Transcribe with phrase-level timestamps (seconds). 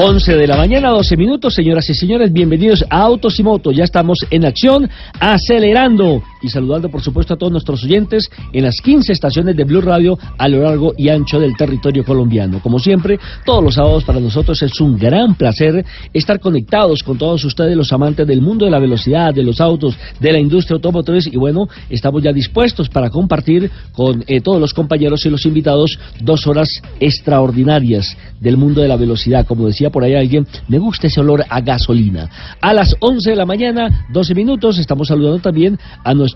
[0.00, 3.74] Once de la mañana, 12 minutos, señoras y señores, bienvenidos a Autos y Motos.
[3.74, 4.88] Ya estamos en acción,
[5.18, 9.80] acelerando y saludando, por supuesto, a todos nuestros oyentes en las 15 estaciones de Blue
[9.80, 12.60] Radio a lo largo y ancho del territorio colombiano.
[12.62, 17.44] Como siempre, todos los sábados para nosotros es un gran placer estar conectados con todos
[17.44, 21.26] ustedes, los amantes del mundo de la velocidad, de los autos, de la industria automotriz.
[21.26, 25.98] Y bueno, estamos ya dispuestos para compartir con eh, todos los compañeros y los invitados
[26.20, 29.46] dos horas extraordinarias del mundo de la velocidad.
[29.46, 32.30] Como decía por ahí alguien, me gusta ese olor a gasolina.
[32.60, 36.27] A las 11 de la mañana, 12 minutos, estamos saludando también a nuestros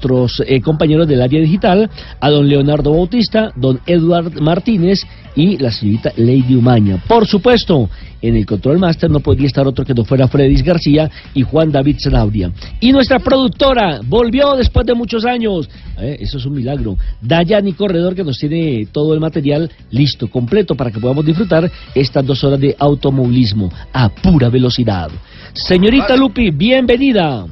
[0.47, 1.91] eh, compañeros del área digital,
[2.21, 5.01] a don Leonardo Bautista, don Eduard Martínez
[5.35, 7.03] y la señorita Lady Umaña.
[7.09, 7.89] Por supuesto,
[8.21, 11.73] en el control master no podía estar otro que no fuera Fredis García y Juan
[11.73, 12.53] David Zanabria.
[12.81, 15.69] Y nuestra productora volvió después de muchos años.
[15.99, 16.97] Eh, eso es un milagro.
[17.21, 22.25] Dayani Corredor que nos tiene todo el material listo, completo para que podamos disfrutar estas
[22.25, 25.11] dos horas de automovilismo a pura velocidad.
[25.53, 27.47] Señorita Lupi, bienvenida.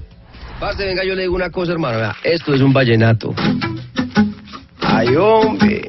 [0.61, 2.13] Parce, venga, yo le digo una cosa, hermano.
[2.23, 3.35] esto es un vallenato.
[4.83, 5.89] Ay, hombre.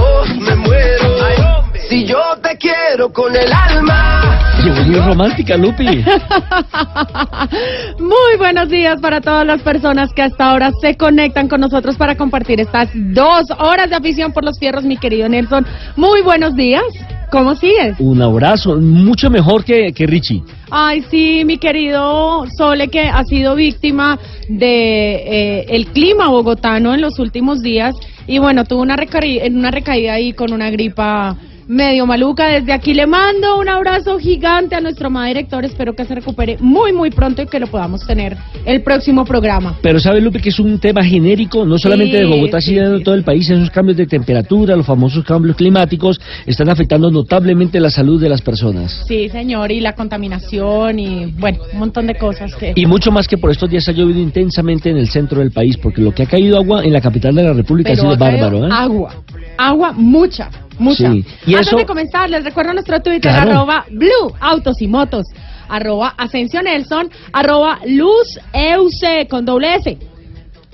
[1.91, 4.39] Si yo te quiero con el alma.
[4.63, 5.83] Llegó muy romántica, Lupi.
[7.99, 12.15] Muy buenos días para todas las personas que hasta ahora se conectan con nosotros para
[12.15, 15.67] compartir estas dos horas de afición por los fierros, mi querido Nelson.
[15.97, 16.81] Muy buenos días.
[17.29, 17.99] ¿Cómo sigues?
[17.99, 20.43] Un abrazo, mucho mejor que, que Richie.
[20.69, 27.01] Ay, sí, mi querido Sole, que ha sido víctima de eh, el clima bogotano en
[27.01, 27.95] los últimos días.
[28.27, 31.35] Y bueno, tuvo una, recaída, una recaída ahí con una gripa
[31.71, 32.49] medio maluca.
[32.49, 35.63] Desde aquí le mando un abrazo gigante a nuestro ma director.
[35.63, 39.77] Espero que se recupere muy, muy pronto y que lo podamos tener el próximo programa.
[39.81, 43.15] Pero sabe, Lupe, que es un tema genérico, no solamente de Bogotá, sino de todo
[43.15, 43.49] el país.
[43.49, 48.41] Esos cambios de temperatura, los famosos cambios climáticos, están afectando notablemente la salud de las
[48.41, 49.05] personas.
[49.07, 52.73] Sí, señor, y la contaminación y, bueno, un montón de cosas que...
[52.75, 55.77] Y mucho más que por estos días ha llovido intensamente en el centro del país,
[55.77, 58.17] porque lo que ha caído agua en la capital de la República Pero ha sido
[58.17, 58.65] bárbaro.
[58.65, 58.69] ¿eh?
[58.71, 59.15] Agua,
[59.57, 60.49] agua mucha,
[60.81, 61.11] mucha.
[61.11, 63.51] Sí, y Antes eso- de comenzar, les recuerdo nuestro Twitter, Claro.
[63.51, 65.25] arroba Blue Autos y Motos,
[65.69, 69.97] arroba Asensio Nelson, arroba Luz EUC con doble S.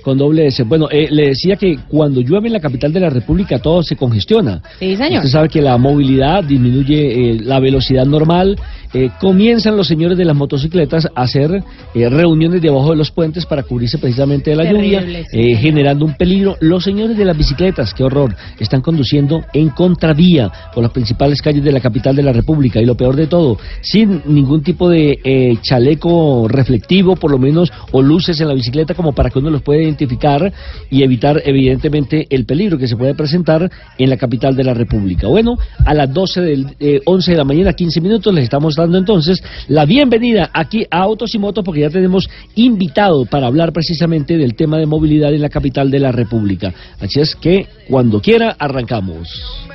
[0.02, 0.62] Con doble S.
[0.62, 3.96] Bueno, eh, le decía que cuando llueve en la capital de la República todo se
[3.96, 4.62] congestiona.
[4.78, 5.18] Sí, señor.
[5.18, 8.58] Usted sabe que la movilidad disminuye eh, la velocidad normal.
[8.92, 11.62] Eh, comienzan los señores de las motocicletas a hacer
[11.94, 15.56] eh, reuniones debajo de los puentes para cubrirse precisamente de la Terrible, lluvia, sí, eh,
[15.56, 16.56] generando un peligro.
[16.60, 21.64] Los señores de las bicicletas, qué horror, están conduciendo en contravía por las principales calles
[21.64, 22.80] de la capital de la República.
[22.80, 27.72] Y lo peor de todo, sin ningún tipo de eh, chaleco reflectivo, por lo menos,
[27.92, 30.52] o luces en la bicicleta como para que uno los pueda identificar
[30.90, 35.28] y evitar, evidentemente, el peligro que se puede presentar en la capital de la República.
[35.28, 38.98] Bueno, a las 12 del eh, 11 de la mañana, 15 minutos, les estamos dando
[38.98, 44.36] entonces la bienvenida aquí a Autos y Motos porque ya tenemos invitado para hablar precisamente
[44.36, 46.72] del tema de movilidad en la capital de la República.
[47.00, 49.28] Así es que cuando quiera arrancamos.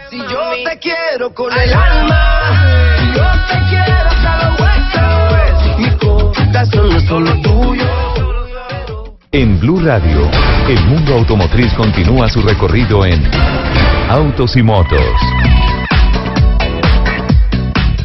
[0.09, 2.97] Si yo te quiero con el alma.
[2.99, 5.79] Si yo te quiero hasta los huesos.
[5.79, 8.03] Mi corazón no es solo tuyo.
[9.31, 10.29] En Blue Radio,
[10.69, 13.19] el mundo automotriz continúa su recorrido en
[14.07, 14.99] Autos y Motos.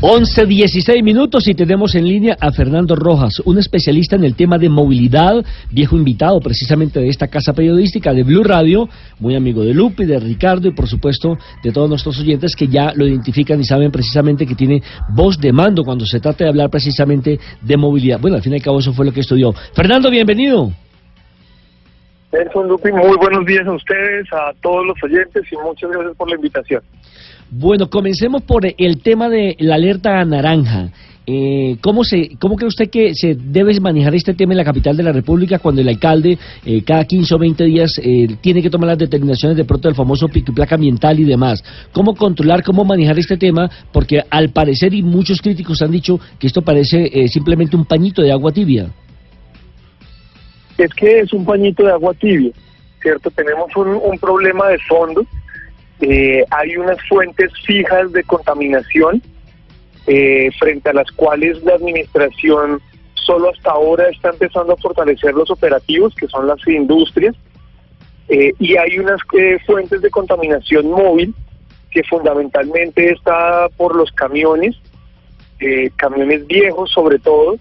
[0.00, 4.56] 11, 16 minutos y tenemos en línea a Fernando Rojas, un especialista en el tema
[4.56, 9.74] de movilidad, viejo invitado precisamente de esta casa periodística de Blue Radio, muy amigo de
[9.74, 13.64] Lupe, de Ricardo y por supuesto de todos nuestros oyentes que ya lo identifican y
[13.64, 18.20] saben precisamente que tiene voz de mando cuando se trata de hablar precisamente de movilidad.
[18.20, 19.52] Bueno, al fin y al cabo eso fue lo que estudió.
[19.72, 20.70] Fernando, bienvenido.
[22.30, 26.28] Nelson Lupi, muy buenos días a ustedes, a todos los oyentes y muchas gracias por
[26.28, 26.82] la invitación.
[27.50, 30.90] Bueno, comencemos por el tema de la alerta naranja.
[31.30, 34.96] Eh, ¿cómo, se, ¿Cómo cree usted que se debe manejar este tema en la capital
[34.96, 38.70] de la República cuando el alcalde eh, cada 15 o 20 días eh, tiene que
[38.70, 41.62] tomar las determinaciones de pronto del famoso pico placa ambiental y demás?
[41.92, 43.70] ¿Cómo controlar, cómo manejar este tema?
[43.92, 48.22] Porque al parecer, y muchos críticos han dicho que esto parece eh, simplemente un pañito
[48.22, 48.90] de agua tibia.
[50.76, 52.52] Es que es un pañito de agua tibia,
[53.02, 53.30] ¿cierto?
[53.30, 55.26] Tenemos un, un problema de fondo.
[56.00, 59.22] Eh, hay unas fuentes fijas de contaminación
[60.10, 62.80] eh, frente a las cuales la administración
[63.12, 67.36] solo hasta ahora está empezando a fortalecer los operativos, que son las industrias,
[68.30, 71.34] eh, y hay unas eh, fuentes de contaminación móvil
[71.90, 74.76] que fundamentalmente está por los camiones,
[75.96, 77.58] camiones viejos sobre todo,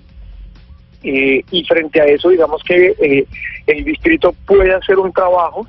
[1.01, 3.25] y frente a eso digamos que
[3.66, 5.68] el distrito puede hacer un trabajo,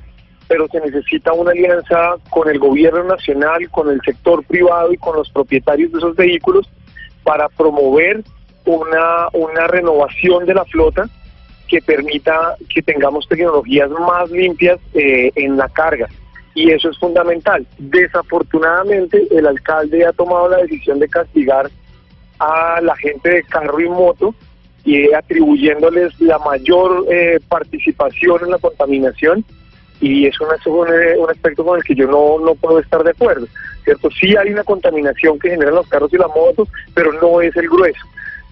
[0.49, 5.15] pero se necesita una alianza con el gobierno nacional, con el sector privado y con
[5.15, 6.67] los propietarios de esos vehículos
[7.23, 8.23] para promover
[8.65, 11.07] una, una renovación de la flota
[11.67, 16.07] que permita que tengamos tecnologías más limpias eh, en la carga.
[16.55, 17.67] Y eso es fundamental.
[17.77, 21.69] Desafortunadamente, el alcalde ha tomado la decisión de castigar
[22.39, 24.33] a la gente de carro y moto
[24.83, 29.45] y atribuyéndoles la mayor eh, participación en la contaminación
[30.01, 30.47] y es un,
[31.29, 33.47] aspecto con el que yo no, no puedo estar de acuerdo.
[33.83, 34.09] ¿cierto?
[34.11, 37.67] Sí hay una contaminación que generan los carros y las motos, pero no es el
[37.67, 38.05] grueso.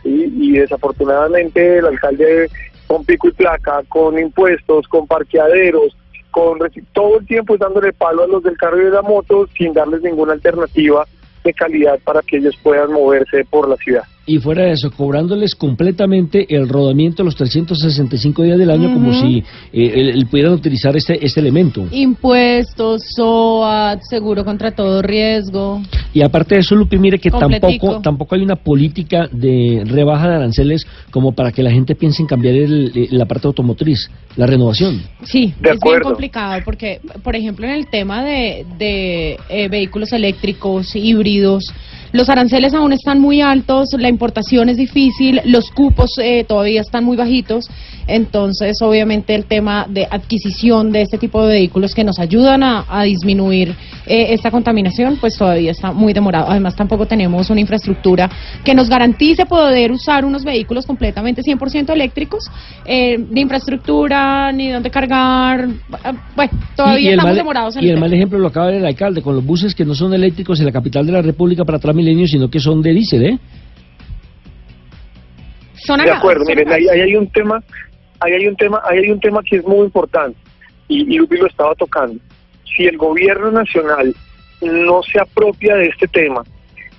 [0.03, 0.33] ¿sí?
[0.37, 2.49] Y desafortunadamente el alcalde
[2.87, 5.95] con pico y placa, con impuestos, con parqueaderos,
[6.31, 6.59] con
[6.93, 10.01] todo el tiempo dándole palo a los del carro y de la moto sin darles
[10.01, 11.05] ninguna alternativa
[11.43, 14.03] de calidad para que ellos puedan moverse por la ciudad.
[14.29, 19.37] Y fuera de eso, cobrándoles completamente el rodamiento los 365 días del año, como si
[19.71, 21.85] eh, el- el pudieran utilizar este, este elemento.
[21.91, 25.81] Impuestos, SOAT, seguro contra todo riesgo.
[26.13, 27.67] Y aparte de eso, Lupi, mire que Completico.
[27.87, 32.21] tampoco tampoco hay una política de rebaja de aranceles como para que la gente piense
[32.21, 35.01] en cambiar el, la parte automotriz, la renovación.
[35.23, 40.11] Sí, De es bien complicado porque, por ejemplo, en el tema de, de eh, vehículos
[40.11, 41.73] eléctricos, híbridos,
[42.11, 47.03] los aranceles aún están muy altos, la importación es difícil, los cupos eh, todavía están
[47.03, 47.69] muy bajitos,
[48.07, 52.85] entonces obviamente el tema de adquisición de este tipo de vehículos que nos ayudan a,
[52.87, 53.75] a disminuir
[54.05, 56.49] eh, esta contaminación, pues todavía está muy demorado.
[56.49, 58.29] Además tampoco tenemos una infraestructura
[58.63, 62.45] que nos garantice poder usar unos vehículos completamente 100% eléctricos,
[62.85, 65.67] eh, de infraestructura, ni dónde cargar,
[66.03, 68.73] ah, bueno, todavía estamos mal, demorados en y el el mal ejemplo lo acaba de
[68.73, 71.21] dar el alcalde, con los buses que no son eléctricos en la capital de la
[71.21, 73.39] República para Transmilenio, sino que son de diésel, ¿eh?
[75.73, 77.63] Son De acuerdo, son miren, ahí, ahí hay un tema,
[78.19, 80.37] ahí hay un tema, ahí hay un tema que es muy importante
[80.87, 82.19] y, y Lupi lo estaba tocando.
[82.75, 84.13] Si el gobierno nacional
[84.61, 86.43] no se apropia de este tema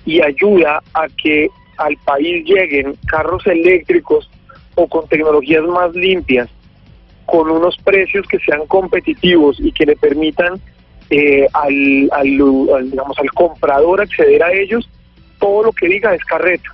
[0.05, 1.47] y ayuda a que
[1.77, 4.29] al país lleguen carros eléctricos
[4.75, 6.49] o con tecnologías más limpias,
[7.25, 10.59] con unos precios que sean competitivos y que le permitan
[11.09, 14.89] eh, al, al, digamos, al comprador acceder a ellos,
[15.39, 16.69] todo lo que diga es carreta.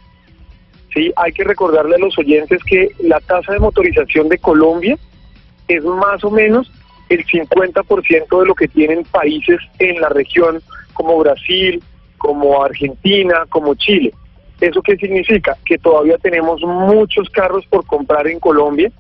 [0.93, 4.97] Sí, hay que recordarle a los oyentes que la tasa de motorización de Colombia
[5.67, 6.71] es más o menos
[7.09, 10.62] el 50% de lo que tienen países en la región
[10.93, 11.83] como Brasil,
[12.17, 14.13] como Argentina, como Chile.
[14.60, 15.57] ¿Eso qué significa?
[15.65, 18.91] Que todavía tenemos muchos carros por comprar en Colombia.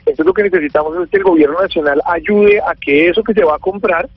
[0.00, 3.44] Entonces lo que necesitamos es que el gobierno nacional ayude a que eso que se
[3.44, 4.08] va a comprar,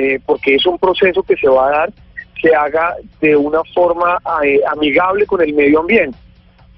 [0.00, 1.92] eh, porque es un proceso que se va a dar,
[2.40, 6.16] se haga de una forma eh, amigable con el medio ambiente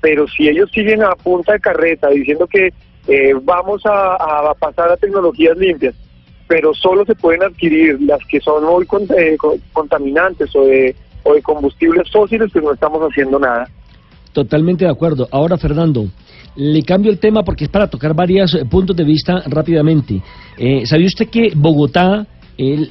[0.03, 2.71] pero si ellos siguen a punta de carreta diciendo que
[3.07, 5.95] eh, vamos a, pasar a tecnologías limpias,
[6.49, 8.85] pero solo se pueden adquirir las que son muy
[9.17, 13.69] eh, co- contaminantes o de, o de combustibles fósiles, pues no estamos haciendo nada.
[14.33, 15.29] Totalmente de acuerdo.
[15.31, 16.07] Ahora, Fernando,
[16.57, 20.21] le cambio el tema porque es para tocar varios puntos de vista rápidamente.
[20.85, 22.27] ¿Sabía usted que Bogotá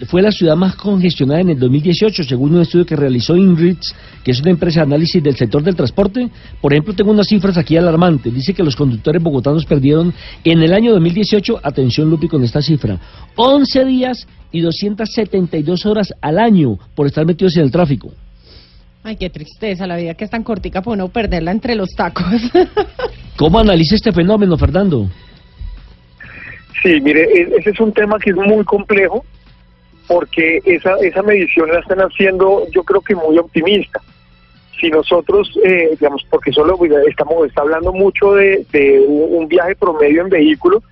[0.07, 4.31] fue la ciudad más congestionada en el 2018, según un estudio que realizó INRITS, que
[4.31, 6.29] es una empresa de análisis del sector del transporte?
[6.59, 8.33] Por ejemplo, tengo unas cifras aquí alarmantes.
[8.33, 10.13] Dice que los conductores bogotanos perdieron
[10.43, 12.99] en el año 2018, atención Lupi con esta cifra,
[13.35, 18.11] 11 días y 272 horas al año por estar metidos en el tráfico.
[19.03, 22.25] Ay, qué tristeza, la vida que es tan cortica para uno perderla entre los tacos.
[23.37, 25.09] ¿Cómo analiza este fenómeno, Fernando?
[26.83, 29.23] Sí, mire, e- ese es un tema que es muy complejo
[30.11, 34.01] porque esa, esa medición la están haciendo yo creo que muy optimista.
[34.77, 36.77] Si nosotros, eh, digamos, porque solo
[37.07, 38.65] estamos está hablando mucho de,
[39.07, 40.83] un viaje promedio en vehículo,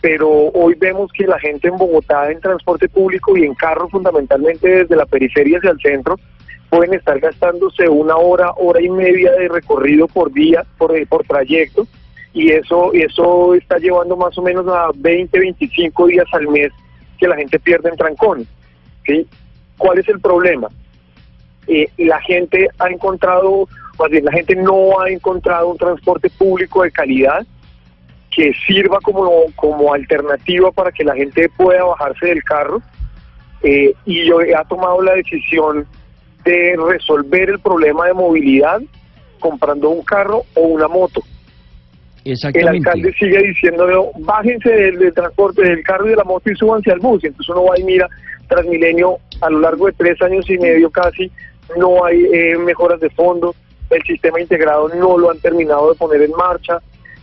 [0.00, 4.68] pero hoy vemos que la gente en Bogotá en transporte público y en carro fundamentalmente
[4.68, 6.16] desde la periferia hacia el centro
[6.68, 11.86] pueden estar gastándose una hora, hora y media de recorrido por día, por, por trayecto,
[12.34, 16.72] y eso, eso está llevando más o menos a 20, 25 días al mes
[17.18, 18.46] que la gente pierde en trancones.
[19.06, 19.26] ¿sí?
[19.76, 20.68] ¿Cuál es el problema?
[21.66, 26.82] Eh, la gente ha encontrado, más bien la gente no ha encontrado un transporte público
[26.82, 27.46] de calidad
[28.30, 32.80] que sirva como, como alternativa para que la gente pueda bajarse del carro
[33.62, 35.86] eh, y ha tomado la decisión
[36.44, 38.80] de resolver el problema de movilidad
[39.40, 41.22] comprando un carro o una moto.
[42.32, 46.90] El alcalde sigue diciendo, bájense del, transporte del carro y de la moto y súbanse
[46.90, 47.24] al bus.
[47.24, 48.08] Entonces uno va y mira,
[48.48, 51.30] Transmilenio, a lo largo de tres años y medio casi,
[51.76, 53.54] no hay eh, mejoras de fondo,
[53.90, 56.78] el sistema integrado no lo han terminado de poner en marcha,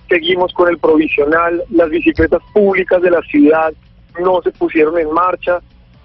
[0.07, 3.73] seguimos con el provisional, las bicicletas públicas de la ciudad
[4.19, 5.59] no se pusieron en marcha,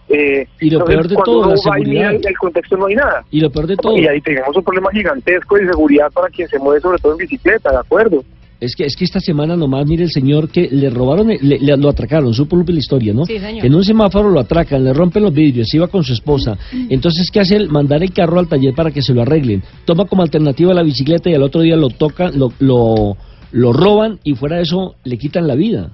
[0.09, 2.15] eh, y lo peor de todo, la seguridad.
[2.15, 3.25] En el contexto no hay nada.
[3.31, 3.97] Y lo peor de todo.
[3.97, 7.19] Y ahí tenemos un problema gigantesco de seguridad para quien se mueve, sobre todo en
[7.19, 8.25] bicicleta, ¿de acuerdo?
[8.61, 11.89] Es que, es que esta semana nomás, mire el señor que le robaron, le, lo
[11.89, 13.25] atracaron, supo la historia, ¿no?
[13.25, 13.63] Sí, señor.
[13.63, 16.59] Que en un semáforo lo atracan, le rompen los vidrios, iba con su esposa.
[16.91, 17.71] Entonces, ¿qué hace él?
[17.71, 19.63] Mandar el carro al taller para que se lo arreglen.
[19.87, 23.17] Toma como alternativa la bicicleta y al otro día lo tocan, lo, lo,
[23.53, 25.91] lo roban y fuera de eso le quitan la vida.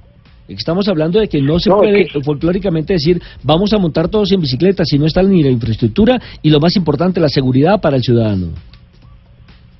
[0.48, 4.84] Estamos hablando de que no se puede folclóricamente decir vamos a montar todos en bicicleta
[4.84, 8.48] si no está ni la infraestructura y lo más importante, la seguridad para el ciudadano.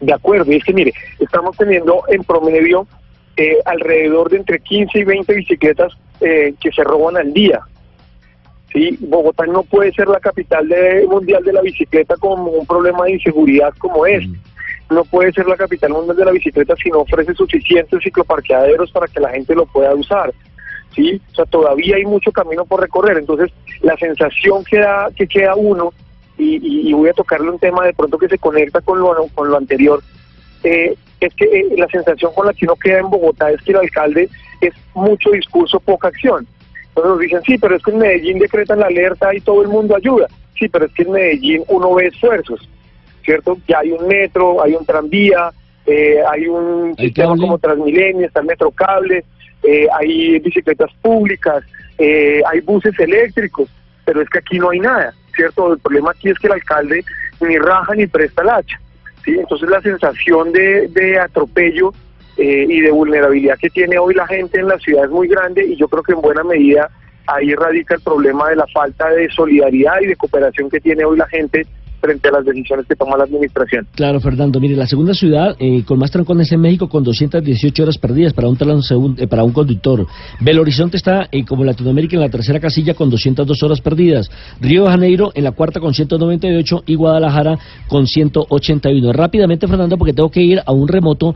[0.01, 2.87] De acuerdo, y es que mire, estamos teniendo en promedio
[3.37, 7.61] eh, alrededor de entre 15 y 20 bicicletas eh, que se roban al día.
[8.73, 8.97] ¿sí?
[9.01, 10.69] Bogotá no puede ser la capital
[11.09, 14.39] mundial de la bicicleta con un problema de inseguridad como este.
[14.91, 19.09] No puede ser la capital mundial de la bicicleta si no ofrece suficientes cicloparqueaderos para
[19.09, 20.33] que la gente lo pueda usar.
[20.95, 21.21] ¿sí?
[21.33, 23.19] O sea, todavía hay mucho camino por recorrer.
[23.19, 23.51] Entonces,
[23.83, 25.93] la sensación que, da, que queda uno,
[26.39, 29.57] y, voy a tocarle un tema de pronto que se conecta con lo, con lo
[29.57, 30.03] anterior,
[30.63, 33.73] eh, es que eh, la sensación con la que uno queda en Bogotá es que
[33.73, 34.29] el alcalde
[34.61, 36.47] es mucho discurso, poca acción.
[36.89, 39.69] Entonces nos dicen, sí, pero es que en Medellín decretan la alerta y todo el
[39.69, 40.27] mundo ayuda.
[40.59, 42.69] Sí, pero es que en Medellín uno ve esfuerzos,
[43.25, 43.59] ¿cierto?
[43.69, 45.51] Ya hay un metro, hay un tranvía,
[45.87, 49.25] eh, hay un sistema como Transmilenio, está el metro cable,
[49.93, 51.65] hay bicicletas públicas,
[51.99, 53.69] hay buses eléctricos,
[54.05, 55.75] pero es que aquí no hay nada, ¿cierto?
[55.75, 57.05] El problema aquí es que el alcalde
[57.41, 58.81] ni raja ni presta el hacha,
[59.25, 59.37] ¿sí?
[59.39, 61.93] Entonces la sensación de, atropello
[62.37, 65.65] eh, y de vulnerabilidad que tiene hoy la gente en la ciudad es muy grande
[65.65, 66.91] y yo creo que en buena medida
[67.27, 71.19] ahí radica el problema de la falta de solidaridad y de cooperación que tiene hoy
[71.19, 71.67] la gente
[72.07, 73.87] frente a las decisiones que toma la administración.
[73.95, 74.61] Claro, Fernando.
[74.61, 78.49] Mire, la segunda ciudad eh, con más trancones en México con 218 horas perdidas para
[78.49, 78.57] un,
[79.19, 80.07] eh, para un conductor.
[80.41, 84.31] Belo Horizonte está, eh, como Latinoamérica, en la tercera casilla con 202 horas perdidas.
[84.61, 87.59] Río de Janeiro en la cuarta con 198 y Guadalajara
[87.89, 89.13] con 181.
[89.13, 91.35] Rápidamente, Fernando, porque tengo que ir a un remoto.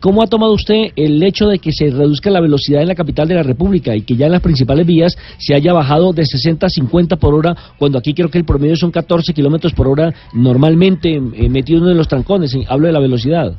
[0.00, 3.28] ¿Cómo ha tomado usted el hecho de que se reduzca la velocidad en la capital
[3.28, 6.66] de la República y que ya en las principales vías se haya bajado de 60
[6.66, 9.97] a 50 por hora, cuando aquí creo que el promedio son 14 kilómetros por hora
[10.32, 13.52] normalmente eh, metido de los trancones, hablo de la velocidad.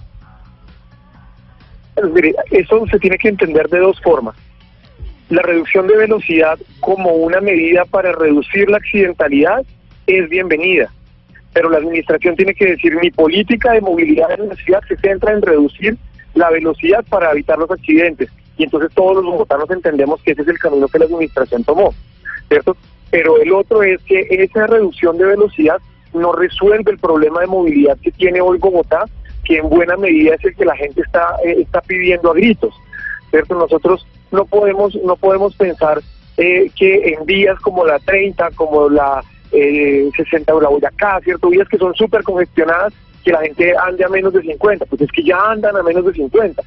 [2.51, 4.35] eso se tiene que entender de dos formas.
[5.29, 9.63] La reducción de velocidad como una medida para reducir la accidentalidad
[10.07, 10.91] es bienvenida,
[11.53, 15.33] pero la administración tiene que decir mi política de movilidad en la ciudad se centra
[15.33, 15.97] en reducir
[16.33, 18.29] la velocidad para evitar los accidentes
[18.59, 21.93] y entonces todos los bogotanos entendemos que ese es el camino que la administración tomó,
[22.49, 22.75] ¿cierto?
[23.09, 25.77] Pero el otro es que esa reducción de velocidad
[26.13, 29.05] no resuelve el problema de movilidad que tiene hoy Bogotá,
[29.43, 32.73] que en buena medida es el que la gente está, eh, está pidiendo a gritos.
[33.29, 33.55] ¿cierto?
[33.55, 36.01] Nosotros no podemos, no podemos pensar
[36.37, 41.49] eh, que en vías como la 30, como la eh, 60 o la Boyacá, ¿cierto?
[41.49, 45.11] Vías que son súper congestionadas, que la gente ande a menos de 50, pues es
[45.11, 46.61] que ya andan a menos de 50.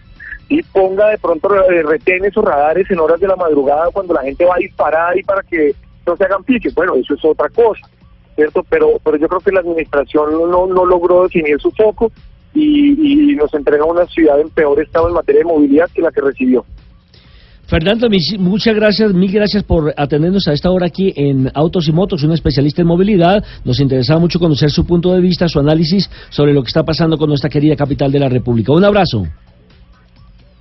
[0.49, 4.22] Y ponga de pronto eh, retenes o radares en horas de la madrugada cuando la
[4.22, 5.75] gente va a disparar y para que
[6.06, 6.75] no se hagan piques.
[6.75, 7.88] Bueno, eso es otra cosa.
[8.34, 8.64] ¿Cierto?
[8.68, 12.10] Pero, pero yo creo que la administración no, no logró definir su foco
[12.54, 16.20] y, nos entrega una ciudad en peor estado en materia de movilidad que la que
[16.20, 16.64] recibió.
[17.66, 18.08] Fernando,
[18.38, 22.32] muchas gracias, mil gracias por atendernos a esta hora aquí en Autos y Motos, un
[22.32, 23.42] especialista en movilidad.
[23.64, 27.16] Nos interesaba mucho conocer su punto de vista, su análisis sobre lo que está pasando
[27.16, 28.72] con nuestra querida capital de la República.
[28.72, 29.26] Un abrazo.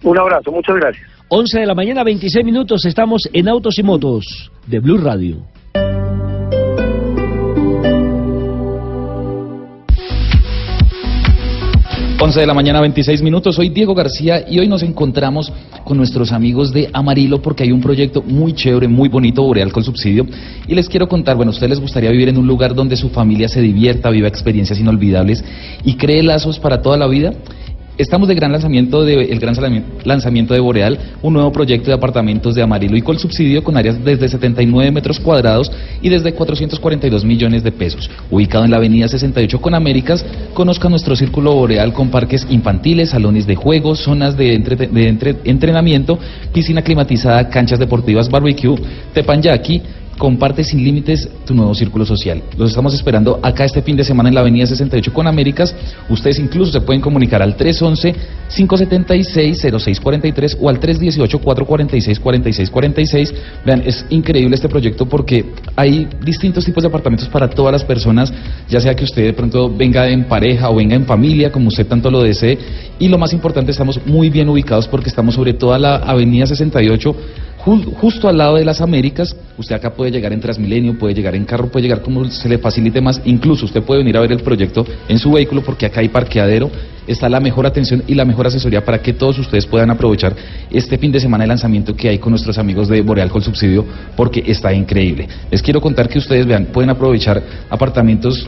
[0.03, 1.05] Un abrazo, muchas gracias.
[1.27, 5.37] 11 de la mañana, 26 minutos, estamos en Autos y Motos de Blue Radio.
[12.23, 13.55] 11 de la mañana, 26 minutos.
[13.55, 15.51] Soy Diego García y hoy nos encontramos
[15.83, 19.83] con nuestros amigos de Amarillo porque hay un proyecto muy chévere, muy bonito, Boreal con
[19.83, 20.27] subsidio.
[20.67, 23.09] Y les quiero contar, bueno, a ustedes les gustaría vivir en un lugar donde su
[23.09, 25.43] familia se divierta, viva experiencias inolvidables
[25.83, 27.33] y cree lazos para toda la vida.
[27.97, 29.53] Estamos de gran lanzamiento de el gran
[30.05, 34.01] lanzamiento de Boreal, un nuevo proyecto de apartamentos de Amarillo y con subsidio con áreas
[34.03, 35.69] desde 79 metros cuadrados
[36.01, 38.09] y desde 442 millones de pesos.
[38.29, 43.45] Ubicado en la avenida 68 con Américas, conozca nuestro círculo Boreal con parques infantiles, salones
[43.45, 44.53] de juegos, zonas de,
[45.43, 46.17] entrenamiento,
[46.53, 48.75] piscina climatizada, canchas deportivas, barbecue,
[49.13, 49.81] tepanyaki,
[50.17, 52.43] comparte sin límites tu nuevo círculo social.
[52.57, 55.73] Los estamos esperando acá este fin de semana en la Avenida 68 con Américas.
[56.09, 63.33] Ustedes incluso se pueden comunicar al 311-576-0643 o al 318-446-4646.
[63.65, 68.31] Vean, es increíble este proyecto porque hay distintos tipos de apartamentos para todas las personas,
[68.69, 71.87] ya sea que usted de pronto venga en pareja o venga en familia, como usted
[71.87, 72.59] tanto lo desee.
[72.99, 77.15] Y lo más importante, estamos muy bien ubicados porque estamos sobre toda la Avenida 68
[77.63, 81.45] justo al lado de las Américas, usted acá puede llegar en Transmilenio, puede llegar en
[81.45, 84.41] carro, puede llegar como se le facilite más, incluso usted puede venir a ver el
[84.41, 86.71] proyecto en su vehículo porque acá hay parqueadero,
[87.05, 90.35] está la mejor atención y la mejor asesoría para que todos ustedes puedan aprovechar
[90.71, 93.85] este fin de semana de lanzamiento que hay con nuestros amigos de Boreal con subsidio
[94.15, 95.27] porque está increíble.
[95.51, 98.47] Les quiero contar que ustedes vean, pueden aprovechar apartamentos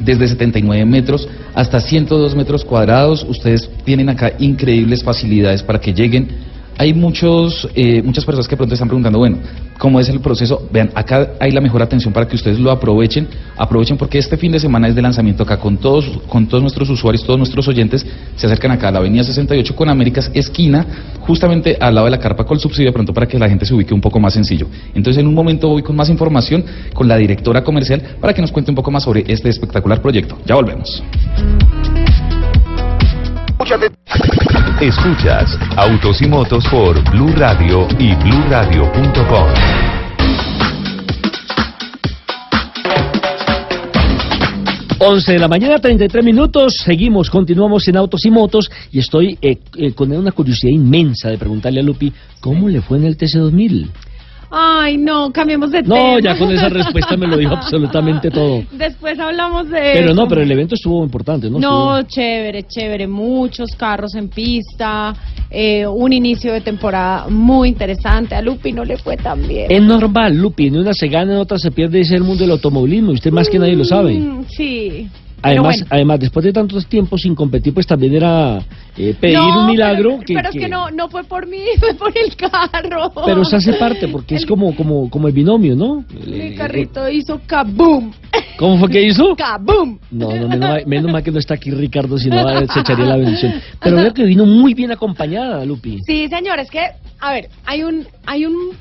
[0.00, 3.24] desde 79 metros hasta 102 metros cuadrados.
[3.28, 6.50] Ustedes tienen acá increíbles facilidades para que lleguen
[6.82, 9.38] hay muchos, eh, muchas personas que pronto están preguntando, bueno,
[9.78, 10.66] ¿cómo es el proceso?
[10.72, 14.50] Vean, acá hay la mejor atención para que ustedes lo aprovechen, aprovechen porque este fin
[14.50, 18.04] de semana es de lanzamiento acá con todos, con todos nuestros usuarios, todos nuestros oyentes,
[18.34, 20.84] se acercan acá a la avenida 68 con Américas, esquina,
[21.20, 23.94] justamente al lado de la carpa con subsidio, pronto para que la gente se ubique
[23.94, 24.66] un poco más sencillo.
[24.92, 28.50] Entonces en un momento voy con más información con la directora comercial para que nos
[28.50, 30.36] cuente un poco más sobre este espectacular proyecto.
[30.46, 31.00] Ya volvemos.
[34.80, 39.46] Escuchas Autos y Motos por Blue Radio y BlueRadio.com.
[44.98, 46.78] Once de la mañana, 33 minutos.
[46.84, 48.68] Seguimos, continuamos en Autos y Motos.
[48.90, 52.98] Y estoy eh, eh, con una curiosidad inmensa de preguntarle a Lupi cómo le fue
[52.98, 53.90] en el TC2000.
[54.54, 55.96] Ay, no, cambiemos de tema.
[55.96, 58.62] No, ya con esa respuesta me lo dijo absolutamente todo.
[58.70, 61.58] Después hablamos de Pero no, pero el evento estuvo importante, ¿no?
[61.58, 63.06] No, chévere, chévere.
[63.06, 65.14] Muchos carros en pista,
[65.50, 68.34] eh, un inicio de temporada muy interesante.
[68.34, 69.72] A Lupi no le fue tan bien.
[69.72, 70.66] Es normal, Lupi.
[70.66, 72.00] En una se gana, en otra se pierde.
[72.00, 73.12] Ese el mundo del automovilismo.
[73.12, 74.12] Usted más que nadie lo sabe.
[74.12, 75.08] Mm, sí.
[75.42, 78.60] Además, además, después de tantos tiempos sin competir, pues también era
[78.96, 80.18] eh, pedir un milagro.
[80.26, 83.12] Pero, pero es que no, no fue por mí, fue por el carro.
[83.24, 86.04] Pero se hace parte, porque es como, como, como el binomio, ¿no?
[86.24, 88.12] El carrito hizo kaboom.
[88.56, 89.34] ¿Cómo fue que hizo?
[89.36, 89.98] ¡Kaboom!
[90.10, 90.48] No, no,
[90.86, 93.54] menos mal, que no está aquí Ricardo, si no se echaría la bendición.
[93.80, 95.98] Pero veo que vino muy bien acompañada, Lupi.
[96.06, 96.80] Sí, señor, es que,
[97.20, 98.72] a ver, hay un, hay un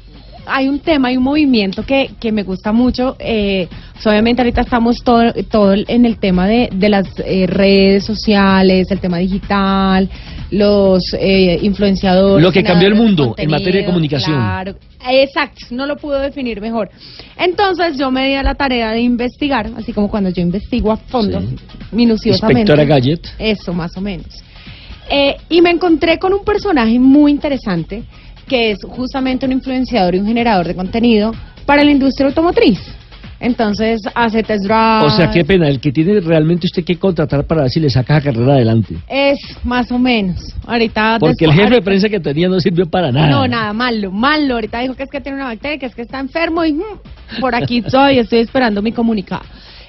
[0.46, 3.16] hay un tema, hay un movimiento que, que me gusta mucho.
[3.20, 8.06] Eh, pues obviamente ahorita estamos todo, todo en el tema de, de las eh, redes
[8.06, 10.10] sociales, el tema digital,
[10.52, 12.44] los eh, influenciadores.
[12.44, 14.36] Lo que cambió el mundo en materia de comunicación.
[14.36, 14.76] Claro,
[15.08, 16.90] exacto, no lo pudo definir mejor.
[17.38, 20.98] Entonces yo me di a la tarea de investigar, así como cuando yo investigo a
[20.98, 21.42] fondo,
[21.92, 22.62] minuciosamente.
[22.62, 23.28] Inspectora Gadget.
[23.40, 24.44] Eso, más o menos.
[25.10, 28.04] Eh, y me encontré con un personaje muy interesante
[28.52, 31.32] que es justamente un influenciador y un generador de contenido
[31.66, 32.82] para la industria automotriz.
[33.40, 35.06] Entonces hace test drive.
[35.06, 37.90] O sea, qué pena, el que tiene realmente usted que contratar para ver si le
[37.90, 38.96] saca la carrera adelante.
[39.08, 40.54] Es más o menos.
[40.68, 43.30] Ahorita Porque el jefe de prensa que tenía no sirvió para nada.
[43.30, 44.56] No, nada, malo, malo.
[44.56, 47.40] Ahorita dijo que es que tiene una bacteria, que es que está enfermo y mm,
[47.40, 49.46] por aquí estoy, estoy esperando mi comunicado.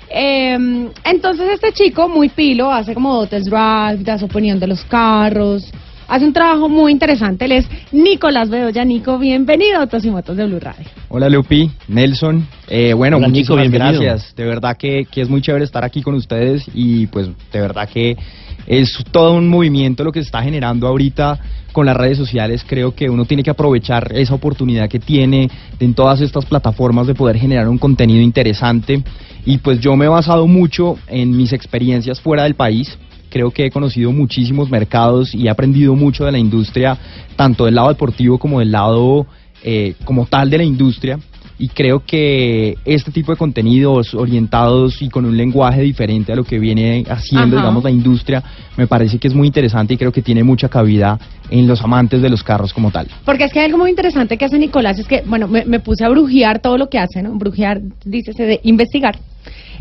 [0.08, 4.84] Eh, entonces este chico, muy pilo, hace como test drive, da su opinión de los
[4.84, 5.68] carros,
[6.12, 7.46] hace un trabajo muy interesante.
[7.46, 8.84] Él es Nicolás Bedoya.
[8.84, 10.84] Nico, bienvenido a Autos y Motos de Blue Radio.
[11.08, 12.46] Hola Lupi, Nelson.
[12.68, 14.36] Eh, bueno, muchísimas gracias.
[14.36, 17.88] De verdad que, que es muy chévere estar aquí con ustedes y pues de verdad
[17.88, 18.18] que
[18.66, 21.40] es todo un movimiento lo que se está generando ahorita
[21.72, 22.62] con las redes sociales.
[22.68, 25.48] Creo que uno tiene que aprovechar esa oportunidad que tiene
[25.80, 29.02] en todas estas plataformas de poder generar un contenido interesante.
[29.46, 32.98] Y pues yo me he basado mucho en mis experiencias fuera del país
[33.32, 36.98] creo que he conocido muchísimos mercados y he aprendido mucho de la industria,
[37.34, 39.26] tanto del lado deportivo como del lado
[39.64, 41.18] eh, como tal de la industria.
[41.58, 46.42] Y creo que este tipo de contenidos orientados y con un lenguaje diferente a lo
[46.42, 48.42] que viene haciendo, digamos, la industria,
[48.76, 51.18] me parece que es muy interesante y creo que tiene mucha cabida
[51.50, 53.06] en los amantes de los carros como tal.
[53.24, 56.04] Porque es que hay algo muy interesante que hace Nicolás, es que, bueno, me, puse
[56.04, 57.32] a brujear todo lo que hace, ¿no?
[57.34, 59.18] Brujear, dícese, de investigar.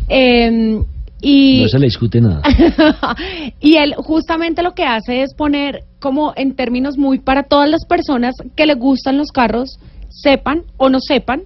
[0.08, 0.84] Eh,
[1.22, 2.42] Y, No se le discute nada.
[3.60, 7.86] y él justamente lo que hace es poner como en términos muy para todas las
[7.86, 9.80] personas que les gustan los carros,
[10.10, 11.44] sepan o no sepan,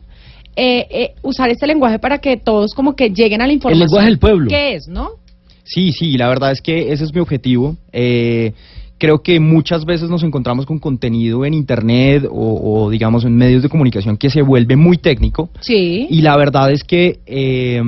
[0.56, 3.88] eh, eh, usar este lenguaje para que todos como que lleguen a la información.
[3.88, 4.48] lenguaje del pueblo.
[4.48, 5.10] ¿Qué es, no?
[5.66, 7.76] Sí, sí, la verdad es que ese es mi objetivo.
[7.92, 8.54] Eh,
[8.98, 13.62] creo que muchas veces nos encontramos con contenido en Internet o, o, digamos en medios
[13.62, 15.50] de comunicación que se vuelve muy técnico.
[15.60, 16.08] Sí.
[16.10, 17.82] Y la verdad es que eh,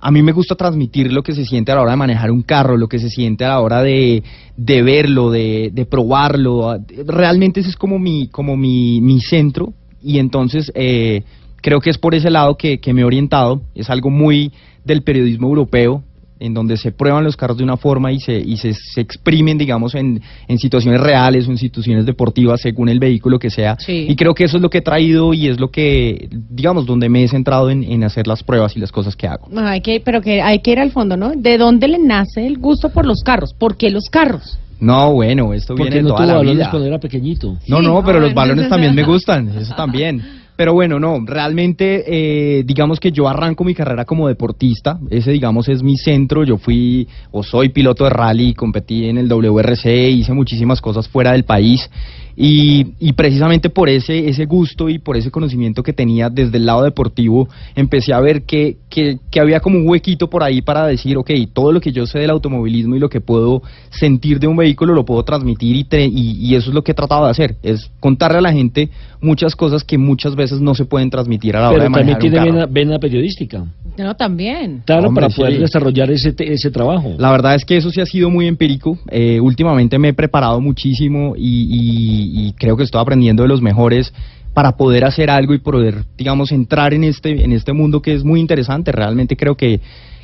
[0.00, 2.42] a mí me gusta transmitir lo que se siente a la hora de manejar un
[2.42, 4.22] carro, lo que se siente a la hora de,
[4.56, 6.76] de verlo, de, de probarlo.
[7.06, 11.22] Realmente ese es como mi, como mi, mi centro y entonces eh,
[11.56, 13.62] creo que es por ese lado que, que me he orientado.
[13.74, 14.52] Es algo muy
[14.84, 16.02] del periodismo europeo,
[16.40, 19.58] en donde se prueban los carros de una forma y se, y se, se exprimen,
[19.58, 23.76] digamos, en, en, situaciones reales o en situaciones deportivas según el vehículo que sea.
[23.78, 24.06] Sí.
[24.08, 27.08] Y creo que eso es lo que he traído y es lo que, digamos, donde
[27.08, 29.48] me he centrado en, en hacer las pruebas y las cosas que hago.
[29.50, 31.32] No, hay que, pero que hay que ir al fondo, ¿no?
[31.36, 33.52] ¿De dónde le nace el gusto por los carros?
[33.52, 34.58] ¿Por qué los carros?
[34.80, 36.70] No, bueno, esto viene Porque de no toda tuvo la balones vida.
[36.70, 37.58] cuando era pequeñito.
[37.68, 40.22] No, Sí, no, pero ah, los balones también me gustan, eso también.
[40.60, 45.70] Pero bueno, no, realmente eh, digamos que yo arranco mi carrera como deportista, ese digamos
[45.70, 50.34] es mi centro, yo fui o soy piloto de rally, competí en el WRC, hice
[50.34, 51.88] muchísimas cosas fuera del país
[52.36, 56.66] y, y precisamente por ese, ese gusto y por ese conocimiento que tenía desde el
[56.66, 60.86] lado deportivo, empecé a ver que, que, que había como un huequito por ahí para
[60.86, 64.48] decir, ok, todo lo que yo sé del automovilismo y lo que puedo sentir de
[64.48, 67.24] un vehículo lo puedo transmitir y, tre- y, y eso es lo que he tratado
[67.24, 68.90] de hacer, es contarle a la gente
[69.22, 72.16] muchas cosas que muchas veces no se pueden transmitir a la hora de también manejar
[72.16, 72.52] un tiene carro.
[72.52, 73.64] vena, vena periodística.
[73.98, 74.82] No, también.
[74.86, 75.58] Claro, Hombre, para poder sí.
[75.58, 77.14] desarrollar ese, ese trabajo.
[77.18, 78.98] La verdad es que eso sí ha sido muy empírico.
[79.10, 83.60] Eh, últimamente me he preparado muchísimo y, y- y creo que estoy aprendiendo de los
[83.60, 84.12] mejores
[84.54, 88.24] para poder hacer algo y poder, digamos, entrar en este, en este mundo que es
[88.24, 88.90] muy interesante.
[88.92, 89.80] Realmente creo que,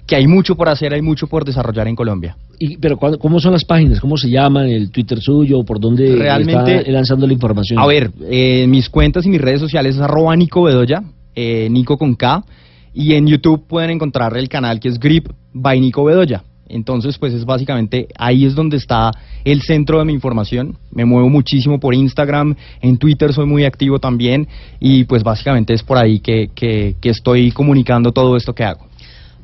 [0.07, 2.37] que hay mucho por hacer, hay mucho por desarrollar en Colombia.
[2.59, 4.01] Y, pero ¿cuándo- ¿cómo son las páginas?
[4.01, 4.67] ¿Cómo se llaman?
[4.69, 5.63] ¿El Twitter suyo?
[5.65, 7.79] ¿Por dónde Realmente- está lanzando la información?
[7.79, 11.03] A ver, eh, mis cuentas y mis redes sociales es arroba Nico Bedoya,
[11.35, 12.45] eh, Nico con K,
[12.95, 16.43] y en YouTube pueden encontrar el canal que es Grip by Nico Bedoya.
[16.69, 19.13] Entonces, pues es básicamente ahí es donde está
[19.45, 20.77] el centro de mi información.
[20.91, 24.49] Me muevo muchísimo por Instagram, en Twitter soy muy activo también,
[24.81, 28.87] y pues básicamente es por ahí que, que, que estoy comunicando todo esto que hago.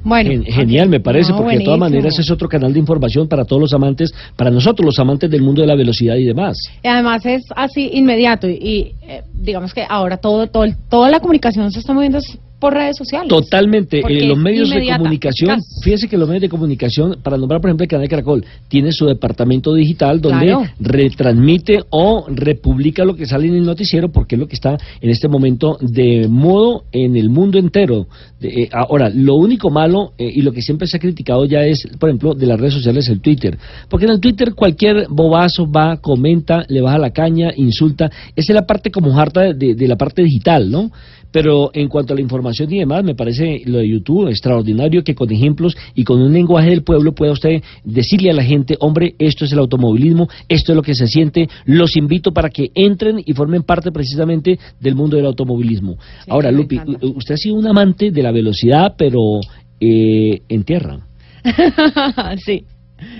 [0.05, 0.31] Bueno.
[0.31, 3.45] Gen- Genial, me parece, No, porque de todas maneras es otro canal de información para
[3.45, 6.57] todos los amantes, para nosotros los amantes del mundo de la velocidad y demás.
[6.83, 11.21] Y además es así inmediato y, y, eh, digamos que ahora todo, todo, toda la
[11.21, 12.19] comunicación se está moviendo
[12.63, 13.29] por redes sociales.
[13.29, 17.69] Totalmente, eh, los medios de comunicación, fíjese que los medios de comunicación, para nombrar por
[17.71, 20.63] ejemplo el canal Caracol, tiene su departamento digital donde Claro.
[20.79, 25.11] retransmite o republica lo que sale en el noticiero porque es lo que está en
[25.11, 28.07] este momento de modo en el mundo entero.
[28.41, 31.65] De- eh, ahora, lo único malo eh, y lo que siempre se ha criticado ya
[31.65, 35.69] es, por ejemplo, de las redes sociales el Twitter, porque en el Twitter cualquier bobazo
[35.71, 39.75] va, comenta, le baja la caña, insulta, esa es la parte como harta de- de-
[39.75, 40.91] de la parte digital, ¿no?
[41.33, 45.15] Pero en cuanto a la información y demás, me parece lo de YouTube extraordinario que
[45.15, 49.15] con ejemplos y con un lenguaje del pueblo pueda usted decirle a la gente, hombre,
[49.19, 53.23] esto es el automovilismo, esto es lo que se siente, los invito para que entren
[53.25, 55.97] y formen parte precisamente del mundo del automovilismo.
[56.25, 56.99] Sí, Ahora, Lupi, encanta.
[57.07, 59.41] usted ha sido un amante de la velocidad, pero
[59.81, 60.99] eh, en tierra.
[62.45, 62.65] sí.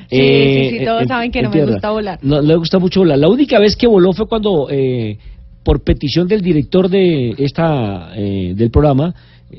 [0.09, 1.73] Sí, Eh, sí, sí, todos en- saben que no me tierra.
[1.73, 2.19] gusta volar.
[2.23, 3.19] No, no le gusta mucho volar.
[3.19, 5.19] La única vez que voló fue cuando, eh,
[5.63, 9.15] por petición del director de esta eh, del programa,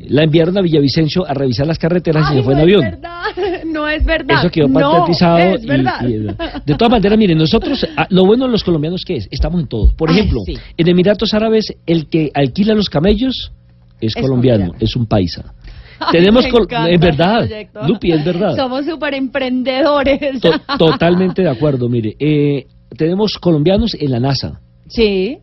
[0.09, 2.83] la enviaron a Villavicencio a revisar las carreteras y Ay, se fue no en avión.
[2.83, 3.23] Es verdad,
[3.65, 4.39] no es verdad.
[4.39, 5.37] Eso quedó no, patentizado.
[5.55, 6.07] es y- verdad.
[6.07, 6.13] y,
[6.65, 9.67] de todas maneras, miren, nosotros, ah, lo bueno de los colombianos que es, estamos en
[9.67, 9.91] todo.
[9.95, 10.55] Por Ay, ejemplo, sí.
[10.77, 13.51] en Emiratos Árabes, el que alquila los camellos
[14.01, 14.83] es, Es colombiano, colombiano.
[14.85, 15.53] es un paisa.
[15.99, 17.87] Ay, Tenemos, es verdad, proyecto.
[17.87, 18.55] Lupi, es verdad.
[18.55, 20.41] Somos súper emprendedores.
[20.41, 22.15] To- totalmente de acuerdo, mire.
[22.19, 22.65] eh,
[22.97, 24.59] tenemos colombianos en la NASA.
[24.87, 25.37] sí.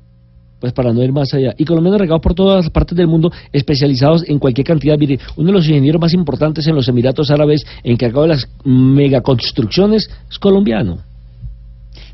[0.60, 1.54] Pues para no ir más allá.
[1.56, 4.96] Y colombianos regados por todas partes del mundo, especializados en cualquier cantidad.
[4.98, 10.08] Mire, uno de los ingenieros más importantes en los Emiratos Árabes, encargado de las megaconstrucciones,
[10.30, 11.09] es colombiano.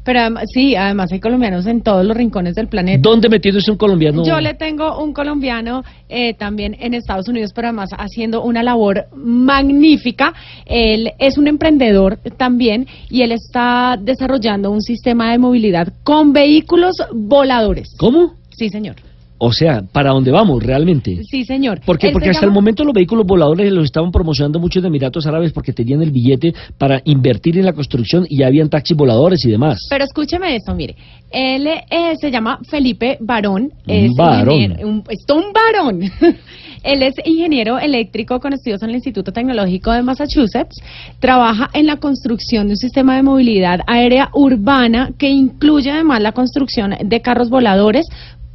[0.07, 3.01] Pero sí, además hay colombianos en todos los rincones del planeta.
[3.03, 4.25] ¿Dónde metiéndose un colombiano?
[4.25, 9.07] Yo le tengo un colombiano eh, también en Estados Unidos, pero además haciendo una labor
[9.17, 10.33] magnífica.
[10.65, 16.95] Él es un emprendedor también y él está desarrollando un sistema de movilidad con vehículos
[17.13, 17.93] voladores.
[17.99, 18.35] ¿Cómo?
[18.51, 19.06] Sí, señor.
[19.39, 21.23] O sea, ¿para dónde vamos realmente?
[21.25, 21.81] Sí, señor.
[21.85, 22.11] ¿Por qué?
[22.11, 25.53] Porque se hasta el momento los vehículos voladores los estaban promocionando muchos de Emiratos Árabes
[25.53, 29.51] porque tenían el billete para invertir en la construcción y ya habían taxis voladores y
[29.51, 29.87] demás.
[29.91, 30.97] Pero escúcheme esto, mire.
[31.31, 33.65] Él eh, se llama Felipe Barón.
[33.87, 34.55] Un es varón.
[34.55, 36.01] ingeniero- Un, es un varón.
[36.83, 40.81] Él es ingeniero eléctrico con estudios en el Instituto Tecnológico de Massachusetts.
[41.19, 46.31] Trabaja en la construcción de un sistema de movilidad aérea urbana que incluye además la
[46.33, 48.07] construcción de carros voladores,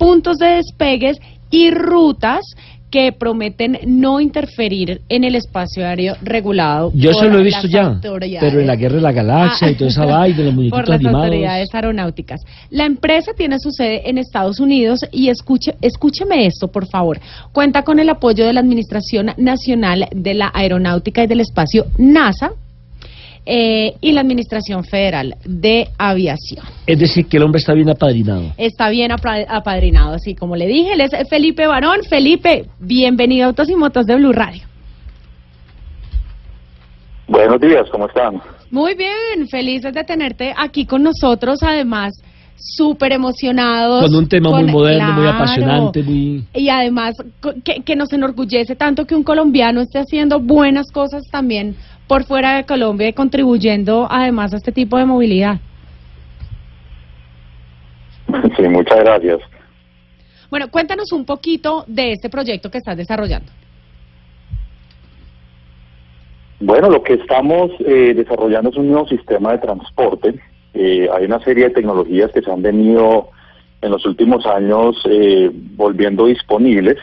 [0.02, 1.18] puntos de despegues
[1.52, 2.42] y rutas
[2.90, 6.92] que prometen no interferir en el espacio aéreo regulado.
[6.94, 9.90] Yo eso lo he visto ya, pero en la Guerra de la Galaxia y toda
[9.90, 11.24] esa Ah, vaina de los muñequitos por las animados.
[11.24, 12.42] autoridades aeronáuticas.
[12.70, 17.22] La empresa tiene su sede en Estados Unidos y escuche, escúcheme esto, por favor.
[17.54, 22.52] Cuenta con el apoyo de la Administración Nacional de la Aeronáutica y del Espacio, NASA,
[23.46, 26.64] eh, y la Administración Federal de Aviación.
[26.86, 28.54] Es decir, que el hombre está bien apadrinado.
[28.58, 30.94] Está bien apadrinado, así como le dije.
[30.94, 32.04] Él es Felipe Barón.
[32.08, 34.64] Felipe, bienvenido a Autos y Motos de Blue Radio.
[37.28, 38.42] Buenos días, ¿cómo están?
[38.70, 42.14] Muy bien, felices de tenerte aquí con nosotros, además
[42.58, 44.04] súper emocionados.
[44.04, 46.46] Con un tema muy moderno, muy apasionante, muy...
[46.54, 47.16] Y además
[47.64, 51.76] que, que nos enorgullece tanto que un colombiano esté haciendo buenas cosas también
[52.12, 55.62] por fuera de Colombia y contribuyendo además a este tipo de movilidad.
[58.58, 59.40] Sí, muchas gracias.
[60.50, 63.50] Bueno, cuéntanos un poquito de este proyecto que estás desarrollando.
[66.60, 70.36] Bueno, lo que estamos eh, desarrollando es un nuevo sistema de transporte.
[70.74, 73.30] Eh, hay una serie de tecnologías que se han venido
[73.82, 76.98] en los últimos años eh, volviendo disponibles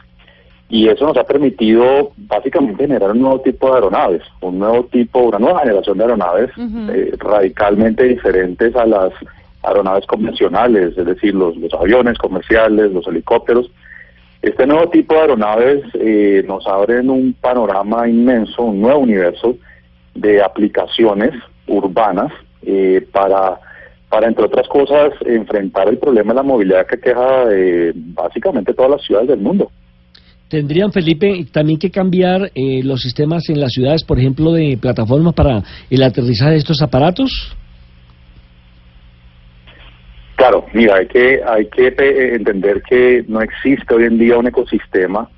[0.68, 5.20] y eso nos ha permitido básicamente generar un nuevo tipo de aeronaves, un nuevo tipo,
[5.20, 9.12] una nueva generación de aeronaves eh, radicalmente diferentes a las
[9.62, 13.70] aeronaves convencionales, es decir, los, los aviones comerciales, los helicópteros.
[14.42, 19.56] Este nuevo tipo de aeronaves eh, nos abren un panorama inmenso, un nuevo universo
[20.14, 21.32] de aplicaciones
[21.66, 23.58] urbanas eh, para,
[24.08, 28.92] para, entre otras cosas, enfrentar el problema de la movilidad que queja eh, básicamente todas
[28.92, 29.70] las ciudades del mundo.
[30.48, 35.34] ¿Tendrían, Felipe, también que cambiar eh, los sistemas en las ciudades, por ejemplo, de plataformas
[35.34, 37.54] para el aterrizaje de estos aparatos?
[40.36, 44.46] Claro, mira, hay que hay que eh, entender que no existe hoy en día un
[44.46, 45.28] ecosistema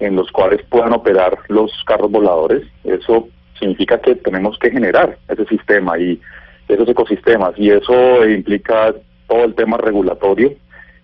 [0.00, 2.62] en los cuales puedan operar los carros voladores.
[2.84, 6.20] Eso significa que tenemos que generar ese sistema y
[6.68, 8.94] esos ecosistemas y eso implica
[9.28, 10.54] todo el tema regulatorio,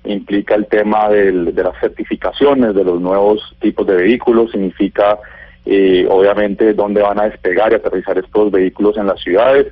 [0.05, 5.19] implica el tema del, de las certificaciones de los nuevos tipos de vehículos, significa
[5.67, 9.67] eh, obviamente dónde van a despegar y aterrizar estos vehículos en las ciudades,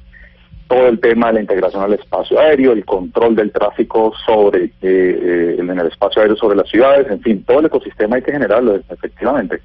[0.69, 4.71] todo el tema de la integración al espacio aéreo, el control del tráfico sobre eh,
[4.83, 8.33] eh, en el espacio aéreo sobre las ciudades, en fin, todo el ecosistema hay que
[8.33, 9.61] generarlo efectivamente.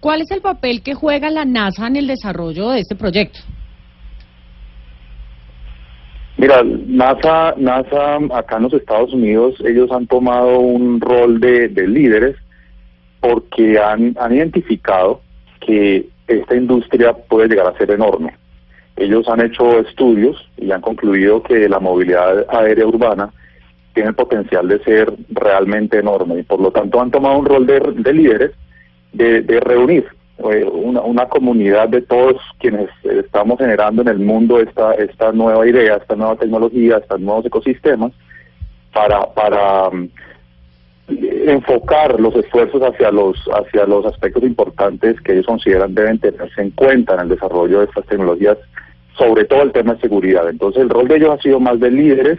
[0.00, 3.40] ¿Cuál es el papel que juega la NASA en el desarrollo de este proyecto?
[6.38, 11.88] Mira, NASA, NASA acá en los Estados Unidos, ellos han tomado un rol de, de
[11.88, 12.36] líderes
[13.20, 15.20] porque han, identificado
[15.60, 18.36] que esta industria puede llegar a ser enorme.
[18.96, 23.30] Ellos han hecho estudios y han concluido que la movilidad aérea urbana
[23.94, 27.66] tiene el potencial de ser realmente enorme y por lo tanto han tomado un rol
[27.66, 28.52] de, de líderes
[29.12, 30.06] de, de reunir
[30.38, 35.96] una, una, comunidad de todos quienes estamos generando en el mundo esta, esta nueva idea,
[35.96, 38.12] esta nueva tecnología, estos nuevos ecosistemas
[38.92, 40.08] para, para um,
[41.08, 46.70] enfocar los esfuerzos hacia los, hacia los aspectos importantes que ellos consideran deben tenerse en
[46.70, 48.58] cuenta en el desarrollo de estas tecnologías
[49.16, 50.48] sobre todo el tema de seguridad.
[50.48, 52.38] Entonces el rol de ellos ha sido más de líderes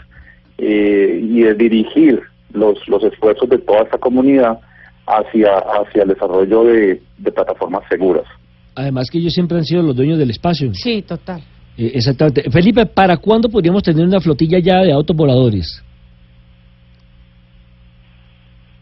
[0.58, 2.22] eh, y de dirigir
[2.54, 4.60] los, los esfuerzos de toda esta comunidad
[5.10, 8.26] hacia, hacia el desarrollo de, de, plataformas seguras.
[8.76, 10.74] Además que ellos siempre han sido los dueños del espacio.
[10.74, 11.42] Sí, total.
[11.78, 12.50] Eh, exactamente.
[12.52, 15.84] Felipe, ¿para cuándo podríamos tener una flotilla ya de autos voladores?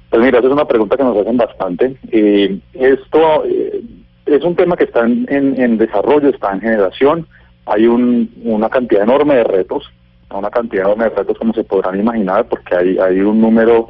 [0.10, 1.96] Pues mira, esa es una pregunta que nos hacen bastante.
[2.12, 3.82] Eh, esto eh,
[4.26, 7.28] es un tema que está en, en, en desarrollo, está en generación
[7.68, 9.92] hay un, una cantidad enorme de retos,
[10.34, 13.90] una cantidad enorme de retos como se podrán imaginar, porque hay, hay un número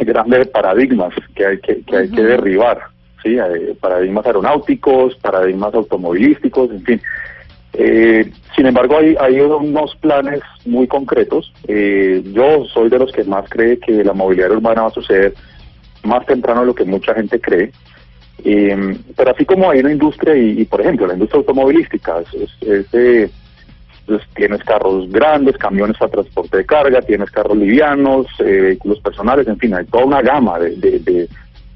[0.00, 2.80] grande de paradigmas que hay que, que, hay que derribar,
[3.22, 3.38] ¿sí?
[3.38, 7.02] Hay paradigmas aeronáuticos, paradigmas automovilísticos, en fin.
[7.74, 11.52] Eh, sin embargo, hay, hay unos planes muy concretos.
[11.66, 15.34] Eh, yo soy de los que más cree que la movilidad urbana va a suceder
[16.02, 17.72] más temprano de lo que mucha gente cree.
[18.44, 22.56] Eh, pero así como hay una industria, y, y, por ejemplo, la industria automovilística, es,
[22.62, 23.30] es, es
[24.08, 29.46] pues tienes carros grandes, camiones para transporte de carga, tienes carros livianos, eh, vehículos personales,
[29.46, 31.28] en fin, hay toda una gama de,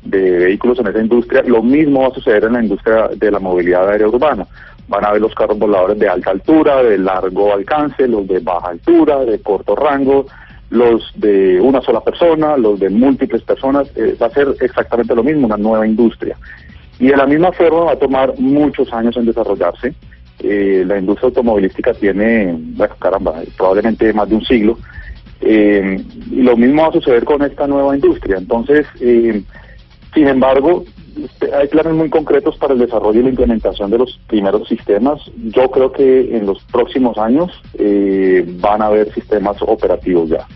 [0.05, 1.43] vehículos en esa industria.
[1.47, 4.47] Lo mismo va a suceder en la industria de la movilidad aérea urbana.
[4.89, 8.71] Van a haber los carros voladores de alta altura, de largo alcance, los de baja
[8.71, 10.27] altura, de corto rango,
[10.71, 15.23] los de una sola persona, los de múltiples personas, eh, va a ser exactamente lo
[15.23, 16.37] mismo, una nueva industria.
[16.99, 19.95] Y de la misma forma va a tomar muchos años en desarrollarse.
[20.43, 24.79] Eh, la industria automovilística tiene, bueno, caramba, probablemente más de un siglo.
[25.41, 26.01] Eh,
[26.31, 28.37] y lo mismo va a suceder con esta nueva industria.
[28.39, 29.43] Entonces, eh,
[30.15, 30.85] sin embargo,
[31.21, 35.21] este, hay planes muy concretos para el desarrollo y la implementación de los primeros sistemas.
[35.37, 40.47] Yo creo que en los próximos años eh, van a haber sistemas operativos ya.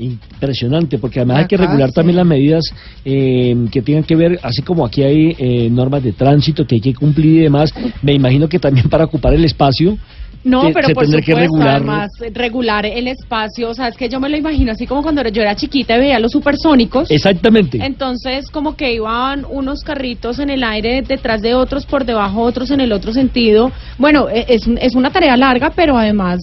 [0.00, 2.64] Impresionante, porque además hay que regular también las medidas
[3.04, 6.80] eh, que tengan que ver, así como aquí hay eh, normas de tránsito que hay
[6.80, 9.98] que cumplir y demás, me imagino que también para ocupar el espacio
[10.42, 11.76] No, pero se por tendrá que supuesto, regular.
[11.76, 15.22] además, regular el espacio, o sea, es que yo me lo imagino así como cuando
[15.28, 17.10] yo era chiquita y veía los supersónicos.
[17.10, 17.78] Exactamente.
[17.84, 22.70] Entonces, como que iban unos carritos en el aire detrás de otros, por debajo otros
[22.70, 23.70] en el otro sentido.
[23.98, 26.38] Bueno, e- es, es una tarea larga, pero además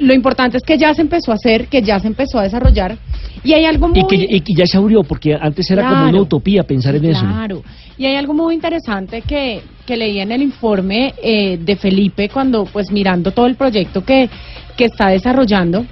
[0.00, 2.96] lo importante es que ya se empezó a hacer, que ya se empezó a desarrollar.
[3.44, 4.00] Y hay algo muy...
[4.00, 7.04] Y que, y que ya se abrió, porque antes era como una utopía pensar en
[7.04, 7.20] eso.
[7.20, 7.62] Claro.
[7.96, 12.64] Y hay algo muy interesante que, que leí en el informe eh, de Felipe cuando,
[12.64, 14.28] pues, mirando todo el proyecto que,
[14.76, 15.84] que está desarrollando.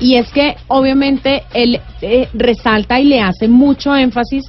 [0.00, 4.44] Y es que, obviamente, él eh, resalta y le hace mucho énfasis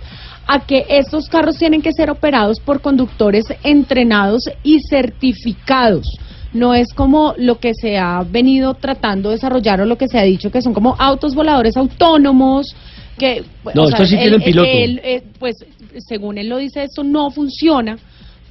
[0.47, 6.07] a que estos carros tienen que ser operados por conductores entrenados y certificados.
[6.53, 10.19] No es como lo que se ha venido tratando de desarrollar o lo que se
[10.19, 12.75] ha dicho que son como autos voladores autónomos
[13.17, 14.67] que No, estos sí tienen piloto.
[14.71, 15.55] él, eh, pues
[15.97, 17.97] según él lo dice esto no funciona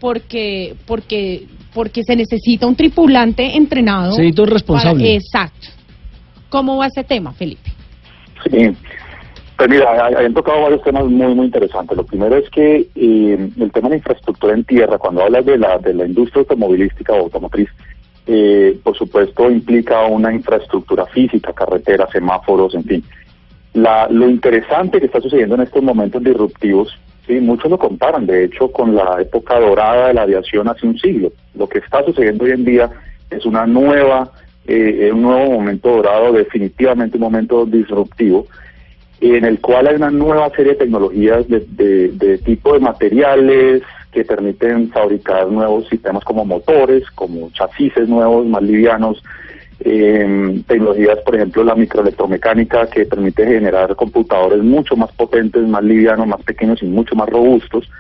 [0.01, 5.03] porque porque porque se necesita un tripulante entrenado Se necesita un responsable.
[5.05, 5.69] para- exacto
[6.49, 7.71] cómo va ese tema Felipe
[8.51, 8.69] Sí,
[9.57, 11.97] pues mira, hay- han tocado varios temas muy, muy interesantes.
[11.97, 15.57] Lo primero es que eh, el tema de la infraestructura en tierra, cuando hablas de
[15.59, 17.69] la, de la industria automovilística o automotriz,
[18.27, 23.05] eh, por supuesto implica una infraestructura física, carreteras, semáforos, en fin.
[23.75, 28.45] La, lo interesante que está sucediendo en estos momentos disruptivos, sí, muchos lo comparan, de
[28.45, 31.33] hecho, con la época dorada de la aviación hace un siglo.
[31.55, 32.91] Lo que está sucediendo hoy en día
[33.31, 34.31] es una nueva,
[34.67, 38.47] eh, un nuevo momento dorado, definitivamente un momento disruptivo,
[39.21, 43.83] en el cual hay una nueva serie de tecnologías de, de- de tipo de materiales
[44.13, 49.23] que permiten fabricar nuevos sistemas como motores, como chasis nuevos, más livianos,
[49.81, 56.27] eh, tecnologías, por ejemplo, la microelectromecánica que permite generar computadores mucho más potentes, más livianos,
[56.27, 57.91] más pequeños y mucho más robustos.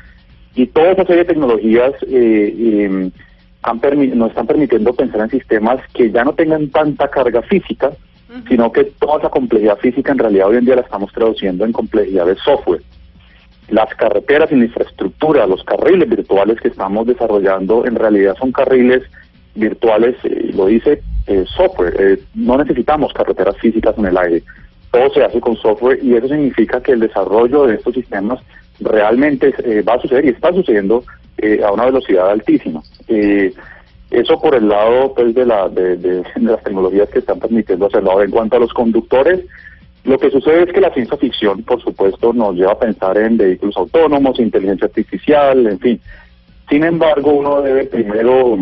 [0.54, 3.10] Y toda esa serie de tecnologías eh, eh,
[3.62, 3.80] han
[4.18, 7.90] nos están permitiendo pensar en sistemas que ya no tengan tanta carga física,
[8.48, 11.72] sino que toda esa complejidad física en realidad hoy en día la estamos traduciendo en
[11.72, 12.82] complejidad de software.
[13.78, 19.02] Las carreteras y la infraestructura, los carriles virtuales que estamos desarrollando, en realidad son carriles
[19.54, 21.94] virtuales, eh, lo dice eh, software.
[21.98, 24.42] Eh, no necesitamos carreteras físicas en el aire.
[24.90, 28.40] Todo se hace con software y eso significa que el desarrollo de estos sistemas
[28.80, 31.04] realmente eh, va a suceder y está sucediendo
[31.38, 32.82] eh, a una velocidad altísima.
[33.08, 33.54] Eh,
[34.10, 38.10] eso por el lado pues de, la, de, de- las tecnologías que están permitiendo hacerlo.
[38.10, 39.40] Ahora, en cuanto a los conductores,
[40.04, 43.36] lo que sucede es que la ciencia ficción, por supuesto, nos lleva a pensar en
[43.36, 46.00] vehículos autónomos, inteligencia artificial, en fin.
[46.68, 48.58] Sin embargo, uno debe primero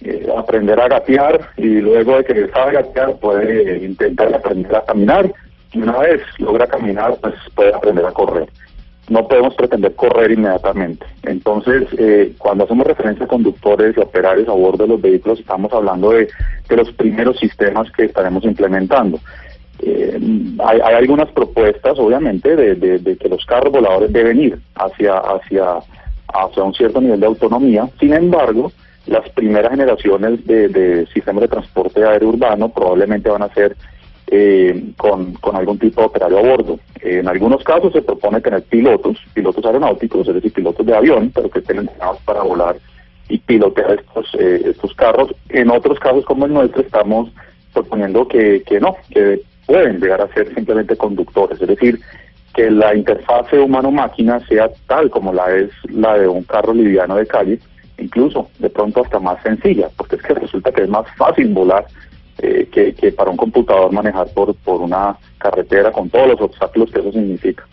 [0.00, 5.32] eh, aprender a gatear y luego de que sabe gatear puede intentar aprender a caminar
[5.72, 8.48] y una vez logra caminar pues puede aprender a correr.
[9.08, 11.06] No podemos pretender correr inmediatamente.
[11.22, 15.72] Entonces, eh, cuando hacemos referencia a conductores y operarios a bordo de los vehículos, estamos
[15.72, 16.28] hablando de,
[16.68, 19.18] de los primeros sistemas que estaremos implementando.
[19.84, 20.18] Eh,
[20.64, 25.78] hay, hay algunas propuestas, obviamente, de, de- que los carros voladores deben ir hacia, hacia,
[26.32, 27.88] hacia un cierto nivel de autonomía.
[27.98, 28.70] Sin embargo,
[29.06, 33.76] las primeras generaciones de, de sistemas de transporte aéreo urbano probablemente van a ser
[34.28, 36.78] eh, con, con algún tipo de operario a bordo.
[37.00, 41.50] En algunos casos se propone tener pilotos, pilotos aeronáuticos, es decir, pilotos de avión, pero
[41.50, 42.76] que estén entrenados para volar
[43.28, 45.34] y pilotear estos, eh, estos carros.
[45.48, 47.30] En otros casos como el nuestro estamos
[47.74, 51.98] proponiendo que, que no, que pueden llegar a ser simplemente conductores, es decir,
[52.52, 57.26] que la interfase humano-máquina sea tal como la es la de un carro liviano de
[57.26, 57.58] calle,
[57.96, 61.86] incluso de pronto hasta más sencilla, porque es que resulta que es más fácil volar
[62.36, 67.00] eh, que, para un computador manejar por, por una carretera con todos los obstáculos que
[67.00, 67.64] eso significa.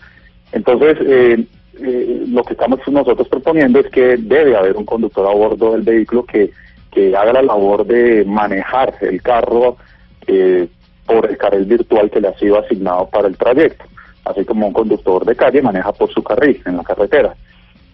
[0.54, 1.45] Entonces, eh,
[1.82, 5.82] eh, lo que estamos nosotros proponiendo es que debe haber un conductor a bordo del
[5.82, 6.50] vehículo que,
[6.93, 9.76] que haga la labor de manejar el carro
[10.28, 10.70] eh,
[11.10, 13.84] por el carril virtual que le ha sido asignado para el trayecto,
[14.26, 17.34] así como un conductor de calle maneja por su carril en la carretera.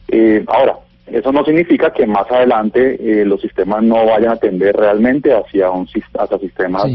[0.10, 0.76] Eh, ahora,
[1.08, 5.72] eso no significa que más adelante eh, los sistemas no vayan a tender realmente hacia
[5.72, 6.86] un hacia sistemas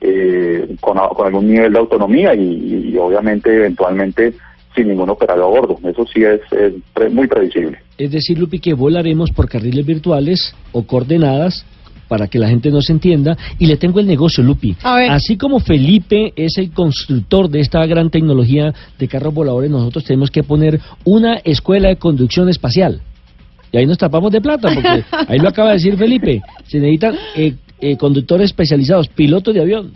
[0.00, 4.34] eh, con, con, algún nivel de autonomía y, obviamente eventualmente
[4.74, 5.78] sin ningún operador a bordo.
[5.88, 6.40] Eso sí es,
[7.12, 7.78] muy previsible.
[7.96, 11.64] Es decir, Lupi, que volaremos por carriles virtuales o coordenadas
[12.08, 13.36] para que la gente no se entienda.
[13.58, 14.76] Y le tengo el negocio, Lupi.
[14.82, 20.30] Así como Felipe es el constructor de esta gran tecnología de carros voladores, nosotros tenemos
[20.30, 23.00] que poner una escuela de conducción espacial.
[23.70, 26.40] Y ahí nos tapamos de plata, porque ahí lo acaba de decir Felipe.
[26.66, 29.92] Se necesitan eh, eh, conductores especializados, pilotos de avión.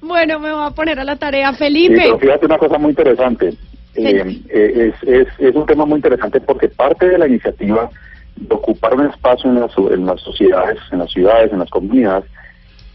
[0.00, 1.96] Bueno, me voy a poner a la tarea, Felipe.
[1.96, 3.52] pero fíjate una cosa muy interesante.
[3.94, 7.90] Eh, es, es, es un tema muy interesante porque parte de la iniciativa
[8.50, 12.24] ocupar un espacio en las, en las sociedades, en las ciudades, en las comunidades,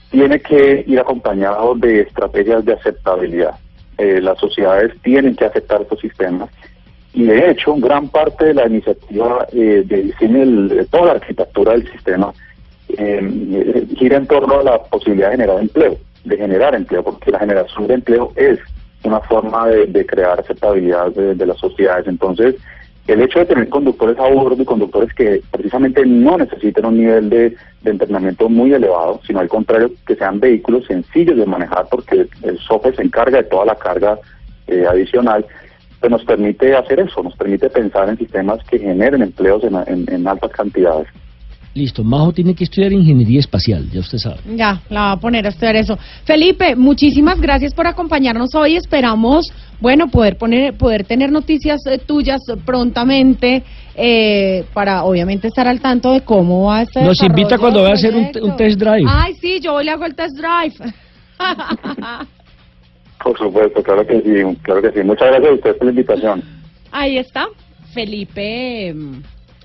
[0.09, 3.55] tiene que ir acompañado de estrategias de aceptabilidad.
[3.97, 6.49] las sociedades tienen que aceptar estos sistemas
[7.13, 12.33] y de hecho gran parte de la iniciativa de diseño toda la arquitectura del sistema
[12.97, 17.39] eh, gira en torno a la posibilidad de generar empleo, de generar empleo, porque la
[17.39, 18.59] generación de empleo es
[19.03, 22.07] una forma de, crear aceptabilidad de, las sociedades.
[22.07, 22.55] Entonces,
[23.07, 27.29] el hecho de tener conductores a bordo y conductores que precisamente no necesiten un nivel
[27.29, 32.59] de, entrenamiento muy elevado, sino al contrario, que sean vehículos sencillos de manejar, porque el
[32.59, 34.19] software se encarga de toda la carga
[34.67, 35.45] eh, adicional,
[35.99, 40.51] pues nos permite hacer eso, nos permite pensar en sistemas que generen empleos en altas
[40.51, 41.07] cantidades.
[41.73, 44.39] Listo, Majo tiene que estudiar ingeniería espacial, ya usted sabe.
[44.55, 45.97] Ya, la va a poner a estudiar eso.
[46.25, 48.75] Felipe, muchísimas gracias por acompañarnos hoy.
[48.75, 49.45] Esperamos,
[49.79, 53.63] bueno, poder poner, poder tener noticias eh, tuyas prontamente
[53.95, 57.05] eh, para, obviamente, estar al tanto de cómo va a estar.
[57.05, 59.07] Nos invita cuando va a hacer un, test drive.
[59.07, 60.93] Ay, sí, yo le hago el test drive.
[63.23, 65.03] por supuesto, claro que sí, claro que sí.
[65.05, 66.43] Muchas gracias a usted por la invitación.
[66.91, 67.47] Ahí está,
[67.93, 68.93] Felipe.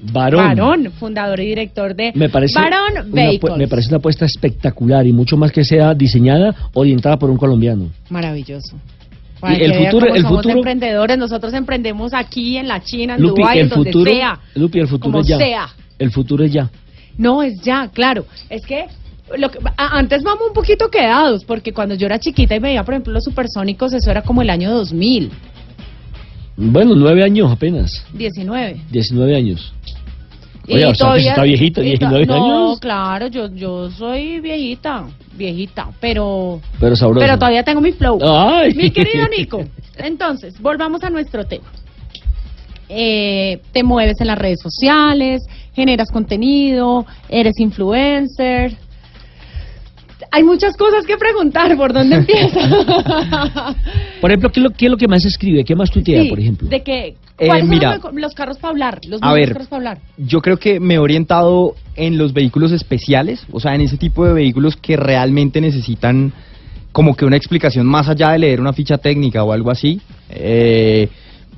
[0.00, 0.90] Barón.
[0.92, 5.52] fundador y director de me parece Barón Me parece una apuesta espectacular y mucho más
[5.52, 7.90] que sea diseñada, orientada por un colombiano.
[8.10, 8.76] Maravilloso.
[9.42, 10.56] el futuro, el somos futuro.
[10.56, 14.38] emprendedores, nosotros emprendemos aquí en la China, en Dubái, en donde sea.
[14.54, 15.38] Lupi, el futuro es ya.
[15.38, 15.68] Sea.
[15.98, 16.70] El futuro es ya.
[17.16, 18.26] No, es ya, claro.
[18.50, 18.84] Es que
[19.36, 22.94] lo que, antes vamos un poquito quedados, porque cuando yo era chiquita y veía, por
[22.94, 25.30] ejemplo, los supersónicos, eso era como el año 2000.
[26.58, 28.06] Bueno, nueve años apenas.
[28.12, 28.80] Diecinueve.
[28.90, 29.74] Diecinueve años.
[30.68, 30.88] Oye,
[31.28, 35.04] está viejita, diecinueve no, claro, yo, yo soy viejita,
[35.34, 36.60] viejita, pero...
[36.80, 38.18] Pero Pero todavía tengo mi flow.
[38.22, 38.74] Ay.
[38.74, 39.64] Mi querido Nico,
[39.96, 41.66] entonces, volvamos a nuestro tema.
[42.88, 45.42] Eh, te mueves en las redes sociales,
[45.74, 48.76] generas contenido, eres influencer,
[50.30, 51.74] hay muchas cosas que preguntar.
[51.76, 53.74] ¿Por dónde empieza?
[54.20, 55.64] por ejemplo, ¿qué es, lo, ¿qué es lo que más escribe?
[55.64, 56.68] ¿Qué más tuitea, por ejemplo?
[56.68, 59.00] De que, eh, ¿Cuáles son los carros para hablar?
[59.06, 59.98] Los a ver, carros para hablar.
[60.16, 64.24] Yo creo que me he orientado en los vehículos especiales, o sea, en ese tipo
[64.24, 66.32] de vehículos que realmente necesitan
[66.92, 70.00] como que una explicación más allá de leer una ficha técnica o algo así.
[70.30, 71.08] Eh,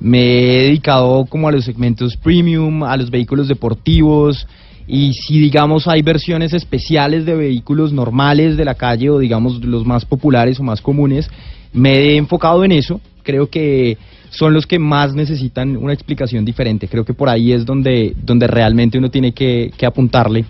[0.01, 4.47] me he dedicado como a los segmentos premium, a los vehículos deportivos,
[4.85, 9.85] y si digamos hay versiones especiales de vehículos normales de la calle o digamos los
[9.85, 11.29] más populares o más comunes,
[11.71, 12.99] me he enfocado en eso,
[13.29, 13.97] creo que
[14.31, 18.47] son los que más necesitan una explicación diferente, creo que por ahí es donde, donde
[18.47, 20.45] realmente uno tiene que, que apuntarle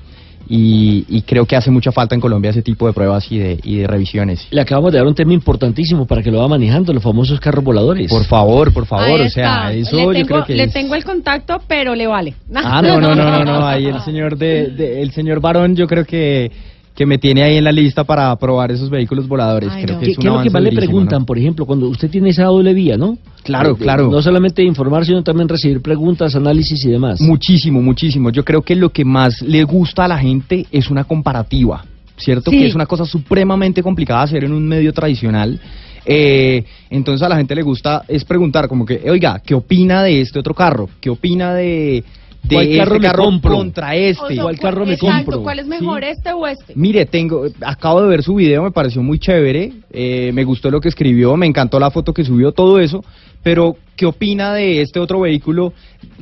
[0.52, 3.78] y, creo que hace mucha falta en Colombia ese tipo de pruebas y de, y
[3.78, 4.48] de revisiones.
[4.50, 7.64] Le acabamos de dar un tema importantísimo para que lo va manejando, los famosos carros
[7.64, 8.10] voladores.
[8.10, 11.04] Por favor, por favor, o sea, eso le tengo, yo creo que Le tengo el
[11.04, 12.34] contacto, pero le vale.
[12.56, 16.06] Ah, no, no, no, no, no, ahí el señor de, el señor Barón yo creo
[16.06, 16.52] que
[16.96, 19.72] que me tiene ahí en la lista para probar esos vehículos voladores.
[19.82, 22.30] Creo que es ¿Qué, es lo que más le preguntan, por ejemplo, cuando usted tiene
[22.30, 23.18] esa doble vía, no?
[23.44, 24.10] Claro, claro.
[24.10, 27.22] No solamente informar, sino también recibir preguntas, análisis y demás.
[27.22, 28.32] Muchísimo, muchísimo.
[28.32, 31.86] Yo creo que lo que más le gusta a la gente es una comparativa,
[32.18, 32.52] ¿cierto?
[32.52, 35.60] Que es una cosa supremamente complicada hacer en un medio tradicional.
[36.06, 40.22] Eh, entonces a la gente le gusta es preguntar como que, oiga, ¿qué opina de
[40.22, 40.90] este otro carro?
[41.00, 42.04] ¿Qué opina de
[42.44, 43.52] de ¿Cuál carro, este carro compro?
[43.54, 44.38] contra este.
[44.38, 45.44] ¿Cuál carro me compro?
[45.44, 46.74] ¿Cuál es mejor, este o este?
[46.76, 50.80] Mire, tengo, acabo de ver su video, me pareció muy chévere, eh, me gustó lo
[50.80, 53.04] que escribió, me encantó la foto que subió, todo eso,
[53.44, 55.74] pero ¿qué opina de este otro vehículo?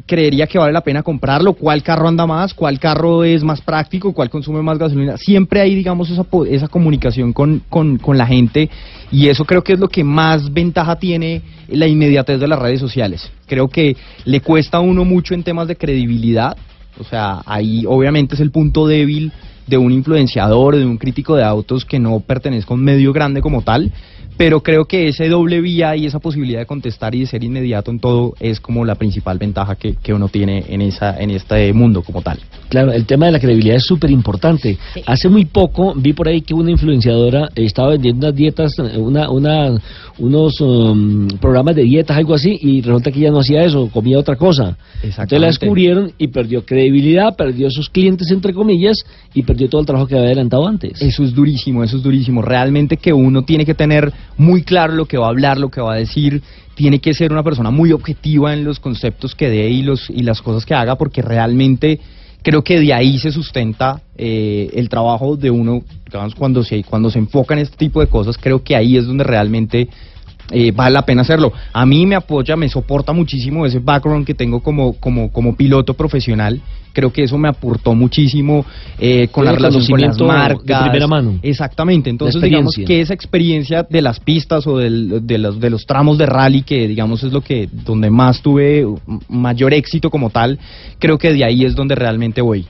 [0.06, 1.54] ¿Creería que vale la pena comprarlo?
[1.54, 2.54] ¿Cuál carro anda más?
[2.54, 4.14] ¿Cuál carro es más práctico?
[4.14, 5.18] ¿Cuál consume más gasolina?
[5.18, 8.70] Siempre hay, digamos, esa, esa comunicación con, con, con la gente
[9.12, 12.80] y eso creo que es lo que más ventaja tiene la inmediatez de las redes
[12.80, 13.32] sociales.
[13.46, 13.96] Creo que
[14.26, 16.58] le cuesta a uno mucho en temas de credibilidad,
[17.00, 19.32] o sea, ahí obviamente es el punto débil
[19.68, 23.42] de un influenciador, de un crítico de autos que no pertenezca a un medio grande
[23.42, 23.92] como tal,
[24.38, 27.92] pero creo que ese doble vía y esa posibilidad de contestar y de ser inmediato
[27.92, 31.74] en todo es como la principal ventaja que, que uno tiene en, esa, en este
[31.74, 32.40] mundo como tal.
[32.70, 34.78] Claro, el tema de la credibilidad es súper importante.
[35.06, 39.80] Hace muy poco vi por ahí que una influenciadora estaba vendiendo unas dietas, una, una,
[40.20, 44.20] unos um, programas de dietas, algo así, y resulta que ella no hacía eso, comía
[44.20, 44.78] otra cosa.
[45.02, 48.98] Entonces la descubrieron y perdió credibilidad, perdió sus clientes, entre comillas,
[49.34, 51.02] y perdió todo el trabajo que había adelantado antes.
[51.02, 52.42] Eso es durísimo, eso es durísimo.
[52.42, 55.82] Realmente que uno tiene que tener muy claro lo que va a hablar, lo que
[55.82, 56.42] va a decir,
[56.76, 60.24] tiene que ser una persona muy objetiva en los conceptos que dé y, los, y
[60.24, 62.00] las cosas que haga, porque realmente
[62.44, 67.10] creo que de ahí se sustenta eh, el trabajo de uno, digamos, cuando se, cuando
[67.10, 69.90] se enfoca en este tipo de cosas, creo que ahí es donde realmente
[70.52, 71.52] eh, vale la pena hacerlo.
[71.74, 75.94] A mí me apoya, me soporta muchísimo ese background que tengo como, como, como piloto
[75.94, 76.62] profesional.
[76.94, 78.66] Creo que eso me aportó muchísimo
[78.98, 80.66] eh, con la relación con las marcas.
[80.66, 81.40] De primera mano.
[81.44, 82.10] Exactamente.
[82.10, 86.18] Entonces, digamos que esa experiencia de las pistas o del, de, los, de los tramos
[86.18, 88.86] de rally, que digamos es lo que donde más tuve
[89.30, 90.58] mayor éxito como tal,
[90.98, 92.66] creo que de ahí es donde realmente voy.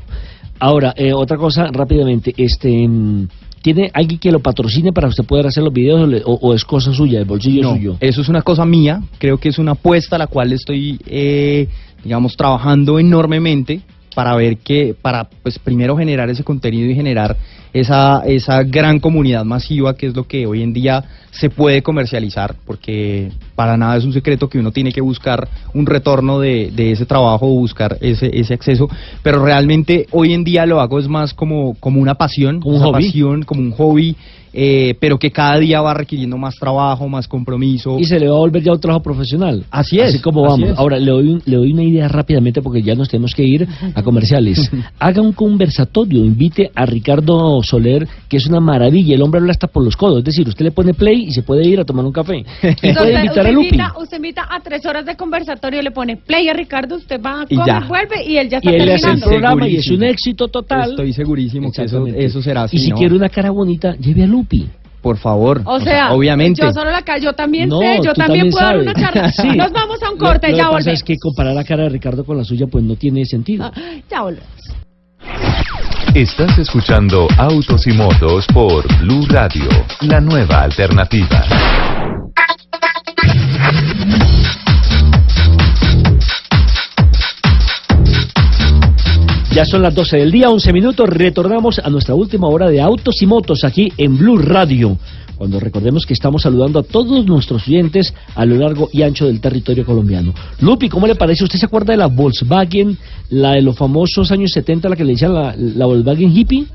[0.59, 3.27] Ahora, eh, otra cosa rápidamente, este mm,
[3.61, 7.19] ¿Tiene alguien que lo patrocine para usted poder hacer los videos o, es cosa suya,
[7.19, 7.97] el bolsillo no, suyo?
[7.99, 11.67] Eso es una cosa mía, creo que es una apuesta a la cual estoy, eh,
[12.03, 13.81] digamos, trabajando enormemente
[14.15, 17.37] para ver que, para pues primero generar ese contenido y generar
[17.73, 22.55] esa, esa gran comunidad masiva que es lo que hoy en día se puede comercializar,
[22.65, 26.91] porque para nada es un secreto que uno tiene que buscar un retorno de, de
[26.91, 28.89] ese trabajo o buscar ese, ese acceso,
[29.21, 32.81] pero realmente hoy en día lo hago es más como, como una pasión, como un
[32.81, 33.05] hobby.
[33.05, 34.15] pasión, como un hobby
[34.59, 37.99] eh, pero que cada día va requiriendo más trabajo, más compromiso.
[37.99, 39.63] Y se le va a volver ya un trabajo profesional.
[39.69, 40.09] Así es.
[40.09, 40.71] Así como vamos.
[40.77, 44.01] Ahora, le doy, le doy una idea rápidamente porque ya nos tenemos que ir a
[44.01, 44.71] comerciales.
[44.99, 49.15] Haga un conversatorio, invite a Ricardo Soler, que es una maravilla.
[49.15, 50.19] El hombre habla hasta por los codos.
[50.19, 52.43] Es decir, usted le pone play y se puede ir a tomar un café.
[52.81, 53.67] Y puede invitar a Lupi.
[53.67, 57.45] Invita, usted invita a tres horas de conversatorio, le pone play a Ricardo, usted va,
[57.49, 59.07] y come, vuelve y él ya está y él terminando.
[59.07, 60.91] Hace el programa y es un éxito total.
[60.91, 62.77] Estoy segurísimo que eso, eso será así.
[62.77, 64.67] Y si quiere una cara bonita, lleve a Lupi
[65.07, 65.61] por favor.
[65.63, 66.61] O sea, obviamente.
[66.61, 69.31] Yo solo la cara, yo también sé, yo también, puedo dar una charla.
[69.31, 69.47] Sí.
[69.55, 70.85] Nos vamos a un corte, lo, ya lo volvemos.
[70.85, 72.95] Lo que pasa es que comparar la cara de Ricardo con la suya, pues no
[72.97, 73.71] tiene sentido.
[73.73, 73.73] Ah,
[74.09, 74.47] ya volvemos.
[76.13, 79.69] Estás escuchando Autos y Motos por Blue Radio,
[80.01, 81.43] la nueva alternativa.
[89.51, 91.09] Ya son las 12 del día, 11 minutos.
[91.09, 94.97] Retornamos a nuestra última hora de autos y motos aquí en Blue Radio.
[95.37, 99.39] Cuando recordemos que estamos saludando a todos nuestros oyentes a lo largo y ancho del
[99.39, 100.33] territorio colombiano.
[100.61, 101.43] Lupi, ¿cómo le parece?
[101.43, 102.97] ¿Usted se acuerda de la Volkswagen,
[103.29, 106.65] la de los famosos años 70, la que le decían la, la Volkswagen hippie?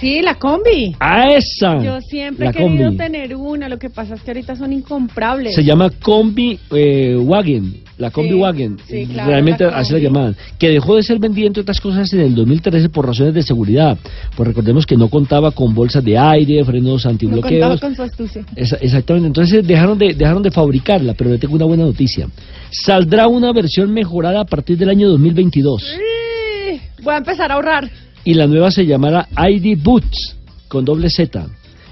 [0.00, 0.96] Sí, la combi.
[0.98, 1.82] ¡Ah, esa!
[1.82, 5.54] Yo siempre he querido tener una, lo que pasa es que ahorita son incomprables.
[5.54, 8.78] Se llama Combi eh, Wagon, la Combi Wagon.
[8.88, 10.36] Sí, claro, Realmente la así la llamaban.
[10.58, 13.98] Que dejó de ser vendida, entre otras cosas, en el 2013 por razones de seguridad.
[14.34, 17.80] Pues recordemos que no contaba con bolsas de aire, frenos No contaba antibloqueos.
[17.80, 18.42] con su astucia.
[18.56, 22.26] Esa- exactamente, entonces dejaron de, dejaron de fabricarla, pero le tengo una buena noticia.
[22.70, 27.90] Saldrá una versión mejorada a partir del año 2022 Sí, Voy a empezar a ahorrar.
[28.24, 30.36] Y la nueva se llamará ID Boots
[30.68, 31.46] con doble Z.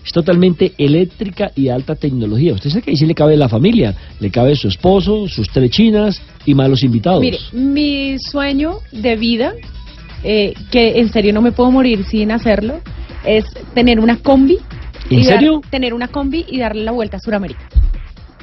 [0.05, 2.55] Es totalmente eléctrica y de alta tecnología.
[2.55, 5.71] Usted sabe que ahí sí le cabe la familia, le cabe su esposo, sus tres
[5.71, 7.21] chinas y más los invitados.
[7.21, 9.53] Mire, mi sueño de vida,
[10.25, 12.81] eh, que en serio no me puedo morir sin hacerlo,
[13.25, 14.59] es tener una combi.
[15.11, 15.61] ¿En y dar- serio?
[15.71, 17.69] tener una combi y darle la vuelta a Sudamérica.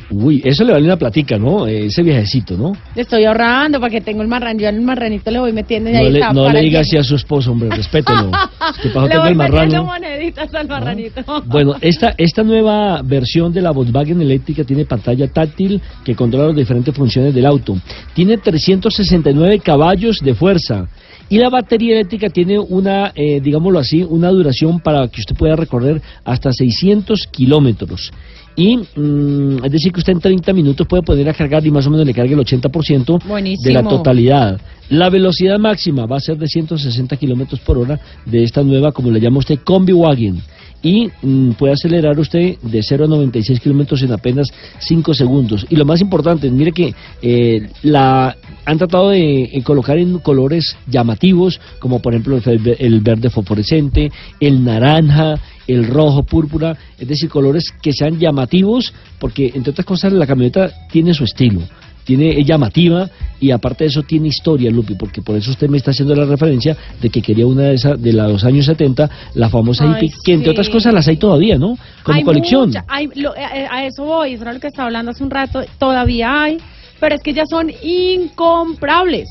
[0.09, 1.65] Uy, eso le vale una platica, ¿no?
[1.67, 2.73] Eh, Ese viajecito, ¿no?
[2.95, 4.59] Le estoy ahorrando para que tenga el marrano.
[4.59, 6.79] Yo en el marranito le voy metiendo y No ahí le, no le el diga
[6.79, 6.81] bien.
[6.81, 8.29] así a su esposo, hombre, respételo.
[8.77, 11.21] Es que Le voy el metiendo moneditas al marranito.
[11.45, 16.55] Bueno, esta, esta nueva versión de la Volkswagen eléctrica tiene pantalla táctil que controla las
[16.55, 17.75] diferentes funciones del auto.
[18.13, 20.87] Tiene 369 caballos de fuerza.
[21.27, 25.55] Y la batería eléctrica tiene una, eh, digámoslo así, una duración para que usted pueda
[25.55, 28.11] recorrer hasta 600 kilómetros.
[28.55, 31.85] Y mm, es decir que usted en 30 minutos puede poner a cargar y más
[31.87, 33.73] o menos le cargue el 80% de Buenísimo.
[33.73, 34.61] la totalidad.
[34.89, 39.09] La velocidad máxima va a ser de 160 kilómetros por hora de esta nueva, como
[39.11, 40.41] le llama usted, Combi Wagon.
[40.85, 45.65] Y mm, puede acelerar usted de 0 a 96 kilómetros en apenas 5 segundos.
[45.67, 50.77] Y lo más importante, mire que eh, la han tratado de eh, colocar en colores
[50.85, 57.29] llamativos, como por ejemplo el, el verde fosforescente, el naranja, el rojo, púrpura, es decir,
[57.29, 61.61] colores que sean llamativos, porque entre otras cosas la camioneta tiene su estilo.
[62.05, 63.09] Tiene es llamativa
[63.41, 66.23] y aparte de eso tiene historia, Lupi, porque por eso usted me está haciendo la
[66.25, 70.17] referencia de que quería una de esas de los años 70, la famosa Ay, hippie,
[70.23, 70.51] que entre sí.
[70.51, 71.77] otras cosas las hay todavía, ¿no?
[72.03, 72.67] Como Hay colección.
[72.69, 75.29] mucha- hay- lo- eh, a eso voy, eso era lo que estaba hablando hace un
[75.31, 75.61] rato.
[75.79, 76.57] Todavía hay,
[76.99, 79.27] pero es que ya son incomprables.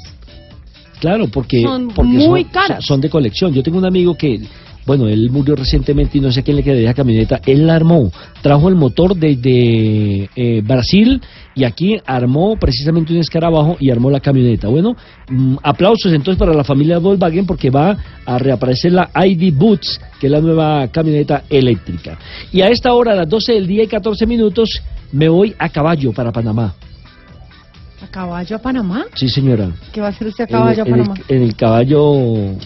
[1.00, 2.84] Claro, porque, Son porque muy son, caras.
[2.84, 3.52] son de colección.
[3.52, 4.40] Yo tengo un amigo que,
[4.86, 7.40] bueno, él murió recientemente y no sé quién le quedaría la camioneta.
[7.46, 8.12] Él la armó,
[8.42, 11.22] trajo el motor desde eh, Brasil
[11.54, 14.68] y aquí armó precisamente un escarabajo y armó la camioneta.
[14.68, 14.96] Bueno,
[15.28, 20.26] mm, aplausos entonces para la familia Volkswagen porque va a reaparecer la ID Boots, que
[20.26, 22.18] es la nueva camioneta eléctrica.
[22.52, 24.82] Y a esta hora, a las 12 del día y 14 minutos,
[25.12, 26.74] me voy a caballo para Panamá.
[28.04, 29.06] ¿A caballo a Panamá?
[29.14, 29.70] Sí, señora.
[29.90, 31.14] ¿Qué va a hacer usted a caballo a en, el, Panamá?
[31.26, 32.12] en el caballo,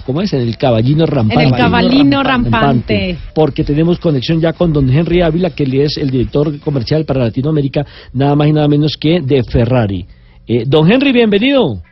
[0.05, 0.33] ¿cómo es?
[0.33, 1.45] En el caballino rampante.
[1.45, 3.17] En el cabalino rampante.
[3.37, 7.21] Porque tenemos conexión ya con don Henry Ávila, que él es el director comercial para
[7.21, 10.05] Latinoamérica, nada más y nada menos que de Ferrari.
[10.45, 11.83] Eh, don Henry, bienvenido.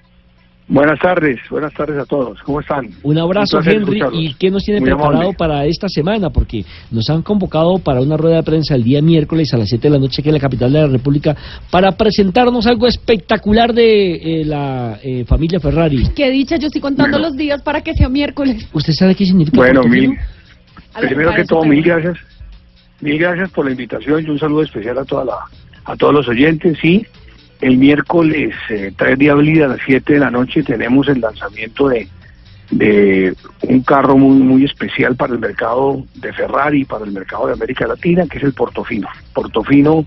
[0.69, 2.43] Buenas tardes, buenas tardes a todos.
[2.43, 2.91] ¿Cómo están?
[3.05, 4.01] Un abrazo, Un Henry.
[4.15, 5.37] ¿Y qué nos tiene Muy preparado amable.
[5.39, 6.31] para esta semana?
[6.31, 9.87] Porque nos han convocado para una rueda de prensa el día miércoles a las 7
[9.87, 11.37] de la noche aquí en la capital de la República
[11.71, 16.03] para presentarnos algo espectacular de eh, la eh, familia Ferrari.
[16.17, 18.69] Qué dicha, yo estoy contando los días para que sea miércoles.
[18.73, 20.19] ¿Usted sabe qué significa Bueno, mil,
[21.01, 22.19] primero que todo, mil gracias.
[23.01, 25.37] Mil gracias por la invitación y un saludo especial a toda la,
[25.85, 26.77] a todos los oyentes.
[26.83, 27.07] Sí,
[27.61, 31.89] el miércoles eh, 3 de abril a las 7 de la noche tenemos el lanzamiento
[31.89, 32.09] de,
[32.71, 37.55] de un carro muy, muy especial para el mercado de Ferrari, para el mercado de
[37.55, 39.09] América Latina, que es el Portofino.
[39.33, 40.05] Portofino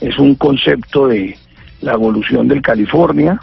[0.00, 1.36] es un concepto de
[1.80, 3.40] la evolución del California,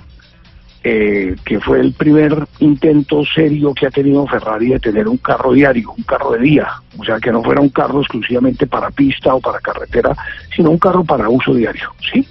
[0.85, 5.53] eh, que fue el primer intento serio que ha tenido Ferrari de tener un carro
[5.53, 6.67] diario, un carro de día,
[6.97, 10.13] o sea, que no fuera un carro exclusivamente para pista o para carretera,
[10.53, 12.27] sino un carro para uso diario, ¿sí?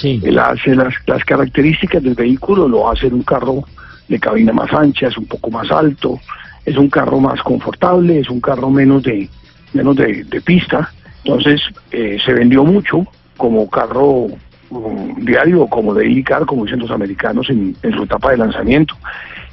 [0.00, 0.18] Sí.
[0.22, 3.64] Las, las, las características del vehículo lo hacen un carro
[4.08, 6.18] de cabina más ancha, es un poco más alto,
[6.64, 9.28] es un carro más confortable, es un carro menos de
[9.74, 10.90] menos de, de pista,
[11.22, 11.60] entonces
[11.92, 14.26] eh, se vendió mucho como carro
[14.70, 18.96] um, diario, como de ICAR, como dicen los americanos en, en su etapa de lanzamiento.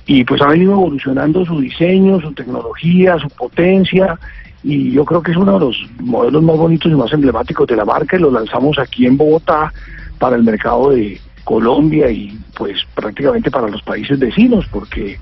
[0.05, 4.17] Y pues ha venido evolucionando su diseño, su tecnología, su potencia,
[4.63, 7.75] y yo creo que es uno de los modelos más bonitos y más emblemáticos de
[7.75, 9.71] la marca, y lo lanzamos aquí en Bogotá
[10.19, 15.19] para el mercado de Colombia y pues prácticamente para los países vecinos, porque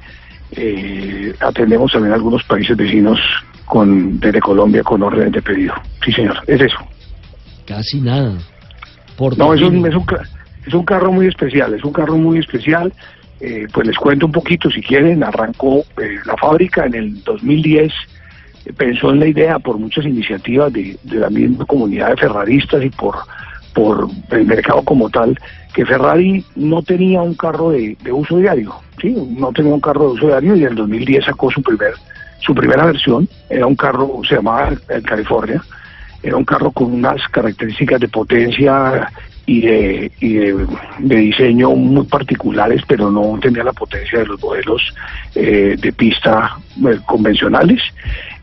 [0.52, 3.20] eh, atendemos también a algunos países vecinos
[3.66, 5.74] con desde Colombia con órdenes de pedido.
[6.04, 6.78] Sí, señor, es eso.
[7.68, 8.38] Casi nada.
[9.18, 10.22] Por No, es un, es, un, ca-
[10.66, 12.94] es un carro muy especial, es un carro muy especial.
[13.42, 17.92] Eh, pues les cuento un poquito, si quieren, arrancó eh, la fábrica en el 2010,
[18.66, 22.84] eh, pensó en la idea por muchas iniciativas de, de la misma comunidad de ferraristas
[22.84, 23.16] y por,
[23.76, 25.38] por el mercado como tal,
[25.74, 29.14] que Ferrari no tenía un carro de, de uso diario, ¿sí?
[29.38, 31.94] no tenía un carro de uso diario y en el 2010 sacó su primer
[32.40, 35.64] su primera versión, era un carro, se llamaba el California,
[36.22, 39.12] era un carro con unas características de potencia
[39.48, 44.82] y de, y de, diseño muy particulares, pero no tenía la potencia de los modelos
[45.36, 47.82] eh, de pista eh, convencionales.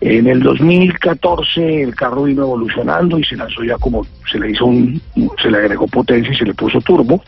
[0.00, 4.66] En el 2014 el carro vino evolucionando y se lanzó ya como se le hizo
[4.66, 5.00] un,
[5.40, 7.22] se le agregó potencia y se le puso turbo.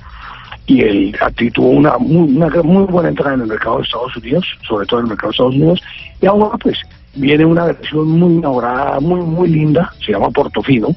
[0.66, 4.16] Y el Acti tuvo una muy, una muy buena entrada en el mercado de Estados
[4.16, 5.82] Unidos, sobre todo en el mercado de Estados Unidos,
[6.22, 6.78] y ahora pues
[7.16, 10.88] viene una versión muy inaugurada, muy muy linda, se llama Portofino,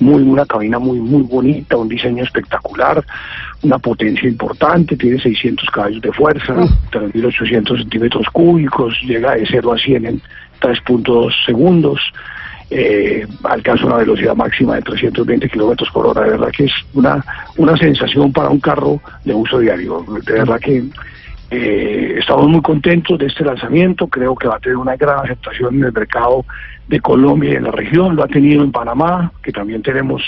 [0.00, 3.04] muy una cabina muy muy bonita, un diseño espectacular,
[3.62, 6.54] una potencia importante, tiene 600 caballos de fuerza,
[6.92, 10.22] 3.800 centímetros cúbicos, llega de 0 a 100 en
[10.60, 12.00] 3.2 segundos,
[12.70, 16.22] eh, alcanza una velocidad máxima de 320 kilómetros por hora.
[16.22, 17.24] De verdad que es una,
[17.56, 20.04] una sensación para un carro de uso diario.
[20.24, 20.84] De verdad que
[21.50, 24.06] eh, estamos muy contentos de este lanzamiento.
[24.08, 26.44] Creo que va a tener una gran aceptación en el mercado
[26.88, 28.16] de Colombia y en la región.
[28.16, 30.22] Lo ha tenido en Panamá, que también tenemos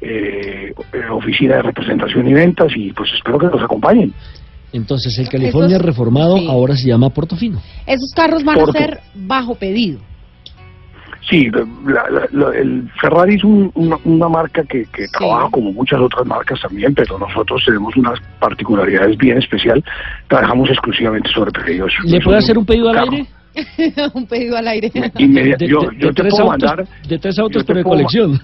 [0.00, 4.12] eh, eh, oficina de representación y ventas, y pues espero que nos acompañen.
[4.72, 6.46] Entonces el California Esos- reformado sí.
[6.48, 7.60] ahora se llama Portofino.
[7.86, 8.72] Esos carros van Porto.
[8.78, 10.00] a ser bajo pedido.
[11.28, 15.72] Sí, la- la- la- el Ferrari es un- una, una marca que, que trabaja como
[15.72, 19.82] muchas otras marcas también, pero nosotros tenemos unas particularidades bien especial.
[20.28, 21.92] Trabajamos exclusivamente sobre pedidos.
[22.04, 23.26] ¿Le Es puedo hacer un pedido al aire?
[24.14, 24.90] un pedido al aire.
[25.18, 27.84] inmedia- De, yo, de- yo de te puedo autos, mandar, de tres autos, pero de
[27.84, 28.40] colección.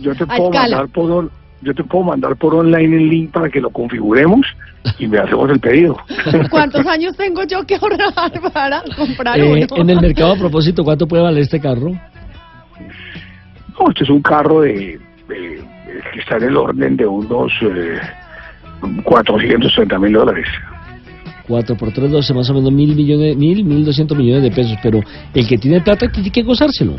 [0.00, 1.30] yo te puedo mandar por
[1.62, 4.46] yo te puedo mandar por online el link para que lo configuremos
[4.98, 5.96] y me hacemos el pedido.
[6.50, 8.12] ¿Cuántos años tengo yo que ahorrar
[8.52, 9.82] para comprar Eh, uno?
[9.82, 11.90] en el mercado, a propósito, ¿cuánto puede valer este carro?
[13.78, 14.98] No, este es un carro de,
[15.28, 15.62] de-
[16.12, 17.98] que está en el orden de unos eh,
[19.04, 20.46] 430 mil dólares.
[21.48, 24.76] 4 por 3, 12, más o menos mil millones, mil, mil doscientos millones de pesos,
[24.82, 25.00] pero
[25.34, 26.94] el que tiene plata tiene que gozárselo.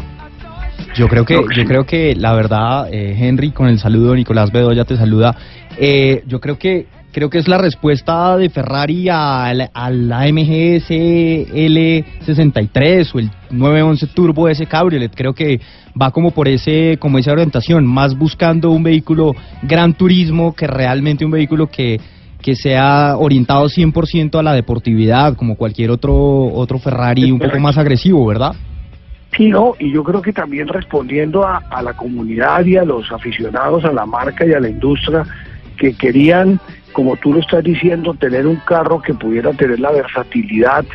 [0.96, 4.86] Yo creo que, yo creo que la verdad, eh, Henry, con el saludo, Nicolás Bedoya
[4.86, 5.36] te saluda.
[5.78, 13.14] Eh, yo creo que creo que es la respuesta de Ferrari al, al AMG SL63
[13.14, 15.14] o el 911 Turbo ese Cabriolet.
[15.16, 15.62] Creo que
[16.00, 21.24] va como por ese, como esa orientación, más buscando un vehículo gran turismo que realmente
[21.24, 22.02] un vehículo que
[22.44, 26.14] que sea orientado 100% a la deportividad, como cualquier otro
[26.54, 28.54] otro Ferrari un poco más agresivo, ¿verdad?
[29.38, 33.92] Y yo creo que también respondiendo a, a la comunidad y a los aficionados a
[33.92, 35.26] la marca y a la industria
[35.78, 36.60] que querían,
[36.92, 40.86] como tú lo estás diciendo, tener un carro que pudiera tener la versatilidad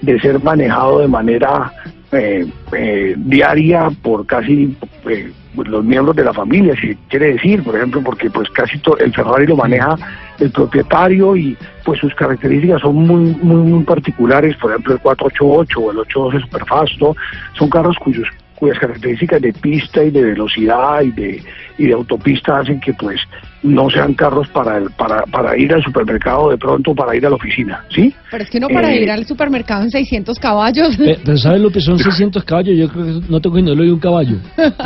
[0.00, 1.72] de ser manejado de manera
[2.12, 4.76] eh, eh, diaria por casi
[5.08, 5.32] eh,
[5.66, 9.12] los miembros de la familia, si quiere decir, por ejemplo, porque pues casi todo el
[9.12, 9.96] Ferrari lo maneja
[10.38, 15.80] el propietario y pues sus características son muy muy, muy particulares, por ejemplo el 488
[15.80, 17.16] o el 812 Superfast, ¿no?
[17.54, 21.42] son carros cuyos cuyas características de pista y de velocidad y de,
[21.78, 23.20] y de autopista hacen que pues
[23.62, 27.30] no sean carros para, el, para, para ir al supermercado de pronto, para ir a
[27.30, 28.12] la oficina, ¿sí?
[28.30, 30.96] Pero es que no para Eh, ir al supermercado en 600 caballos.
[30.96, 32.76] Pe- Pero ¿sabes lo que son 600 caballos?
[32.76, 34.36] Yo creo que no tengo ni lo de un caballo.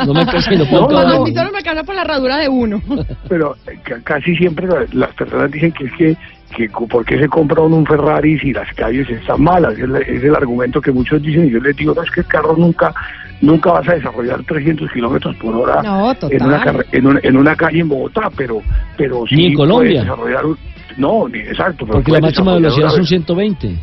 [0.05, 1.25] No me alcanza un Cuando caballo.
[1.25, 2.81] el me alcanza por la herradura de uno.
[3.27, 6.17] pero eh, ca- casi siempre la- las personas dicen que es que,
[6.55, 9.73] que ¿por qué se compra uno un Ferrari si las calles están malas?
[9.73, 12.21] Es, el- es el argumento que muchos dicen y yo les digo, no, es que
[12.21, 12.93] el carro nunca
[13.41, 17.35] nunca vas a desarrollar 300 kilómetros por hora No, en, una carre- en, una, en
[17.37, 18.61] una calle en Bogotá, pero,
[18.95, 20.01] pero sí Ni en puedes Colombia.
[20.01, 20.57] desarrollar un-
[20.97, 21.85] no, ni exacto.
[21.85, 23.75] pero Porque la máxima velocidad una son ve- 120.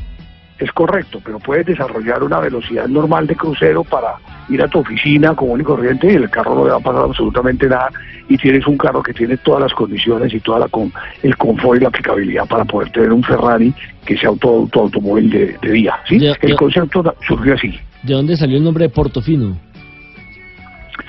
[0.60, 4.16] Es correcto, pero puedes desarrollar una velocidad normal de crucero para
[4.50, 7.02] ir a tu oficina común y corriente y el carro no le va a pasar
[7.04, 7.88] absolutamente nada
[8.28, 10.92] y tienes un carro que tiene todas las condiciones y toda la con,
[11.22, 13.72] el confort y la aplicabilidad para poder tener un Ferrari
[14.04, 15.94] que sea tu, tu automóvil de, de día.
[16.06, 16.18] ¿sí?
[16.18, 16.56] Ya, el ya.
[16.56, 17.74] concepto surgió así.
[18.02, 19.56] ¿De dónde salió el nombre de Portofino?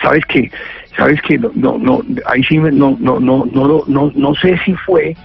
[0.01, 0.49] sabes que
[0.97, 4.33] sabes que no no no ahí sí me- no no no no lo- no no
[4.35, 5.15] sé si fue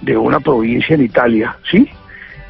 [0.00, 1.88] de una provincia en Italia sí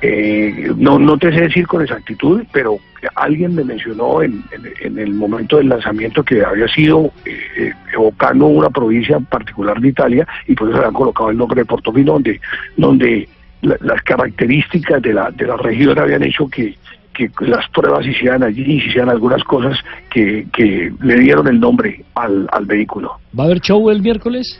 [0.04, 2.78] Eh, no no te sé decir con exactitud pero
[3.14, 7.72] alguien me mencionó en, en- en el momento del lanzamiento que había sido eh, eh,
[7.94, 11.66] evocando una provincia particular de Italia y por eso le han colocado el nombre de
[11.66, 12.40] Portofino donde
[12.76, 13.28] donde
[13.60, 16.74] la- las características de la de la región habían hecho que
[17.14, 19.78] que las pruebas hicieran allí y se hicieran algunas cosas
[20.10, 23.18] que, que le dieron el nombre al, al vehículo.
[23.38, 24.58] ¿Va a haber show el miércoles?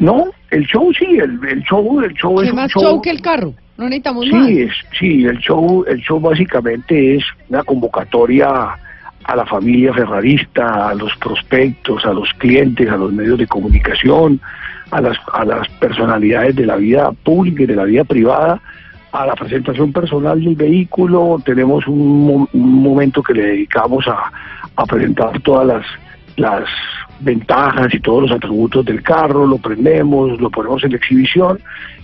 [0.00, 2.82] No, el show sí, el, el show, el show es ¿Qué un más show.
[2.82, 3.54] show que el carro?
[3.76, 4.46] No necesitamos más.
[4.46, 8.48] Sí, es, sí, el show, el show básicamente es una convocatoria
[9.24, 14.40] a la familia ferrarista, a los prospectos, a los clientes, a los medios de comunicación,
[14.90, 18.60] a las, a las personalidades de la vida pública y de la vida privada,
[19.12, 21.42] a la presentación personal del vehículo.
[21.44, 24.30] Tenemos un, un momento que le dedicamos a,
[24.76, 25.86] a presentar todas las,
[26.36, 26.68] las
[27.20, 31.58] ventajas y todos los atributos del carro, lo prendemos, lo ponemos en exhibición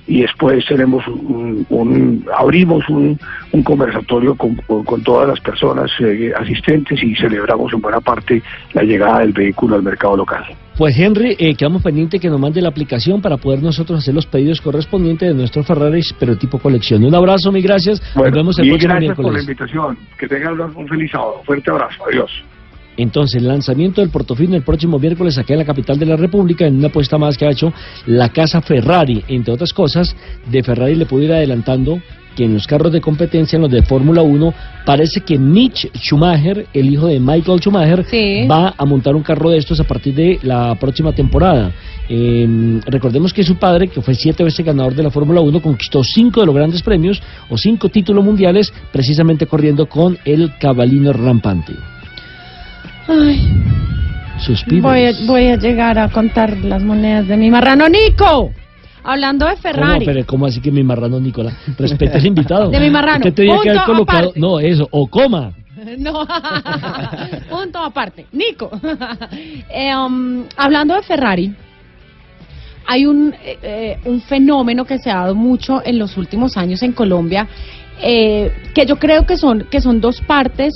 [0.06, 3.18] y después tenemos un, un- abrimos un,
[3.52, 8.42] un conversatorio con, con- con todas las personas eh, asistentes y celebramos en buena parte
[8.72, 10.44] la llegada del vehículo al mercado local.
[10.76, 14.26] Pues Henry, eh, quedamos pendiente que nos mande la aplicación para poder nosotros hacer los
[14.26, 17.04] pedidos correspondientes de nuestros Ferraris, pero tipo colección.
[17.04, 18.00] Un abrazo, mil gracias.
[18.16, 19.98] nos vemos el próximo gracias por la invitación.
[20.18, 21.42] Que tengan un feliz sábado.
[21.44, 22.02] Fuerte abrazo.
[22.10, 22.30] Adiós.
[22.96, 26.76] Entonces, lanzamiento del Portofino el próximo miércoles aquí en la capital de la República, en
[26.76, 27.72] una apuesta más que ha hecho
[28.06, 29.24] la casa Ferrari.
[29.28, 30.14] Entre otras cosas,
[30.50, 32.00] de Ferrari le ir adelantando
[32.34, 34.54] que en los carros de competencia, en los de Fórmula 1,
[34.86, 38.46] parece que Mitch Schumacher, el hijo de Michael Schumacher, Sí.
[38.46, 41.72] va a montar un carro de estos a partir de la próxima temporada.
[42.08, 46.02] Eh, recordemos que su padre, que fue siete veces ganador de la Fórmula 1, conquistó
[46.02, 51.74] cinco de los grandes premios o cinco títulos mundiales, precisamente corriendo con el cabalino rampante.
[53.08, 53.40] Ay,
[54.80, 58.52] voy, a, voy a llegar a contar las monedas de mi marrano Nico.
[59.04, 60.06] Hablando de ¿Cómo, Ferrari.
[60.06, 61.54] pero ¿cómo así que mi marrano, Nicolás?
[61.76, 62.70] Respeta al invitado.
[62.70, 63.18] De mi marrano.
[63.18, 64.18] Usted tenía que haber colocado.
[64.18, 64.40] aparte.
[64.40, 64.88] No, eso.
[64.90, 65.52] O coma.
[65.98, 66.12] No,
[67.50, 68.26] punto aparte.
[68.30, 68.70] Nico,
[69.68, 71.52] eh, um, hablando de Ferrari,
[72.86, 76.82] hay un, eh, eh, un fenómeno que se ha dado mucho en los últimos años
[76.82, 77.48] en Colombia,
[78.00, 80.72] eh, que yo creo que son, que son dos partes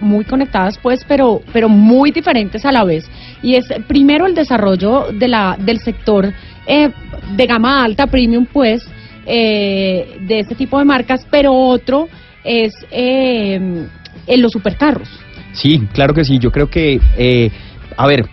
[0.00, 3.08] muy conectadas, pues, pero, pero muy diferentes a la vez.
[3.42, 6.32] Y es primero el desarrollo de la, del sector
[6.66, 6.90] eh,
[7.36, 8.86] de gama alta, premium, pues,
[9.26, 12.08] eh, de este tipo de marcas, pero otro
[12.42, 13.88] es eh,
[14.26, 15.08] en los supercarros.
[15.52, 16.38] Sí, claro que sí.
[16.38, 17.50] Yo creo que, eh,
[17.96, 18.26] a ver,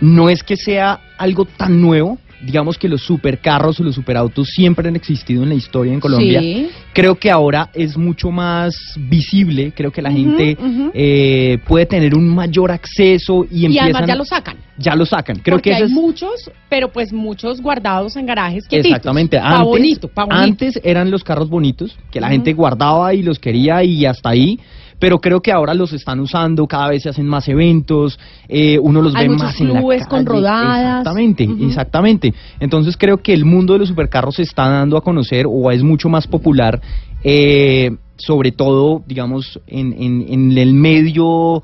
[0.00, 4.88] no es que sea algo tan nuevo, digamos que los supercarros o los superautos siempre
[4.88, 6.40] han existido en la historia en Colombia.
[6.40, 6.68] Sí.
[6.92, 10.56] Creo que ahora es mucho más visible, creo que la gente
[10.94, 13.84] eh, puede tener un mayor acceso y, Y empiezan...
[13.86, 14.56] además ya lo sacan.
[14.78, 15.38] Ya lo sacan.
[15.38, 15.90] Creo porque que hay es...
[15.90, 18.90] muchos, pero pues muchos guardados en garajes quietitos.
[18.90, 19.38] Exactamente.
[19.38, 20.42] Pa' Antes, bonito, pa' bonito.
[20.42, 24.58] antes eran los carros bonitos, que la gente guardaba y los quería y hasta ahí.
[24.98, 28.18] Pero creo que ahora los están usando, cada vez se hacen más eventos,
[28.48, 30.38] eh, uno los Hay ve más en la clubes con calle.
[30.38, 30.98] rodadas.
[31.00, 32.34] Exactamente, exactamente.
[32.60, 35.82] Entonces creo que el mundo de los supercarros se está dando a conocer o es
[35.82, 36.80] mucho más popular,
[37.22, 41.62] eh, sobre todo, digamos, en, en, en el medio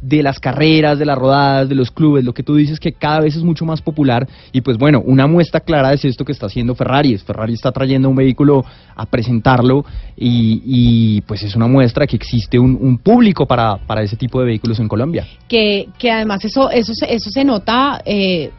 [0.00, 3.20] de las carreras, de las rodadas, de los clubes, lo que tú dices que cada
[3.20, 6.46] vez es mucho más popular y pues bueno, una muestra clara es esto que está
[6.46, 8.64] haciendo Ferrari, Ferrari está trayendo un vehículo
[8.96, 9.84] a presentarlo
[10.16, 14.40] y, y, pues es una muestra que existe un, un público para, para ese tipo
[14.40, 15.26] de vehículos en Colombia.
[15.48, 18.50] que, que además eso, eso, eso se nota eh,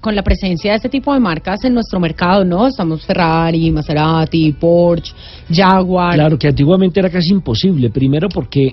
[0.00, 2.66] con la presencia de este tipo de marcas en nuestro mercado, ¿no?
[2.66, 5.12] Estamos Ferrari, Maserati, Porsche,
[5.50, 6.14] Jaguar.
[6.14, 7.90] Claro, que antiguamente era casi imposible.
[7.90, 8.72] Primero porque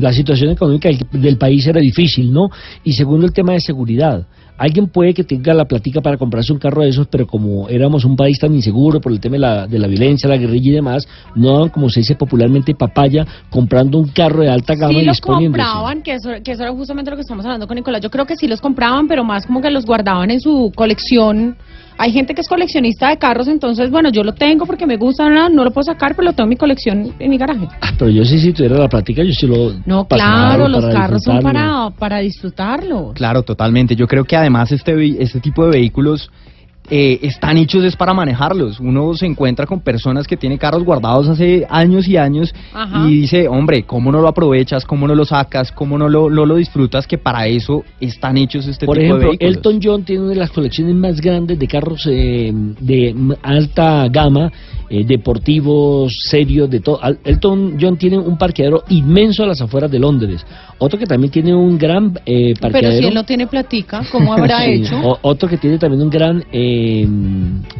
[0.00, 2.48] la situación económica del país era difícil, ¿no?
[2.84, 4.26] Y segundo el tema de seguridad.
[4.58, 8.04] Alguien puede que tenga la platica para comprarse un carro de esos, pero como éramos
[8.04, 10.74] un país tan inseguro por el tema de la, de la violencia, la guerrilla y
[10.74, 15.00] demás, no daban, como se dice popularmente, papaya comprando un carro de alta gama Sí
[15.00, 18.02] y los compraban, que eso, que eso era justamente lo que estamos hablando con Nicolás.
[18.02, 21.56] Yo creo que sí los compraban, pero más como que los guardaban en su colección.
[21.98, 25.28] Hay gente que es coleccionista de carros, entonces, bueno, yo lo tengo porque me gusta,
[25.28, 27.68] no, no lo puedo sacar, pero lo tengo en mi colección en mi garaje.
[27.80, 30.94] Ah, pero yo sí, si tuviera la platica, yo sí lo No, claro, los para
[30.94, 33.12] carros son para, para disfrutarlo.
[33.14, 33.94] Claro, totalmente.
[33.94, 36.30] Yo creo que además este, este tipo de vehículos
[36.94, 38.78] eh, están hechos es para manejarlos.
[38.78, 43.08] Uno se encuentra con personas que tienen carros guardados hace años y años Ajá.
[43.08, 44.84] y dice, hombre, ¿cómo no lo aprovechas?
[44.84, 45.72] ¿Cómo no lo sacas?
[45.72, 47.06] ¿Cómo no lo, no lo disfrutas?
[47.06, 49.56] Que para eso están hechos este Por tipo ejemplo, de vehículos.
[49.56, 54.52] Elton John tiene una de las colecciones más grandes de carros eh, de alta gama,
[54.94, 57.00] eh, deportivos, serios, de todo.
[57.24, 60.44] Elton John tiene un parqueadero inmenso a las afueras de Londres.
[60.78, 63.00] Otro que también tiene un gran eh, Pero parqueadero.
[63.00, 64.94] si él no tiene platica, ¿cómo habrá hecho?
[65.02, 67.08] o- otro que tiene también un gran eh,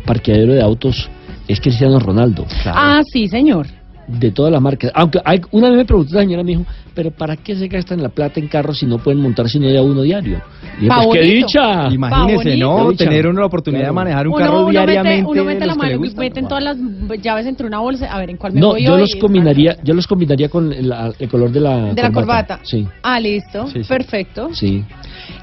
[0.07, 1.09] parqueadero de autos
[1.49, 2.47] es Cristiano Ronaldo.
[2.65, 3.67] Ah, sí, señor.
[4.09, 4.91] De todas las marcas.
[4.95, 6.65] Aunque hay, una vez me preguntó la señora, me dijo,
[6.95, 9.79] pero ¿para qué se gastan la plata en carros si no pueden montarse uno de
[9.79, 10.41] a uno diario?
[10.81, 11.89] Y Pa' pues, ¡qué dicha!
[11.91, 12.93] Imagínese, ¿no?
[12.93, 13.93] Tener uno la oportunidad Claro.
[13.93, 15.19] de manejar un Uno, carro uno diariamente.
[15.23, 16.77] mete, uno mete la mano meten todas las
[17.23, 18.07] llaves entre una bolsa.
[18.13, 19.01] A ver, ¿en cuál me No, voy yo hoy?
[19.01, 22.61] los combinaría, yo los combinaría con el, el color de la De la corbata.
[22.63, 23.67] Sí, Ah, listo.
[23.69, 23.89] Sí, sí.
[23.89, 24.51] Perfecto.
[24.55, 24.85] sí.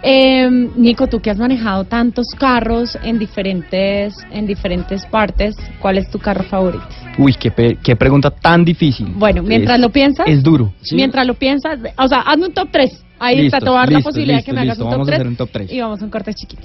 [0.02, 6.10] Eh, Nico, tú que has manejado tantos carros en diferentes, en diferentes partes, ¿cuál es
[6.10, 6.84] tu carro favorito?
[7.18, 9.08] Uy, qué, pe- qué pregunta tan difícil.
[9.16, 10.72] Bueno, mientras Es- lo piensas, Es duro.
[10.94, 13.06] mientras lo piensas, o sea, hazme un top 3.
[13.20, 14.92] Ahí Listo, está, te voy a dar la posibilidad listo, que me hagas un top
[14.92, 15.16] vamos a 3.
[15.20, 15.72] hacer un top tres.
[15.72, 16.64] Y vamos a un corte chiquito.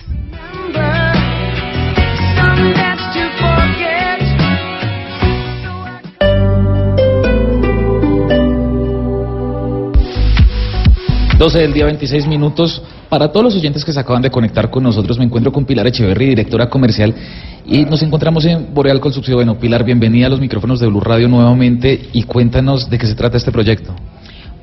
[11.39, 12.81] Doce del día 26 minutos.
[13.09, 15.87] Para todos los oyentes que se acaban de conectar con nosotros, me encuentro con Pilar
[15.87, 17.15] Echeverry, directora comercial,
[17.67, 19.37] y nos encontramos en Boreal con Subsidio.
[19.37, 23.15] Bueno, Pilar, bienvenida a los micrófonos de Blue Radio nuevamente y cuéntanos de qué se
[23.15, 23.95] trata este proyecto.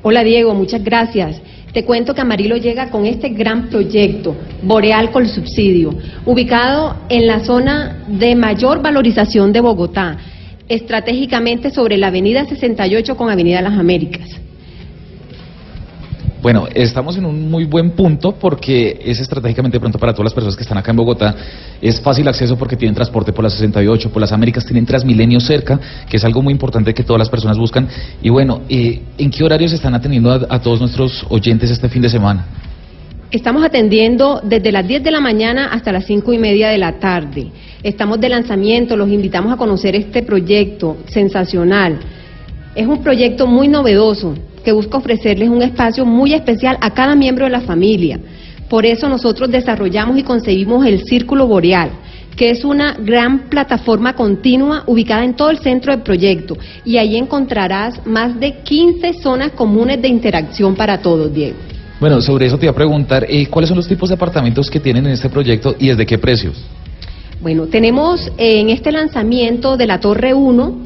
[0.04, 1.40] Hola Diego, muchas gracias.
[1.72, 5.94] Te cuento que Amarillo llega con este gran proyecto, Boreal con Subsidio,
[6.26, 10.18] ubicado en la zona de mayor valorización de Bogotá,
[10.68, 14.28] estratégicamente sobre la Avenida 68 con Avenida Las Américas.
[16.42, 20.56] Bueno, estamos en un muy buen punto porque es estratégicamente pronto para todas las personas
[20.56, 21.36] que están acá en Bogotá.
[21.80, 25.78] Es fácil acceso porque tienen transporte por la 68, por las Américas, tienen Transmilenio cerca,
[26.10, 27.86] que es algo muy importante que todas las personas buscan.
[28.20, 32.02] Y bueno, eh, ¿en qué horarios están atendiendo a, a todos nuestros oyentes este fin
[32.02, 32.44] de semana?
[33.30, 36.98] Estamos atendiendo desde las 10 de la mañana hasta las 5 y media de la
[36.98, 37.52] tarde.
[37.84, 42.00] Estamos de lanzamiento, los invitamos a conocer este proyecto sensacional.
[42.74, 47.44] Es un proyecto muy novedoso que busca ofrecerles un espacio muy especial a cada miembro
[47.44, 48.18] de la familia.
[48.68, 51.90] Por eso nosotros desarrollamos y concebimos el Círculo Boreal,
[52.36, 56.56] que es una gran plataforma continua ubicada en todo el centro del proyecto.
[56.84, 61.56] Y ahí encontrarás más de 15 zonas comunes de interacción para todos, Diego.
[62.00, 64.80] Bueno, sobre eso te iba a preguntar, eh, ¿cuáles son los tipos de apartamentos que
[64.80, 66.64] tienen en este proyecto y desde qué precios?
[67.40, 70.76] Bueno, tenemos eh, en este lanzamiento de la Torre 1,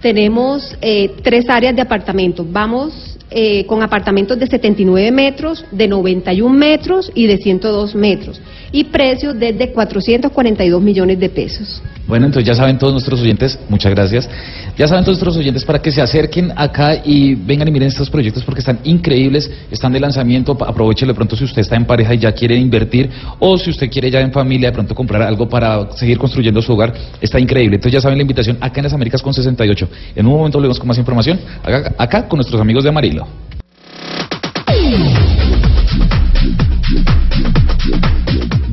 [0.00, 2.46] tenemos eh, tres áreas de apartamentos.
[2.50, 8.40] Vamos eh, con apartamentos de 79 metros, de 91 metros y de 102 metros.
[8.72, 11.82] Y precios desde 442 millones de pesos.
[12.06, 14.28] Bueno, entonces ya saben todos nuestros oyentes, muchas gracias.
[14.76, 18.10] Ya saben todos nuestros oyentes para que se acerquen acá y vengan y miren estos
[18.10, 22.14] proyectos porque están increíbles, están de lanzamiento, aprovechelo de pronto si usted está en pareja
[22.14, 23.08] y ya quiere invertir
[23.38, 26.72] o si usted quiere ya en familia de pronto comprar algo para seguir construyendo su
[26.72, 27.76] hogar, está increíble.
[27.76, 29.88] Entonces ya saben la invitación acá en las Américas con 68.
[30.16, 33.21] En un momento volvemos con más información acá, acá con nuestros amigos de Amarillo.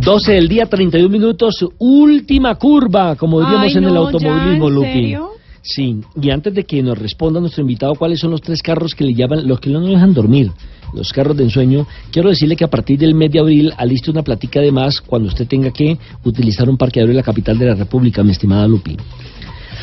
[0.02, 4.68] 12 del día, 31 minutos, última curva, como diríamos Ay, en el automovilismo, ¿ya?
[4.68, 4.88] ¿En Lupi.
[4.88, 5.30] serio?
[5.62, 9.04] Sí, y antes de que nos responda nuestro invitado cuáles son los tres carros que
[9.04, 10.52] le llaman, los que no nos dejan dormir,
[10.94, 14.24] los carros de ensueño, quiero decirle que a partir del mes de abril aliste una
[14.24, 17.76] platica de más cuando usted tenga que utilizar un parqueadero en la capital de la
[17.76, 18.98] República, mi estimada Lupi.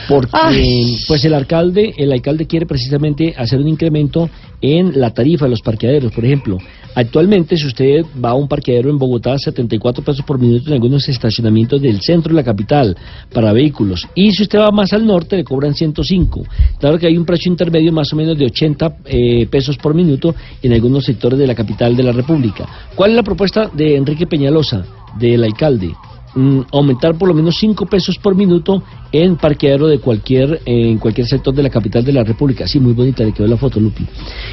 [0.09, 0.97] Porque Ay.
[1.09, 4.29] pues el alcalde, el alcalde quiere precisamente hacer un incremento
[4.61, 6.13] en la tarifa de los parqueaderos.
[6.13, 6.59] Por ejemplo,
[6.95, 11.09] actualmente si usted va a un parqueadero en Bogotá, 74 pesos por minuto en algunos
[11.09, 12.97] estacionamientos del centro de la capital
[13.33, 14.07] para vehículos.
[14.15, 16.45] Y si usted va más al norte, le cobran 105.
[16.79, 20.35] Claro que hay un precio intermedio más o menos de 80 eh, pesos por minuto
[20.63, 22.67] en algunos sectores de la capital de la República.
[22.95, 24.85] ¿Cuál es la propuesta de Enrique Peñalosa,
[25.19, 25.93] del alcalde?
[26.37, 30.99] Mm, aumentar por lo menos 5 pesos por minuto en parqueadero de cualquier eh, en
[30.99, 32.69] cualquier sector de la capital de la República.
[32.69, 34.07] Sí, muy bonita, le quedó la foto, Lupi.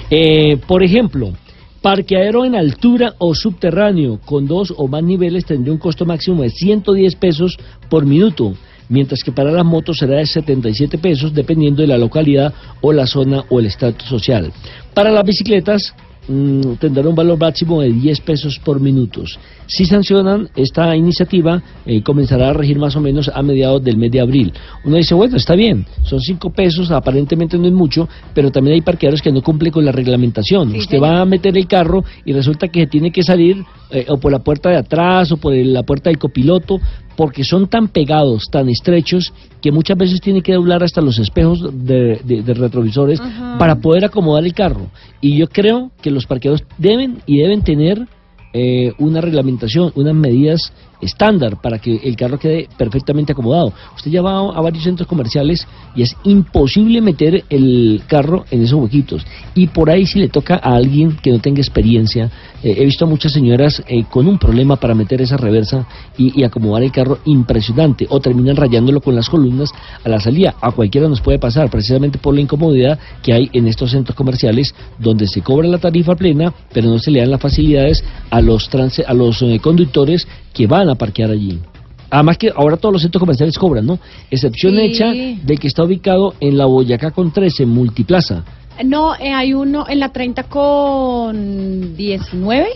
[0.09, 1.31] Eh, por ejemplo,
[1.83, 6.49] parqueadero en altura o subterráneo con dos o más niveles tendría un costo máximo de
[6.49, 7.59] 110 pesos
[7.89, 8.53] por minuto.
[8.89, 13.05] Mientras que para las motos será de 77 pesos dependiendo de la localidad o la
[13.05, 14.51] zona o el estatus social.
[14.93, 15.93] Para las bicicletas
[16.27, 19.39] mm, tendrá un valor máximo de 10 pesos por minutos.
[19.75, 24.11] Si sancionan esta iniciativa, eh, comenzará a regir más o menos a mediados del mes
[24.11, 24.53] de abril.
[24.85, 28.81] Uno dice, bueno, está bien, son 5 pesos, aparentemente no es mucho, pero también hay
[28.81, 30.71] parqueaderos que no cumplen con la reglamentación.
[30.73, 31.09] Sí, Usted señor.
[31.09, 34.31] va a meter el carro y resulta que se tiene que salir eh, o por
[34.31, 36.79] la puerta de atrás o por el- la puerta del copiloto,
[37.15, 41.61] porque son tan pegados, tan estrechos, que muchas veces tiene que doblar hasta los espejos
[41.85, 43.19] de, de- de retrovisores
[43.59, 44.87] para poder acomodar el carro.
[45.21, 48.07] Y yo creo que los parqueaderos deben y deben tener
[48.53, 50.71] eh, una reglamentación, unas medidas
[51.03, 53.73] estándar para que el carro quede perfectamente acomodado.
[53.95, 58.79] Usted ya va a varios centros comerciales y es imposible meter el carro en esos
[58.79, 59.25] huequitos.
[59.55, 62.29] Y por ahí si le toca a alguien que no tenga experiencia,
[62.63, 65.85] eh, he visto a muchas señoras eh, con un problema para meter esa reversa
[66.17, 69.69] y, acomodar el carro impresionante o terminan rayándolo con las columnas
[70.03, 70.55] a la salida.
[70.61, 74.75] A cualquiera nos puede pasar precisamente por la incomodidad que hay en estos centros comerciales
[74.99, 78.69] donde se cobra la tarifa plena pero no se le dan las facilidades a los,
[78.69, 81.59] transe- a los eh, conductores que van a parquear allí.
[82.09, 83.97] Además que ahora todos los centros comerciales cobran, ¿no?
[84.29, 84.81] Excepción Sí.
[84.81, 88.43] hecha de que está ubicado en la Boyacá con 13, Multiplaza.
[88.85, 92.67] No, eh, hay uno en la 30 con 19.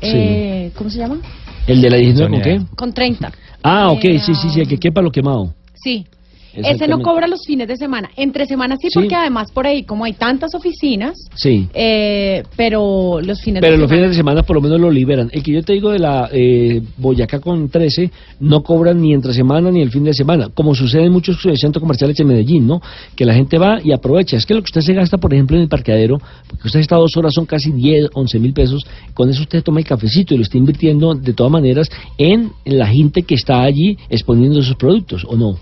[0.00, 1.18] Eh, ¿Cómo se llama?
[1.66, 2.60] ¿El de la 19 con qué?
[2.76, 3.32] Con 30.
[3.62, 5.54] Ah, ok, Eh, sí, sí, sí, el que quepa lo quemado.
[5.74, 6.06] Sí.
[6.54, 8.10] Ese no cobra los fines de semana.
[8.16, 8.94] Entre semanas sí, Sí.
[8.98, 11.68] porque además por ahí, como hay tantas oficinas, Sí.
[11.74, 14.02] eh, pero los fines Pero de los semana.
[14.06, 15.28] fines de semana por lo menos lo liberan.
[15.32, 19.32] El que yo te digo de la eh, Boyacá con 13 no cobran ni entre
[19.32, 22.66] semana ni el fin de semana, como sucede en muchos eh, centros comerciales en Medellín,
[22.66, 22.80] ¿no?
[23.14, 24.36] Que la gente va y aprovecha.
[24.36, 26.96] Es que lo que usted se gasta, por ejemplo, en el parqueadero, porque usted está
[26.96, 28.84] dos horas, son casi 10, 11 mil pesos,
[29.14, 31.88] con eso usted toma el cafecito y lo está invirtiendo de todas maneras
[32.18, 35.56] en la gente que está allí exponiendo sus productos, ¿o no?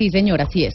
[0.00, 0.72] Sí, señor, así es.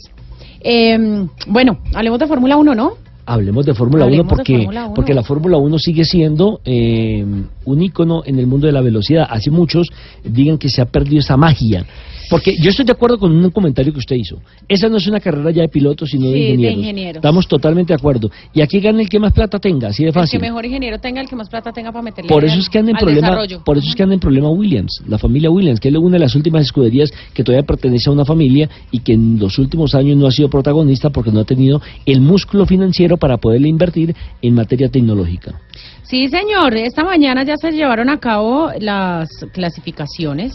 [0.60, 2.92] Eh, bueno, hablemos de Fórmula 1, ¿no?
[3.24, 4.94] Hablemos de Fórmula 1 Hablemos de porque, Fórmula 1.
[4.94, 7.26] porque la Fórmula 1 sigue siendo eh,
[7.64, 9.26] un ícono en el mundo de la velocidad.
[9.28, 9.88] Así muchos
[10.22, 11.84] digan que se ha perdido esa magia.
[12.28, 14.40] Porque yo estoy de acuerdo con un comentario que usted hizo.
[14.68, 16.78] Esa no es una carrera ya de pilotos, sino Sí, de de ingenieros.
[16.78, 17.16] ingenieros.
[17.16, 18.30] Estamos totalmente de acuerdo.
[18.52, 20.40] Y aquí gana el que más plata tenga, así de El que fácil.
[20.40, 22.90] mejor ingeniero tenga, el que más plata tenga para meterle Por eso es que anda
[22.92, 23.62] en problema, desarrollo.
[23.64, 26.18] por eso es que anda en problema Williams, la familia Williams, que es una de
[26.20, 30.16] las últimas escuderías que todavía pertenece a una familia y que en los últimos años
[30.16, 34.54] no ha sido protagonista porque no ha tenido el músculo financiero para poderle invertir en
[34.54, 35.60] materia tecnológica.
[36.02, 36.74] Sí, señor.
[36.76, 40.52] Esta mañana ya se llevaron a cabo las clasificaciones,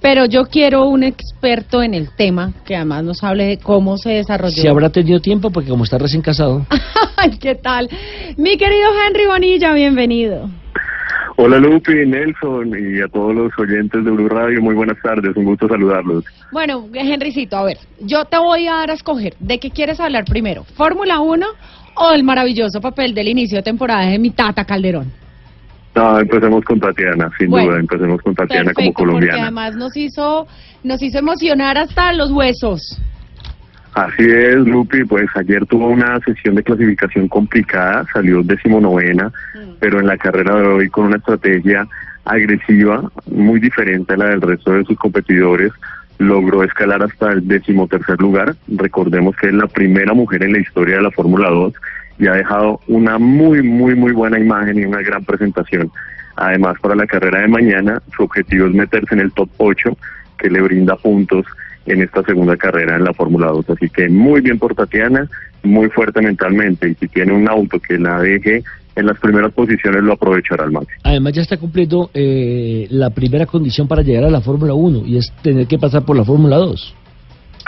[0.00, 4.10] pero yo quiero un experto en el tema que además nos hable de cómo se
[4.10, 4.62] desarrolló.
[4.62, 6.66] Si habrá tenido tiempo, porque como está recién casado.
[7.16, 7.88] Ay, ¿Qué tal?
[8.36, 10.48] Mi querido Henry Bonilla, bienvenido.
[11.38, 15.44] Hola Lupi, Nelson y a todos los oyentes de Blue Radio, muy buenas tardes, un
[15.44, 16.24] gusto saludarlos.
[16.50, 19.34] Bueno, Henrycito, a ver, yo te voy a dar a escoger.
[19.38, 20.64] ¿De qué quieres hablar primero?
[20.64, 21.46] ¿Fórmula 1
[21.96, 25.12] o el maravilloso papel del inicio de temporada de mi tata Calderón?
[25.96, 29.42] No, empecemos con Tatiana, sin Bueno, duda, empecemos con Tatiana Perfecto, como porque colombiana.
[29.44, 30.46] además nos hizo,
[30.84, 33.00] nos hizo emocionar hasta los huesos.
[33.94, 39.32] Así es, Lupi, pues ayer tuvo una sesión de clasificación complicada, salió decimonovena,
[39.80, 41.88] pero en la carrera de hoy con una estrategia
[42.26, 45.72] agresiva, muy diferente a la del resto de sus competidores,
[46.18, 48.54] logró escalar hasta el decimotercer lugar.
[48.68, 51.72] Recordemos que es la primera mujer en la historia de la Fórmula 2
[52.18, 55.90] y ha dejado una muy, muy, muy buena imagen y una gran presentación.
[56.36, 59.96] Además, para la carrera de mañana, su objetivo es meterse en el top 8,
[60.38, 61.46] que le brinda puntos
[61.86, 63.70] en esta segunda carrera en la Fórmula 2.
[63.70, 65.28] Así que muy bien por Tatiana,
[65.62, 66.88] muy fuerte mentalmente.
[66.88, 68.62] Y si tiene un auto que la deje
[68.96, 71.00] en las primeras posiciones, lo aprovechará al máximo.
[71.04, 75.18] Además ya está cumpliendo eh, la primera condición para llegar a la Fórmula 1 y
[75.18, 76.94] es tener que pasar por la Fórmula 2.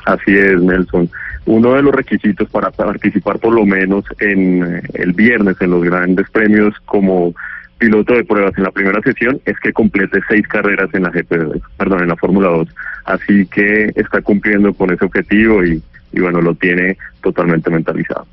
[0.06, 1.08] Así es, Nelson.
[1.46, 5.82] Uno de los requisitos para participar por lo menos en eh, el viernes en los
[5.82, 7.34] grandes premios como
[7.78, 11.62] piloto de pruebas en la primera sesión es que complete seis carreras en la GP,
[11.76, 12.68] perdón, en la Fórmula 2.
[13.04, 15.82] Así que está cumpliendo con ese objetivo y,
[16.12, 18.26] y bueno, lo tiene totalmente mentalizado.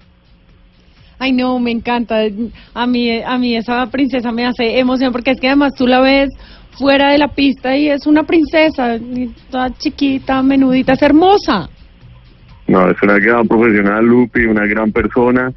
[1.20, 2.18] Ay, no, me encanta.
[2.74, 6.02] A mí, a mí esa princesa me hace emoción porque es que además tú la
[6.02, 6.30] ves
[6.72, 9.00] fuera de la pista y es una princesa,
[9.50, 11.70] toda chiquita, menudita, es hermosa.
[12.68, 15.52] No, es una gran profesional, Lupi, una gran persona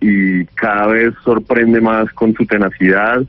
[0.00, 3.22] y cada vez sorprende más con su tenacidad,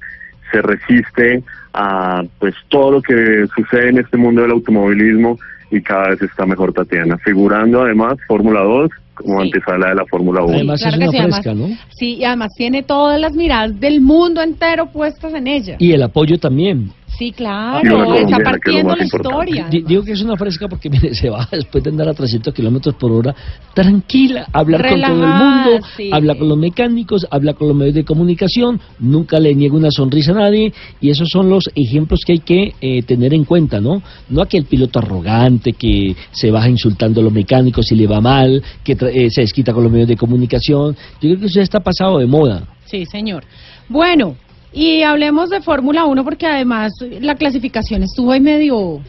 [0.52, 5.38] se resiste a pues todo lo que sucede en este mundo del automovilismo
[5.72, 10.44] y cada vez está mejor Tatiana, figurando además Fórmula 2 como antesala de la Fórmula
[10.44, 10.54] 1.
[10.56, 11.68] Además Claro es que una sí, además- fresca, ¿no?
[11.90, 15.76] Sí, y además tiene todas las miradas del mundo entero puestas en ella.
[15.78, 16.92] Y el apoyo también.
[17.20, 19.68] Sí, claro, está partiendo la historia.
[19.70, 22.54] Di- Digo que es una fresca porque mire, se va después de andar a 300
[22.54, 23.36] kilómetros por hora,
[23.74, 26.10] tranquila, a hablar con todo el mundo, sí.
[26.14, 30.32] habla con los mecánicos, habla con los medios de comunicación, nunca le niega una sonrisa
[30.32, 34.02] a nadie y esos son los ejemplos que hay que eh, tener en cuenta, ¿no?
[34.30, 38.64] No aquel piloto arrogante que se baja insultando a los mecánicos y le va mal,
[38.84, 40.96] que tra- eh, se desquita con los medios de comunicación.
[41.22, 42.64] Yo creo que eso ya está pasado de moda.
[42.86, 43.44] Sí, señor.
[43.90, 44.36] Bueno,
[44.72, 46.92] y hablemos de Fórmula 1 porque además
[47.22, 49.00] la clasificación estuvo ahí medio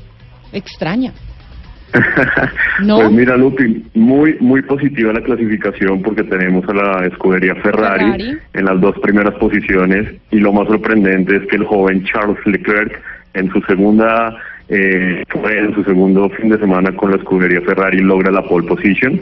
[0.52, 1.12] extraña.
[2.84, 2.98] ¿No?
[2.98, 8.38] Pues mira, Lupi, muy, muy positiva la clasificación porque tenemos a la escudería Ferrari, Ferrari.
[8.52, 13.00] en las dos primeras posiciones y lo más sorprendente es que el joven Charles Leclerc
[13.34, 14.36] en su segunda
[14.68, 19.20] eh, en su segundo fin de semana con la escudería Ferrari logra la pole position.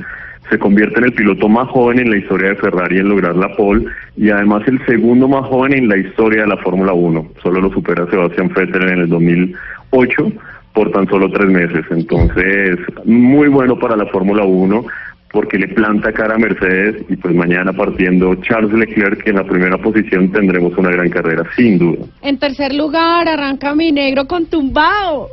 [0.50, 3.54] Se convierte en el piloto más joven en la historia de Ferrari en lograr la
[3.54, 3.84] pole
[4.16, 7.32] y además el segundo más joven en la historia de la Fórmula 1.
[7.42, 10.32] Solo lo supera Sebastián Vettel en el 2008
[10.72, 11.84] por tan solo tres meses.
[11.90, 14.84] Entonces, muy bueno para la Fórmula 1
[15.32, 19.76] porque le planta cara a Mercedes y pues mañana partiendo Charles Leclerc en la primera
[19.78, 22.06] posición tendremos una gran carrera, sin duda.
[22.22, 25.28] En tercer lugar arranca mi negro con tumbao.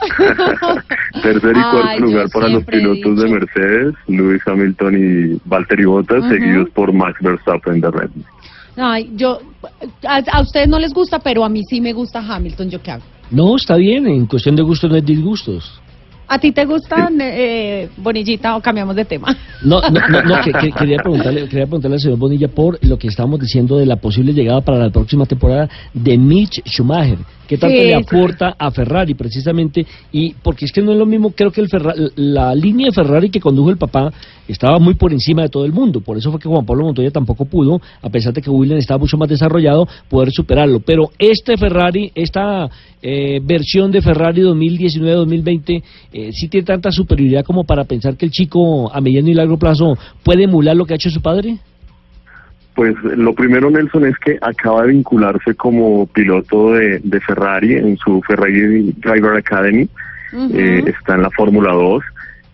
[1.22, 6.18] Tercer y cuarto Ay, lugar para los pilotos de Mercedes, Lewis Hamilton y Valtteri Bottas,
[6.20, 6.28] Ujú.
[6.28, 8.24] seguidos por Max Verstappen de Red Bull.
[8.78, 9.38] Ay, yo
[10.06, 12.90] a, a ustedes no les gusta, pero a mí sí me gusta Hamilton, ¿yo qué
[12.92, 13.02] hago?
[13.30, 15.80] No, está bien, en cuestión de gustos no es disgustos.
[16.28, 19.34] ¿A ti te gusta eh, Bonillita o cambiamos de tema?
[19.62, 22.98] No, no, no, no, que- que- quería, preguntarle, quería preguntarle al señor Bonilla por lo
[22.98, 27.18] que estábamos diciendo de la posible llegada para la próxima temporada de Mitch Schumacher.
[27.46, 29.86] ¿Qué tanto Sí, le aporta a Ferrari precisamente?
[30.12, 32.92] Y porque es que no es lo mismo, creo que el Ferra- la línea de
[32.92, 34.12] Ferrari que condujo el papá
[34.48, 36.00] estaba muy por encima de todo el mundo.
[36.00, 38.98] Por eso fue que Juan Pablo Montoya tampoco pudo, a pesar de que Williams estaba
[38.98, 40.80] mucho más desarrollado, poder superarlo.
[40.80, 42.68] Pero este Ferrari, esta
[43.02, 45.82] eh, versión de Ferrari 2019-2020,
[46.12, 49.58] eh, sí tiene tanta superioridad como para pensar que el chico a mediano y largo
[49.58, 51.58] plazo puede emular lo que ha hecho su padre.
[52.76, 57.96] Pues lo primero, Nelson, es que acaba de vincularse como piloto de, de Ferrari en
[57.96, 59.88] su Ferrari Driver Academy.
[60.52, 62.04] Eh, está en la Fórmula 2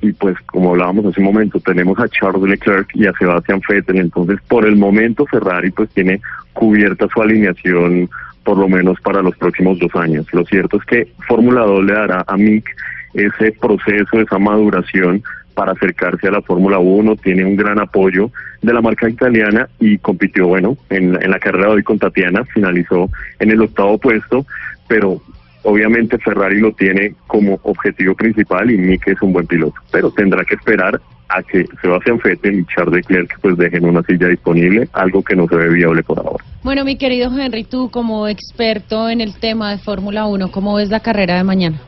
[0.02, 3.98] y pues como hablábamos hace un momento tenemos a Charles Leclerc y a Sebastian Vettel.
[3.98, 6.20] Entonces por el momento Ferrari pues tiene
[6.52, 8.08] cubierta su alineación
[8.44, 10.26] por lo menos para los próximos dos años.
[10.32, 12.68] Lo cierto es que Fórmula 2 le dará a Mick
[13.14, 15.22] ese proceso esa maduración
[15.54, 18.30] para acercarse a la Fórmula 1 tiene un gran apoyo
[18.60, 23.10] de la marca italiana y compitió bueno en, la carrera de hoy con Tatiana finalizó
[23.38, 24.46] en el octavo puesto
[24.88, 25.20] pero
[25.64, 30.44] Obviamente Ferrari lo tiene como objetivo principal y Mick es un buen piloto, pero tendrá
[30.44, 35.22] que esperar a que Sebastián Vettel y Charles Leclerc pues dejen una silla disponible, algo
[35.22, 36.44] que no se ve viable por ahora.
[36.62, 40.90] Bueno, mi querido Henry, tú como experto en el tema de Fórmula 1, ¿cómo ves
[40.90, 41.80] la carrera de mañana?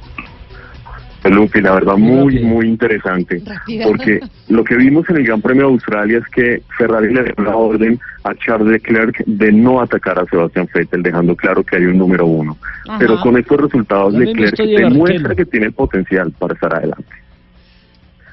[1.31, 3.43] Lupi, la verdad muy, muy interesante,
[3.83, 7.45] porque lo que vimos en el Gran Premio de Australia es que Ferrari le dio
[7.45, 11.85] la orden a Charles Leclerc de no atacar a Sebastián Vettel, dejando claro que hay
[11.85, 12.57] un número uno.
[12.89, 12.99] Ajá.
[12.99, 17.11] Pero con estos resultados La Leclerc demuestra que tiene el potencial para estar adelante.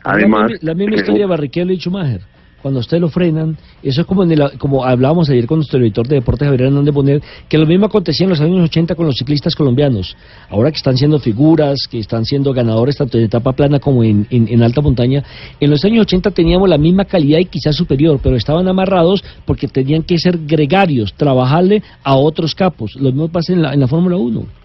[0.03, 2.21] Además, la misma, eh, historia de Barrichello y Schumacher.
[2.61, 6.07] Cuando ustedes lo frenan, eso es como, en el- como hablábamos ayer con nuestro editor
[6.07, 9.15] de deportes, Javier Hernández Bonet, que lo mismo acontecía en los años 80 con los
[9.15, 10.15] ciclistas colombianos.
[10.49, 14.27] Ahora que están siendo figuras, que están siendo ganadores tanto en etapa plana como en,
[14.29, 15.23] en- en alta montaña,
[15.59, 19.67] en los años 80 teníamos la misma calidad y quizás superior, pero estaban amarrados porque
[19.67, 22.95] tenían que ser gregarios, trabajarle a otros capos.
[22.95, 24.60] Lo mismo pasa en la, en la Fórmula 1.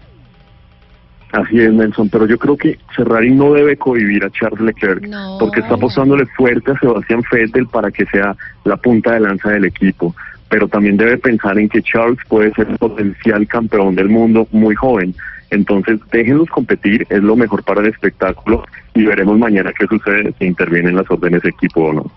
[1.37, 5.07] Así es, Nelson, pero yo creo que Ferrari no debe cohibir a Charles Leclerc
[5.39, 8.35] porque está apostándole fuerte a Sebastián Vettel para que sea
[8.65, 10.15] la punta de lanza del equipo,
[10.49, 14.73] pero también debe pensar en que Charles puede ser un potencial campeón del mundo muy
[14.73, 15.13] joven.
[15.51, 18.63] Entonces, déjenlos competir, es lo mejor para el espectáculo
[18.95, 22.11] y veremos mañana qué sucede si intervienen las órdenes de equipo o no.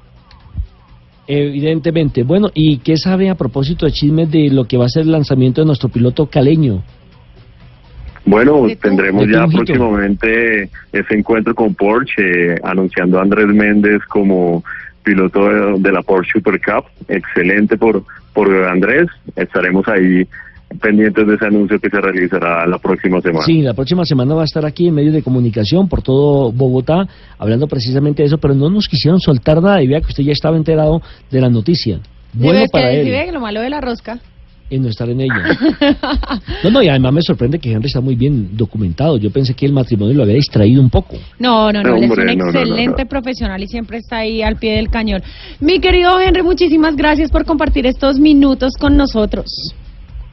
[1.27, 2.23] Evidentemente.
[2.23, 5.13] Bueno, ¿y qué sabe a propósito de chismes de lo que va a ser el
[5.13, 6.83] lanzamiento de nuestro piloto caleño?
[8.25, 14.63] Bueno, tendremos ya próximamente ese encuentro con Porsche, eh, anunciando a Andrés Méndez como
[15.03, 16.85] piloto de, de la Porsche Super Cup.
[17.09, 19.09] Excelente por, por Andrés.
[19.37, 20.27] Estaremos ahí
[20.79, 23.45] pendientes de ese anuncio que se realizará la próxima semana.
[23.45, 27.09] Sí, la próxima semana va a estar aquí en medios de comunicación por todo Bogotá,
[27.39, 30.33] hablando precisamente de eso, pero no nos quisieron soltar nada y vea que usted ya
[30.33, 31.99] estaba enterado de la noticia.
[32.33, 34.21] Bueno ¿Sí ves para que, él sí ve que lo malo de la rosca?
[34.71, 35.35] En no estar en ella.
[36.63, 39.17] No, no, y además me sorprende que Henry está muy bien documentado.
[39.17, 41.17] Yo pensé que el matrimonio lo había distraído un poco.
[41.39, 43.09] No, no, no, él es un no, excelente no.
[43.09, 45.23] profesional y siempre está ahí al pie del cañón.
[45.61, 49.75] Mi querido Henry, muchísimas gracias por compartir estos minutos con nosotros.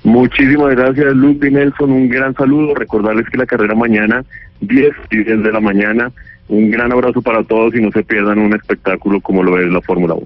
[0.04, 1.92] Muchísimas gracias, Lupe y Nelson.
[1.92, 2.76] Un gran saludo.
[2.76, 4.24] Recordarles que la carrera mañana,
[4.62, 6.12] 10 y 10 de la mañana.
[6.50, 9.82] Un gran abrazo para todos y no se pierdan un espectáculo como lo es la
[9.82, 10.26] Fórmula 1.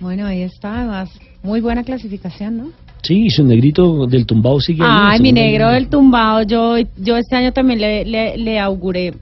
[0.00, 1.10] Bueno, ahí está, además,
[1.42, 2.70] muy buena clasificación, ¿no?
[3.02, 7.34] Sí, y su negrito del tumbado sigue Ay, mi negro del tumbado, yo, yo este
[7.36, 9.12] año también le, le, le auguré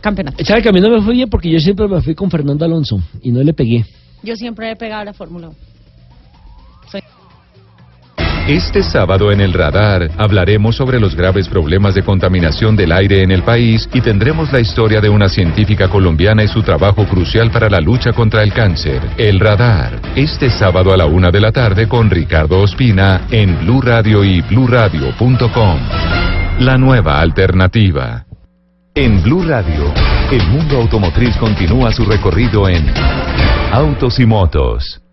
[0.00, 0.42] campeonato.
[0.44, 1.28] ¿Sabe que a mí no me fue bien?
[1.28, 3.84] Porque yo siempre me fui con Fernando Alonso y no le pegué.
[4.22, 5.56] Yo siempre he pegado a la Fórmula 1.
[6.90, 7.02] Soy-
[8.48, 13.30] Este sábado en el radar hablaremos sobre los graves problemas de contaminación del aire en
[13.30, 17.70] el país y tendremos la historia de una científica colombiana y su trabajo crucial para
[17.70, 19.00] la lucha contra el cáncer.
[19.16, 23.80] El radar, este sábado a la una de la tarde con Ricardo Ospina en Blue
[23.80, 25.78] Radio y BlueRadio.com.
[26.58, 28.26] La nueva alternativa.
[28.94, 29.90] En Blue Radio,
[30.30, 32.92] el mundo automotriz continúa su recorrido en
[33.72, 35.03] Autos y Motos.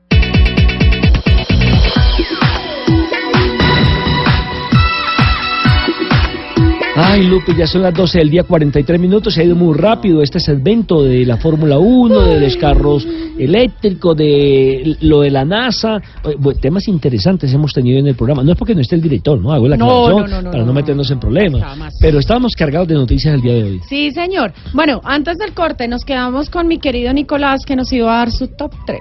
[7.03, 9.33] Ay, Lupe, ya son las 12 del día, 43 minutos.
[9.33, 13.07] Se ha ido muy rápido este segmento de la Fórmula 1, de los carros
[13.39, 15.99] eléctricos, de lo de la NASA.
[16.37, 18.43] Bueno, temas interesantes hemos tenido en el programa.
[18.43, 19.51] No es porque no esté el director, ¿no?
[19.51, 21.95] Hago la No, aclaración no, no, no, para no, no, meternos en problemas.
[21.99, 23.81] Pero estábamos cargados de noticias el día de hoy.
[23.89, 24.53] Sí, señor.
[24.73, 28.31] Bueno, antes del corte nos quedamos con mi querido Nicolás que nos iba a dar
[28.31, 28.99] su top 3.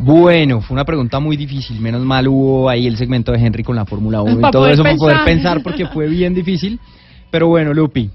[0.00, 1.80] Bueno, fue una pregunta muy difícil.
[1.80, 4.68] Menos mal hubo ahí el segmento de Henry con la Fórmula 1 Pa' y todo
[4.68, 6.78] eso para poder pensar porque fue bien difícil.
[7.30, 8.10] Pero bueno, Lupi.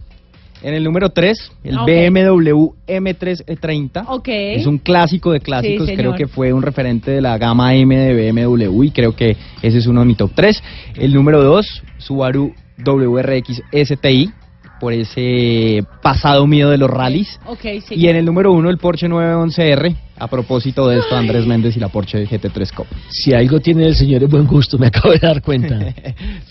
[0.61, 1.87] En el número 3, el Ok.
[1.87, 4.05] BMW M330.
[4.07, 4.27] Ok.
[4.29, 7.93] Es un clásico de clásicos, Sí, creo que fue un referente de la gama M
[7.93, 10.63] de BMW y creo que ese es uno de mi top 3.
[10.95, 14.31] El número 2, Subaru WRX STI,
[14.79, 17.39] por ese pasado mío de los rallies.
[17.45, 17.95] Ok, sí.
[17.95, 21.79] Y en el número 1, el Porsche 911R, a propósito de esto, Andrés Méndez y
[21.79, 22.85] la Porsche GT3 Cup.
[23.09, 25.79] Si algo tiene el señor es buen gusto, me acabo de dar cuenta.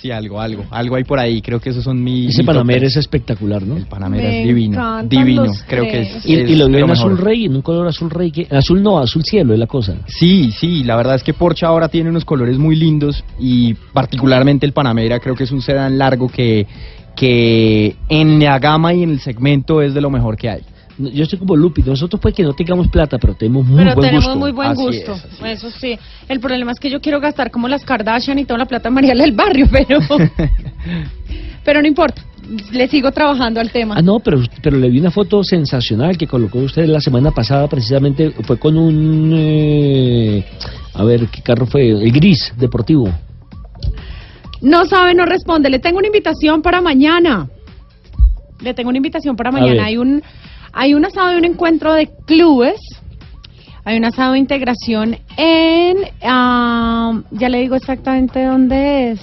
[0.02, 2.26] Sí, algo, algo, algo hay por ahí, creo que esos son mi...
[2.26, 3.76] Ese Panamera es espectacular, ¿no?
[3.76, 6.26] El Panamera Me es divino, divino, los creo que es...
[6.26, 8.32] Y, es y lo de vio en azul rey, en un color azul rey.
[8.32, 9.94] Que, azul no, azul cielo es la cosa.
[10.06, 14.66] Sí, sí, la verdad es que Porsche ahora tiene unos colores muy lindos y particularmente
[14.66, 16.66] el Panamera creo que es un sedán largo que,
[17.16, 20.60] que en la gama y en el segmento es de lo mejor que hay.
[20.98, 23.94] No, Yo estoy como Lupi, nosotros puede que no tengamos plata, pero tenemos muy Pero
[23.94, 24.38] buen tenemos gusto.
[24.38, 25.12] muy buen Así gusto.
[25.14, 25.98] es, Eso sí.
[26.28, 28.94] El problema es que yo quiero gastar como las Kardashian y toda la plata de
[28.94, 30.00] Mariela del barrio, pero.
[31.64, 32.22] pero no importa.
[32.72, 33.94] Le sigo trabajando al tema.
[33.96, 37.68] Ah, no, pero, pero le vi una foto sensacional que colocó usted la semana pasada,
[37.68, 39.32] precisamente fue con un...
[39.34, 40.44] eh,
[40.94, 41.88] a ver, ¿qué carro fue?
[41.90, 43.08] El gris deportivo.
[44.62, 45.68] No sabe, no responde.
[45.70, 47.48] Le tengo una invitación para mañana.
[48.60, 49.84] Le tengo una invitación para mañana.
[49.86, 50.22] Hay un,
[50.72, 52.78] hay un asado y un encuentro de clubes.
[53.84, 59.20] Hay un asado de integración en, ya le digo exactamente dónde es.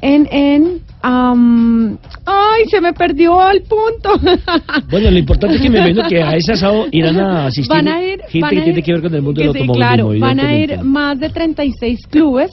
[0.00, 4.10] En, en, am, ay, se me perdió el punto.
[4.90, 8.02] Bueno, lo importante es que me que a ese asado irán a asistir Van a
[8.02, 10.10] ir, gente van que a tiene ir- que ver con el mundo del sí, claro,
[10.18, 12.50] van a ir más de 36 clubes,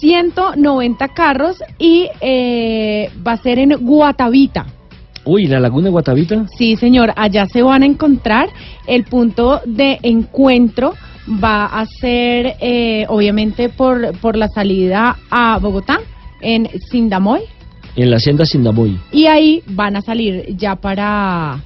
[0.00, 4.66] 190 carros y eh, va a ser en Guatavita.
[5.24, 6.46] Uy, ¿la laguna de Guatavita?
[6.56, 8.48] Sí, señor, allá se van a encontrar.
[8.86, 10.94] El punto de encuentro
[11.42, 16.00] va a ser, eh, obviamente, por, por la salida a Bogotá,
[16.40, 17.42] en Sindamoy.
[17.96, 18.98] En la hacienda Sindamoy.
[19.12, 21.60] Y ahí van a salir ya para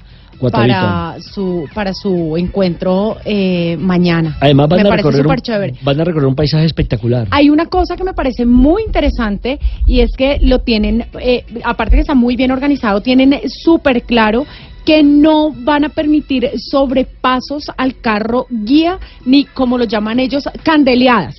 [0.51, 4.37] para su para su encuentro eh, mañana.
[4.41, 7.29] Además van a, recorrer un, van a recorrer un paisaje espectacular.
[7.31, 11.97] Hay una cosa que me parece muy interesante y es que lo tienen, eh, aparte
[11.97, 14.47] que está muy bien organizado, tienen súper claro
[14.85, 21.35] que no van a permitir sobrepasos al carro guía ni como lo llaman ellos candeleadas,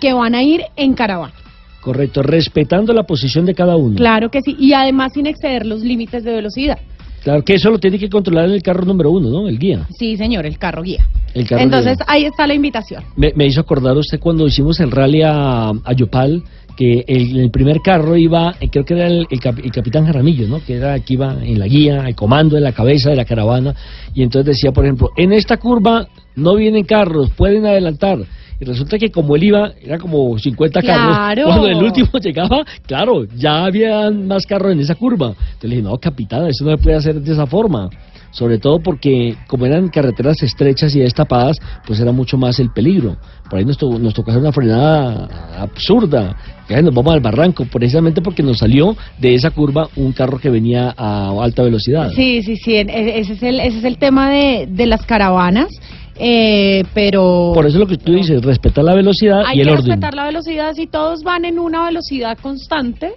[0.00, 1.34] que van a ir en caravana.
[1.80, 3.96] Correcto, respetando la posición de cada uno.
[3.96, 6.78] Claro que sí, y además sin exceder los límites de velocidad.
[7.24, 9.48] Claro, que eso lo tiene que controlar el carro número uno, ¿no?
[9.48, 9.88] El guía.
[9.98, 11.08] Sí, señor, el carro guía.
[11.32, 13.02] Entonces, ahí está la invitación.
[13.16, 16.44] Me, hizo acordar usted cuando hicimos el rally a, Yopal,
[16.76, 19.26] que el, primer carro iba, eh, creo que era el,
[19.72, 20.62] capitán Jaramillo, ¿no?
[20.62, 23.74] Que era que iba en la guía, el comando, en la cabeza de la caravana.
[24.14, 26.06] Y entonces decía, por ejemplo, en esta curva
[26.36, 28.18] no vienen carros, pueden adelantar
[28.60, 31.44] y resulta que como él iba, era como 50 carros.
[31.44, 35.28] Cuando el último llegaba, claro, ya había más carros en esa curva.
[35.28, 37.90] Entonces le dije, no, capitán, eso no se puede hacer de esa forma.
[38.30, 41.56] Sobre todo porque como eran carreteras estrechas y destapadas,
[41.86, 43.16] pues era mucho más el peligro.
[43.48, 46.36] Por ahí nos, nos tocó hacer una frenada absurda.
[46.68, 50.50] Ya nos vamos al barranco, precisamente porque nos salió de esa curva un carro que
[50.50, 52.10] venía a alta velocidad.
[52.16, 52.74] Sí, sí, sí.
[52.74, 55.68] E, ese es el, ese es el tema de, de las caravanas
[56.16, 57.52] eh, pero...
[57.54, 59.78] Por eso lo que tú dices, respetar la velocidad y el orden.
[59.78, 63.14] Hay que respetar la velocidad, si todos van en una velocidad constante,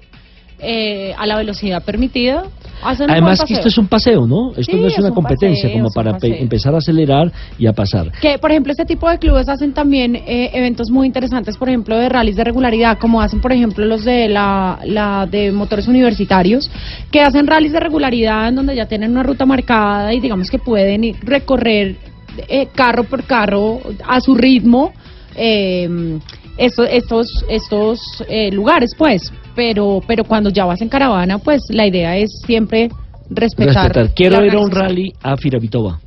[0.60, 2.46] eh, a la velocidad permitida.
[2.82, 4.54] Además que esto es un paseo, ¿no?
[4.56, 8.12] Esto no es, una competencia como para empezar a acelerar y a pasar.
[8.20, 11.96] Que, por ejemplo, este tipo de clubes hacen también eh, eventos muy interesantes, por ejemplo,
[11.96, 16.72] de rallies de regularidad, como hacen, por ejemplo, los de la, la de motores universitarios,
[17.12, 20.58] que hacen rallies de regularidad en donde ya tienen una ruta marcada y digamos que
[20.58, 21.98] pueden ir, recorrer
[22.48, 24.94] eh, carro por carro a su ritmo
[25.36, 26.20] eh,
[26.58, 29.32] estos estos estos eh, lugares pues.
[29.56, 32.90] Pero pero cuando ya vas en caravana pues la idea es siempre
[33.30, 36.00] respetar, quiero ir a un rally a Firavitoba.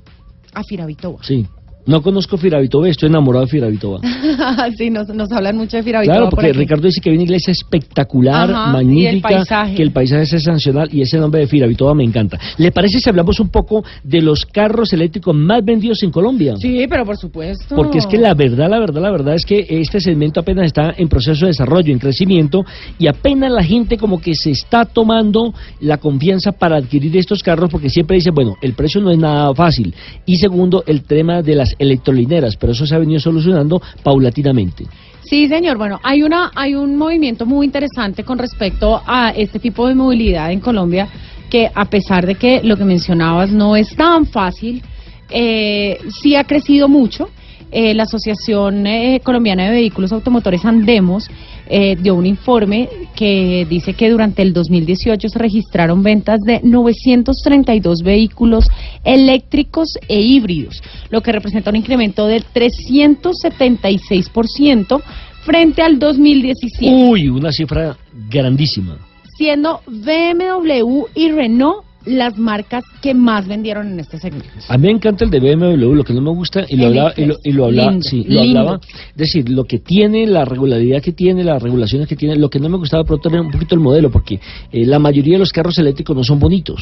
[0.55, 1.19] A Firavitoba.
[1.23, 1.47] Sí
[1.91, 4.01] no conozco Firavitoba, estoy enamorado de Firavitoba.
[4.79, 6.19] sí, nos, nos hablan mucho de Firavitoba.
[6.19, 10.89] Claro, porque Ricardo dice que hay una iglesia espectacular, magnífica, que el paisaje es sensacional
[10.93, 12.39] y ese nombre de Firavitoba me encanta.
[12.59, 16.55] ¿Le parece si hablamos un poco de los carros eléctricos más vendidos en Colombia?
[16.59, 17.75] Sí, pero por supuesto.
[17.75, 20.95] Porque es que la verdad, la verdad, la verdad es que este segmento apenas está
[20.97, 22.65] en proceso de desarrollo, en crecimiento
[23.01, 27.69] y apenas la gente como que se está tomando la confianza para adquirir estos carros
[27.69, 29.93] porque siempre dice, bueno, el precio no es nada fácil
[30.25, 34.85] y segundo, el tema de las electrolineras, pero eso se ha venido solucionando paulatinamente.
[35.23, 35.79] Sí, señor.
[35.79, 40.53] Bueno, hay una hay un movimiento muy interesante con respecto a este tipo de movilidad
[40.53, 41.09] en Colombia
[41.49, 44.83] que a pesar de que lo que mencionabas no es tan fácil,
[45.31, 47.29] eh, sí ha crecido mucho
[47.73, 51.29] eh, la Asociación eh, Colombiana de Vehículos Automotores Andemos
[51.73, 58.03] eh, dio un informe que dice que durante el 2018 se registraron ventas de 932
[58.03, 58.69] vehículos
[59.05, 65.01] eléctricos e híbridos, lo que representa un incremento del 376%
[65.45, 66.93] frente al 2017.
[66.93, 67.97] Uy, una cifra
[68.29, 68.99] grandísima.
[69.37, 74.49] Siendo BMW y Renault las marcas que más vendieron en este segmento.
[74.69, 77.13] A mí me encanta el de BMW, lo que no me gusta, y lo hablaba,
[77.17, 81.03] y lo, y lo hablaba, sí, lo hablaba, es decir, lo que tiene, la regularidad
[81.03, 83.75] que tiene, las regulaciones que tiene, lo que no me gustaba pronto era un poquito
[83.75, 84.41] el modelo, porque
[84.73, 86.81] eh, la mayoría de los carros eléctricos no son bonitos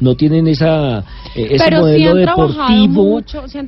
[0.00, 1.00] no tienen esa
[1.36, 3.20] eh, ese modelo deportivo.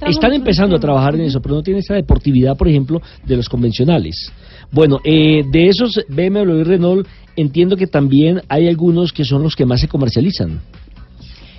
[0.07, 3.49] Están empezando a trabajar en eso, pero no tienen esa deportividad, por ejemplo, de los
[3.49, 4.32] convencionales.
[4.70, 7.07] Bueno, eh, de esos BMW y Renault
[7.37, 10.61] entiendo que también hay algunos que son los que más se comercializan.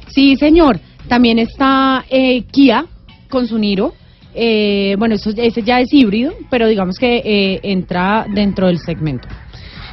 [0.07, 0.79] Sí, señor.
[1.07, 2.85] También está eh, Kia
[3.29, 3.93] con su Niro.
[4.35, 9.27] Eh, bueno, eso, ese ya es híbrido, pero digamos que eh, entra dentro del segmento.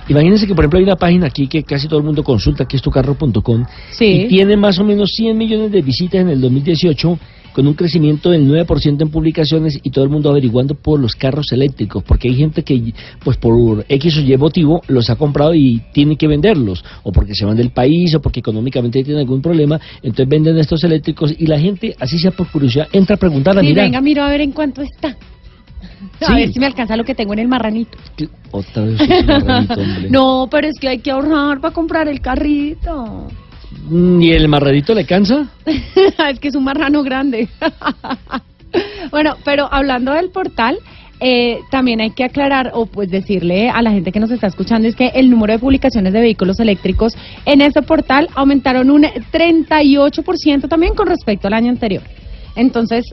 [0.08, 2.76] Imagínense que, por ejemplo, hay una página aquí que casi todo el mundo consulta, que
[2.76, 4.04] es tucarro.com, sí.
[4.06, 7.18] y tiene más o menos 100 millones de visitas en el 2018
[7.52, 11.52] con un crecimiento del 9% en publicaciones y todo el mundo averiguando por los carros
[11.52, 15.82] eléctricos, porque hay gente que pues por X o Y motivo los ha comprado y
[15.92, 19.80] tiene que venderlos, o porque se van del país, o porque económicamente tienen algún problema,
[20.02, 23.60] entonces venden estos eléctricos y la gente, así sea por curiosidad, entra a preguntar a
[23.60, 25.16] sí, venga, miro a ver en cuánto está.
[26.26, 27.96] A ver si me alcanza lo que tengo en el marranito.
[28.50, 30.10] Otra vez el marranito, hombre.
[30.10, 33.28] No, pero es que hay que ahorrar para comprar el carrito.
[33.90, 35.48] ¿Y el marradito le cansa?
[35.66, 37.48] es que es un marrano grande.
[39.10, 40.78] bueno, pero hablando del portal,
[41.20, 44.88] eh, también hay que aclarar o pues decirle a la gente que nos está escuchando
[44.88, 47.12] es que el número de publicaciones de vehículos eléctricos
[47.44, 52.02] en este portal aumentaron un 38% también con respecto al año anterior.
[52.56, 53.04] Entonces,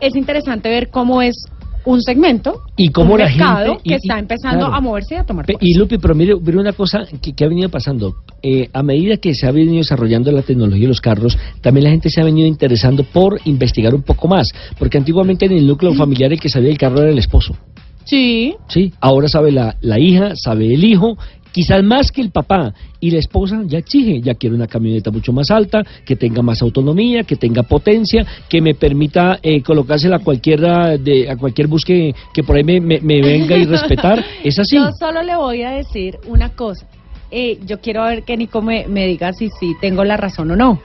[0.00, 1.36] es interesante ver cómo es
[1.84, 4.74] un segmento, y cómo un la mercado gente- y- que está empezando claro.
[4.74, 5.64] a moverse y a tomar fuerza.
[5.64, 8.16] Y Lupi, pero mire, mire una cosa que, que ha venido pasando.
[8.42, 11.90] Eh, a medida que se ha venido desarrollando la tecnología de los carros, también la
[11.90, 14.50] gente se ha venido interesando por investigar un poco más.
[14.78, 17.56] Porque antiguamente en el núcleo familiar el que sabía el carro era el esposo.
[18.04, 18.54] Sí.
[18.68, 21.16] Sí, ahora sabe la, la hija, sabe el hijo,
[21.52, 22.72] quizás más que el papá.
[23.00, 26.60] Y la esposa ya exige, ya quiere una camioneta mucho más alta, que tenga más
[26.62, 31.84] autonomía, que tenga potencia, que me permita eh, colocársela a cualquiera de, a cualquier bus
[31.84, 34.24] que, que por ahí me, me- me venga y respetar.
[34.44, 34.76] Es así.
[34.76, 36.86] Yo solo le voy a decir una cosa.
[37.30, 40.56] Eh, yo quiero ver que Nico me, me diga si sí tengo la razón o
[40.56, 40.80] no.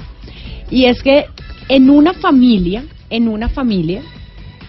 [0.69, 1.25] Y es que
[1.69, 4.01] en una familia, en una familia,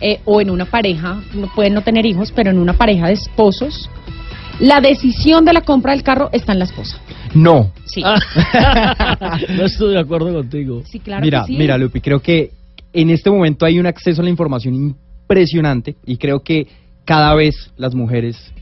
[0.00, 3.14] eh, o en una pareja, no pueden no tener hijos, pero en una pareja de
[3.14, 3.88] esposos,
[4.60, 6.98] la decisión de la compra del carro está en la esposa.
[7.34, 7.72] No.
[7.84, 8.02] Sí.
[9.56, 10.82] no estoy de acuerdo contigo.
[10.86, 11.58] Sí, claro mira, que sí.
[11.58, 12.50] mira, Lupi, creo que
[12.92, 16.66] en este momento hay un acceso a la información impresionante y creo que
[17.04, 18.52] cada vez las mujeres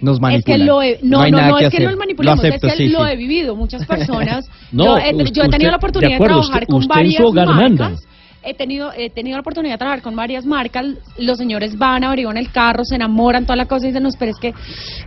[0.00, 0.58] nos Es manipulan.
[0.60, 2.88] que lo he, no, no, no, que es que no lo acepto, es que sí,
[2.88, 3.10] lo sí.
[3.12, 3.54] he vivido.
[3.54, 4.48] Muchas personas.
[4.72, 6.96] No, yo, he, usted- yo he tenido la oportunidad de trabajar usted- con usted en
[6.98, 7.70] varias su hogar marcas.
[7.78, 7.96] manda.
[8.42, 10.86] He tenido, he tenido la oportunidad de trabajar con varias marcas.
[11.18, 14.30] Los señores van, averiguan el carro, se enamoran, toda la cosa y dicen, no, pero
[14.30, 14.54] es que,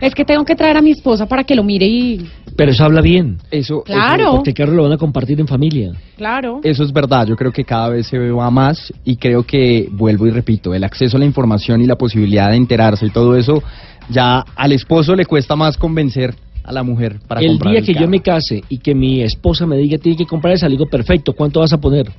[0.00, 2.30] es que tengo que traer a mi esposa para que lo mire y.
[2.56, 3.38] Pero eso habla bien.
[3.50, 4.36] Eso, Claro.
[4.36, 5.92] Porque el carro lo van a compartir en familia.
[6.16, 6.60] Claro.
[6.62, 10.28] Eso es verdad, yo creo que cada vez se va más y creo que, vuelvo
[10.28, 13.64] y repito, el acceso a la información y la posibilidad de enterarse y todo eso,
[14.10, 16.34] ya al esposo le cuesta más convencer
[16.64, 19.66] a la mujer para el comprar día que yo me case y que mi esposa
[19.66, 22.10] me diga tiene que comprar esa, le digo, perfecto, ¿cuánto vas a poner?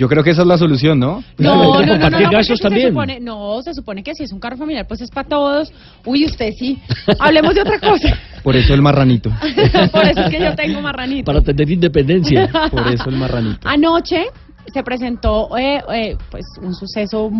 [0.00, 1.22] Yo creo que esa es la solución, ¿no?
[1.36, 2.88] No, no, no, no, no, gastos se también.
[2.88, 5.70] supone- no, se supone que si es un carro familiar, pues es para todos.
[6.06, 6.78] Uy, usted sí.
[7.18, 8.18] Hablemos de otra cosa.
[8.42, 9.28] Por eso el marranito.
[9.92, 11.26] Por eso es que yo tengo marranito.
[11.30, 12.48] Para tener independencia.
[12.70, 13.68] Por eso el marranito.
[13.68, 14.24] Anoche
[14.72, 17.30] se presentó eh, eh, pues un suceso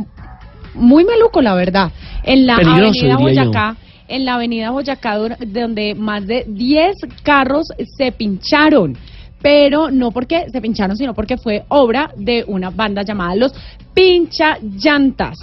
[0.74, 1.90] muy maluco, la verdad,
[2.24, 3.16] en la Peligroso, avenida.
[3.16, 3.76] Boyacá,
[4.06, 5.16] en la avenida Boyacá,
[5.46, 8.98] donde más de 10 carros se pincharon.
[9.42, 13.52] Pero no porque se pincharon, sino porque fue obra de una banda llamada Los
[13.94, 15.38] Pincha Llantas.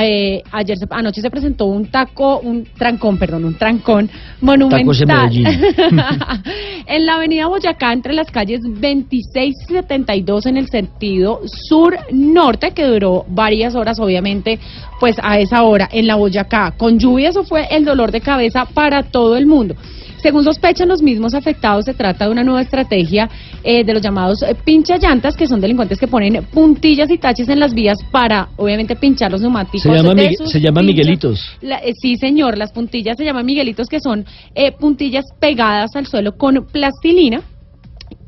[0.00, 4.08] Eh, ayer se- anoche se presentó un taco, un trancón, perdón, un trancón
[4.40, 4.86] monumental
[6.86, 12.84] en la avenida Boyacá, entre las calles 26 y 72 en el sentido sur-norte, que
[12.86, 14.58] duró varias horas, obviamente,
[15.00, 16.72] pues a esa hora en la Boyacá.
[16.76, 19.74] Con lluvia eso fue el dolor de cabeza para todo el mundo.
[20.22, 23.28] Según sospechan los mismos afectados, se trata de una nueva estrategia
[23.64, 27.48] eh, de los llamados eh, pincha llantas, que son delincuentes que ponen puntillas y taches
[27.48, 29.82] en las vías para, obviamente, pinchar los neumáticos.
[29.82, 30.96] Se llama, de Migue- sus se llama pinchas.
[30.96, 31.56] Miguelitos.
[31.60, 34.24] La- eh, sí, señor, las puntillas se llaman Miguelitos, que son
[34.54, 37.42] eh, puntillas pegadas al suelo con plastilina.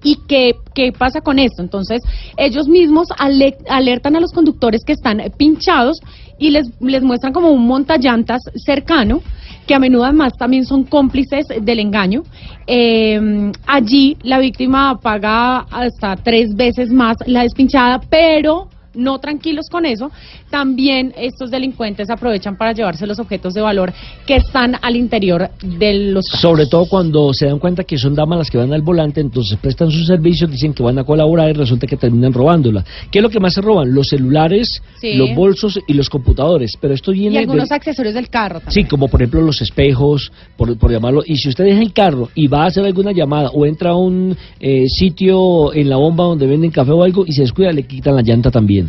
[0.03, 1.63] ¿Y qué, qué pasa con esto?
[1.63, 2.03] Entonces,
[2.37, 5.99] ellos mismos ale- alertan a los conductores que están pinchados
[6.39, 9.23] y les, les muestran como un montallantas cercano,
[9.67, 12.23] que a menudo además también son cómplices del engaño.
[12.67, 19.87] Eh, allí la víctima paga hasta tres veces más la despinchada, pero no tranquilos con
[19.87, 20.11] eso,
[20.51, 23.93] también estos delincuentes aprovechan para llevarse los objetos de valor
[24.27, 26.41] que están al interior de los carros.
[26.41, 29.59] Sobre todo cuando se dan cuenta que son damas las que van al volante, entonces
[29.61, 32.85] prestan sus servicios, dicen que van a colaborar y resulta que terminan robándola.
[33.11, 33.93] ¿Qué es lo que más se roban?
[33.95, 35.15] Los celulares, Sí.
[35.15, 36.73] los bolsos y los computadores.
[36.81, 38.73] Pero esto y viene algunos de- accesorios del carro también.
[38.73, 41.23] Sí, como por ejemplo los espejos, por, por llamarlo.
[41.27, 43.97] Y si usted deja el carro y va a hacer alguna llamada o entra a
[43.97, 47.83] un eh, sitio en la bomba donde venden café o algo y se descuida, le
[47.85, 48.84] quitan la llanta también.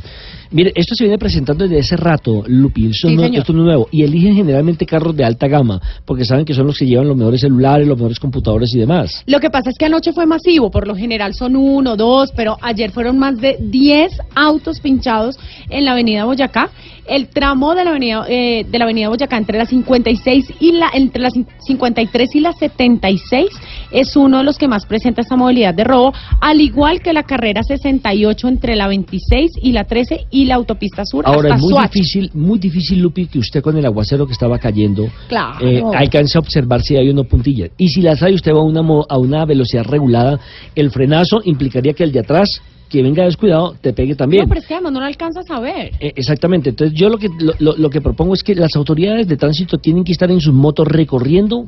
[0.51, 2.87] Mire, esto se viene presentando desde hace rato, Lupi.
[2.87, 3.39] Esto, Sí, no, señor.
[3.39, 3.87] esto no es nuevo.
[3.91, 7.17] Y eligen generalmente carros de alta gama, porque saben que son los que llevan los
[7.17, 9.23] mejores celulares, los mejores computadores y demás.
[9.25, 12.57] Lo que pasa es que anoche fue masivo, por lo general son uno, dos, pero
[12.61, 15.37] ayer fueron más de 10 autos pinchados
[15.69, 16.69] en la avenida Boyacá.
[17.07, 20.89] El tramo de la avenida eh, de la avenida Boyacá entre las 56 y la
[20.93, 21.33] entre las
[21.67, 23.47] 53 y las 76
[23.91, 27.23] es uno de los que más presenta esta modalidad de robo, al igual que la
[27.23, 31.61] carrera 68 entre la 26 y la 13 y la autopista sur Ahora hasta es
[31.61, 31.87] muy Soacha.
[31.93, 35.65] difícil, muy difícil, Lupi, que usted con el aguacero que estaba cayendo Claro.
[35.65, 37.69] eh, alcance a observar si hay o no puntillas.
[37.77, 40.39] Y si las hay, usted va a una, a una velocidad regulada,
[40.75, 44.43] el frenazo implicaría que el de atrás, que venga descuidado, te pegue también.
[44.43, 45.91] No, pero es que además no lo alcanzas a ver.
[45.99, 49.27] Eh, Exactamente, entonces yo lo que lo, lo- lo que propongo es que las autoridades
[49.27, 51.65] de tránsito tienen que estar en sus motos recorriendo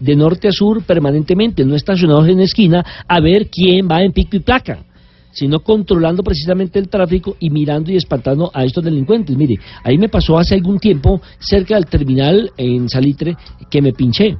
[0.00, 4.12] de norte a sur permanentemente, no estacionados en la esquina a ver quién va en
[4.12, 4.78] pico y placa.
[5.32, 9.36] sino controlando precisamente el tráfico y mirando y espantando a estos delincuentes.
[9.36, 13.36] Mire, ahí me pasó hace algún tiempo cerca del terminal en Salitre
[13.70, 14.38] que me pinché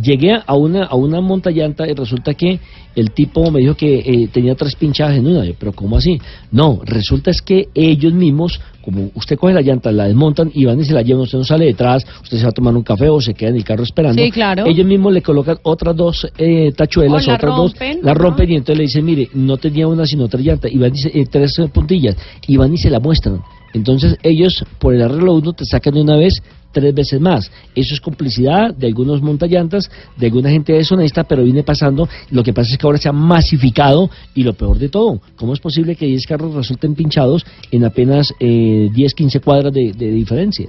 [0.00, 2.58] llegué a una, a una montallanta y resulta que
[2.94, 5.44] el tipo me dijo que eh, tenía tres pinchadas en una.
[5.58, 6.18] Pero ¿cómo así?
[6.50, 10.80] No, resulta es que ellos mismos, como usted coge la llanta, la desmontan y van
[10.80, 13.08] y se la llevan, usted no sale detrás, usted se va a tomar un café
[13.10, 14.22] o se queda en el carro esperando.
[14.22, 14.64] Sí, claro.
[14.66, 18.78] Ellos mismos le colocan otras dos eh, tachuelas, otras rompen, dos, la rompen y entonces
[18.78, 21.52] le dicen, mire, no tenía una sino otra llanta, y van y se- eh, tres
[21.72, 22.16] puntillas,
[22.46, 23.40] y van y se la muestran.
[23.72, 27.50] Entonces ellos, por el arreglo uno, te sacan de una vez tres veces más.
[27.74, 32.08] Eso es complicidad de algunos montallantas, de alguna gente deshonesta, pero viene pasando.
[32.30, 35.54] Lo que pasa es que ahora se ha masificado y lo peor de todo, ¿cómo
[35.54, 40.10] es posible que 10 carros resulten pinchados en apenas eh, 10, 15 cuadras de, de
[40.10, 40.66] diferencia?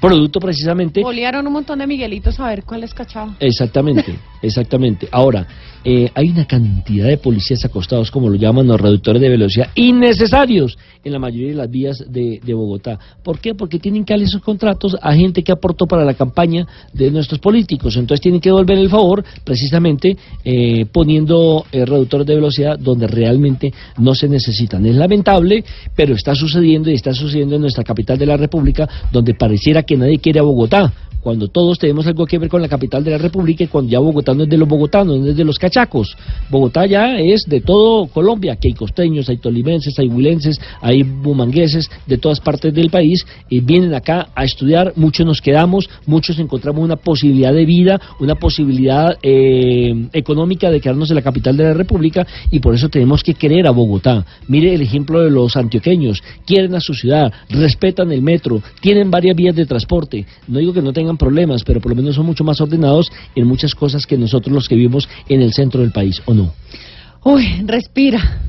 [0.00, 3.34] Producto precisamente Olearon un montón de Miguelitos a ver cuál es cachado.
[3.40, 5.08] Exactamente, exactamente.
[5.10, 5.46] Ahora,
[5.84, 10.76] eh, hay una cantidad de policías acostados, como lo llaman los reductores de velocidad, innecesarios
[11.04, 12.98] en la mayoría de las vías de, de Bogotá.
[13.22, 13.54] ¿Por qué?
[13.54, 17.40] Porque tienen que darle esos contratos a gente que aportó para la campaña de nuestros
[17.40, 17.96] políticos.
[17.96, 23.72] Entonces tienen que devolver el favor precisamente eh, poniendo eh, reductores de velocidad donde realmente
[23.98, 24.84] no se necesitan.
[24.84, 25.64] Es lamentable,
[25.94, 29.96] pero está sucediendo y está sucediendo en nuestra capital de la República, donde pareciera que
[29.96, 30.92] nadie quiere a Bogotá
[31.28, 33.98] cuando todos tenemos algo que ver con la capital de la República y cuando ya
[33.98, 36.16] Bogotá no es de los bogotanos, no es de los cachacos.
[36.48, 41.90] Bogotá ya es de todo Colombia, que hay costeños, hay tolimenses, hay huilenses, hay bumangueses
[42.06, 46.82] de todas partes del país, y vienen acá a estudiar, muchos nos quedamos, muchos encontramos
[46.82, 51.74] una posibilidad de vida, una posibilidad eh, económica de quedarnos en la capital de la
[51.74, 54.24] República y por eso tenemos que querer a Bogotá.
[54.46, 59.36] Mire el ejemplo de los antioqueños, quieren a su ciudad, respetan el metro, tienen varias
[59.36, 59.77] vías de transporte.
[60.46, 63.46] No digo que no tengan problemas, pero por lo menos son mucho más ordenados en
[63.46, 66.52] muchas cosas que nosotros los que vivimos en el centro del país, ¿o no?
[67.24, 68.40] Uy, respira.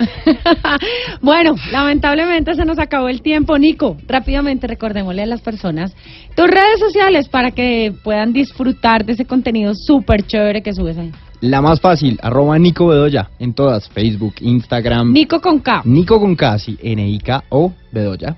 [1.20, 3.58] bueno, lamentablemente se nos acabó el tiempo.
[3.58, 5.94] Nico, rápidamente recordémosle a las personas
[6.34, 11.12] tus redes sociales para que puedan disfrutar de ese contenido súper chévere que subes ahí.
[11.40, 15.12] La más fácil, arroba Nico Bedoya, en todas, Facebook, Instagram.
[15.12, 15.82] Nico con K.
[15.86, 18.36] Nico con K, sí, N-I-K-O Bedoya.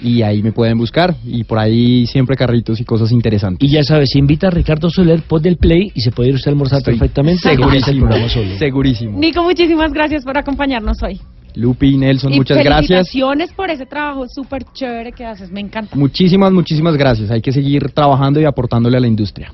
[0.00, 3.66] Y ahí me pueden buscar, y por ahí siempre carritos y cosas interesantes.
[3.68, 6.34] Y ya sabes, si invita a Ricardo Soler, pon del play y se puede ir
[6.34, 7.40] usted a almorzar Estoy perfectamente.
[7.52, 8.58] y Segurísimo, solo.
[8.58, 9.18] segurísimo.
[9.18, 11.20] Nico, muchísimas gracias por acompañarnos hoy.
[11.56, 12.88] Lupi, Nelson, y muchas gracias.
[13.08, 15.52] felicitaciones por ese trabajo súper chévere que haces.
[15.52, 15.94] Me encanta.
[15.96, 17.30] Muchísimas, muchísimas gracias.
[17.30, 19.52] Hay que seguir trabajando y aportándole a la industria.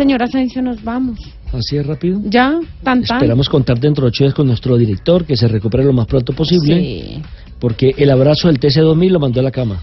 [0.00, 1.18] Señora Asensio, nos vamos.
[1.52, 2.20] Así es rápido.
[2.24, 3.18] Ya, tan tan.
[3.18, 6.32] Esperamos contar dentro de ocho días con nuestro director, que se recupere lo más pronto
[6.32, 7.22] posible, Sí.
[7.58, 9.78] porque el abrazo del TC2000 lo mandó a la cama.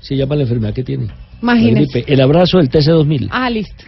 [0.00, 1.06] Se llama la enfermedad que tiene.
[1.40, 2.02] Imagínese.
[2.08, 3.28] El abrazo del TC2000.
[3.30, 3.84] Ah, listo.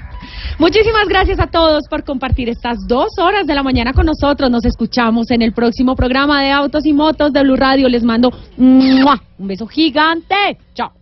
[0.60, 4.48] Muchísimas gracias a todos por compartir estas dos horas de la mañana con nosotros.
[4.52, 7.88] Nos escuchamos en el próximo programa de Autos y Motos de Blue Radio.
[7.88, 9.20] Les mando ¡mua!
[9.36, 10.36] un beso gigante.
[10.74, 10.92] Chao.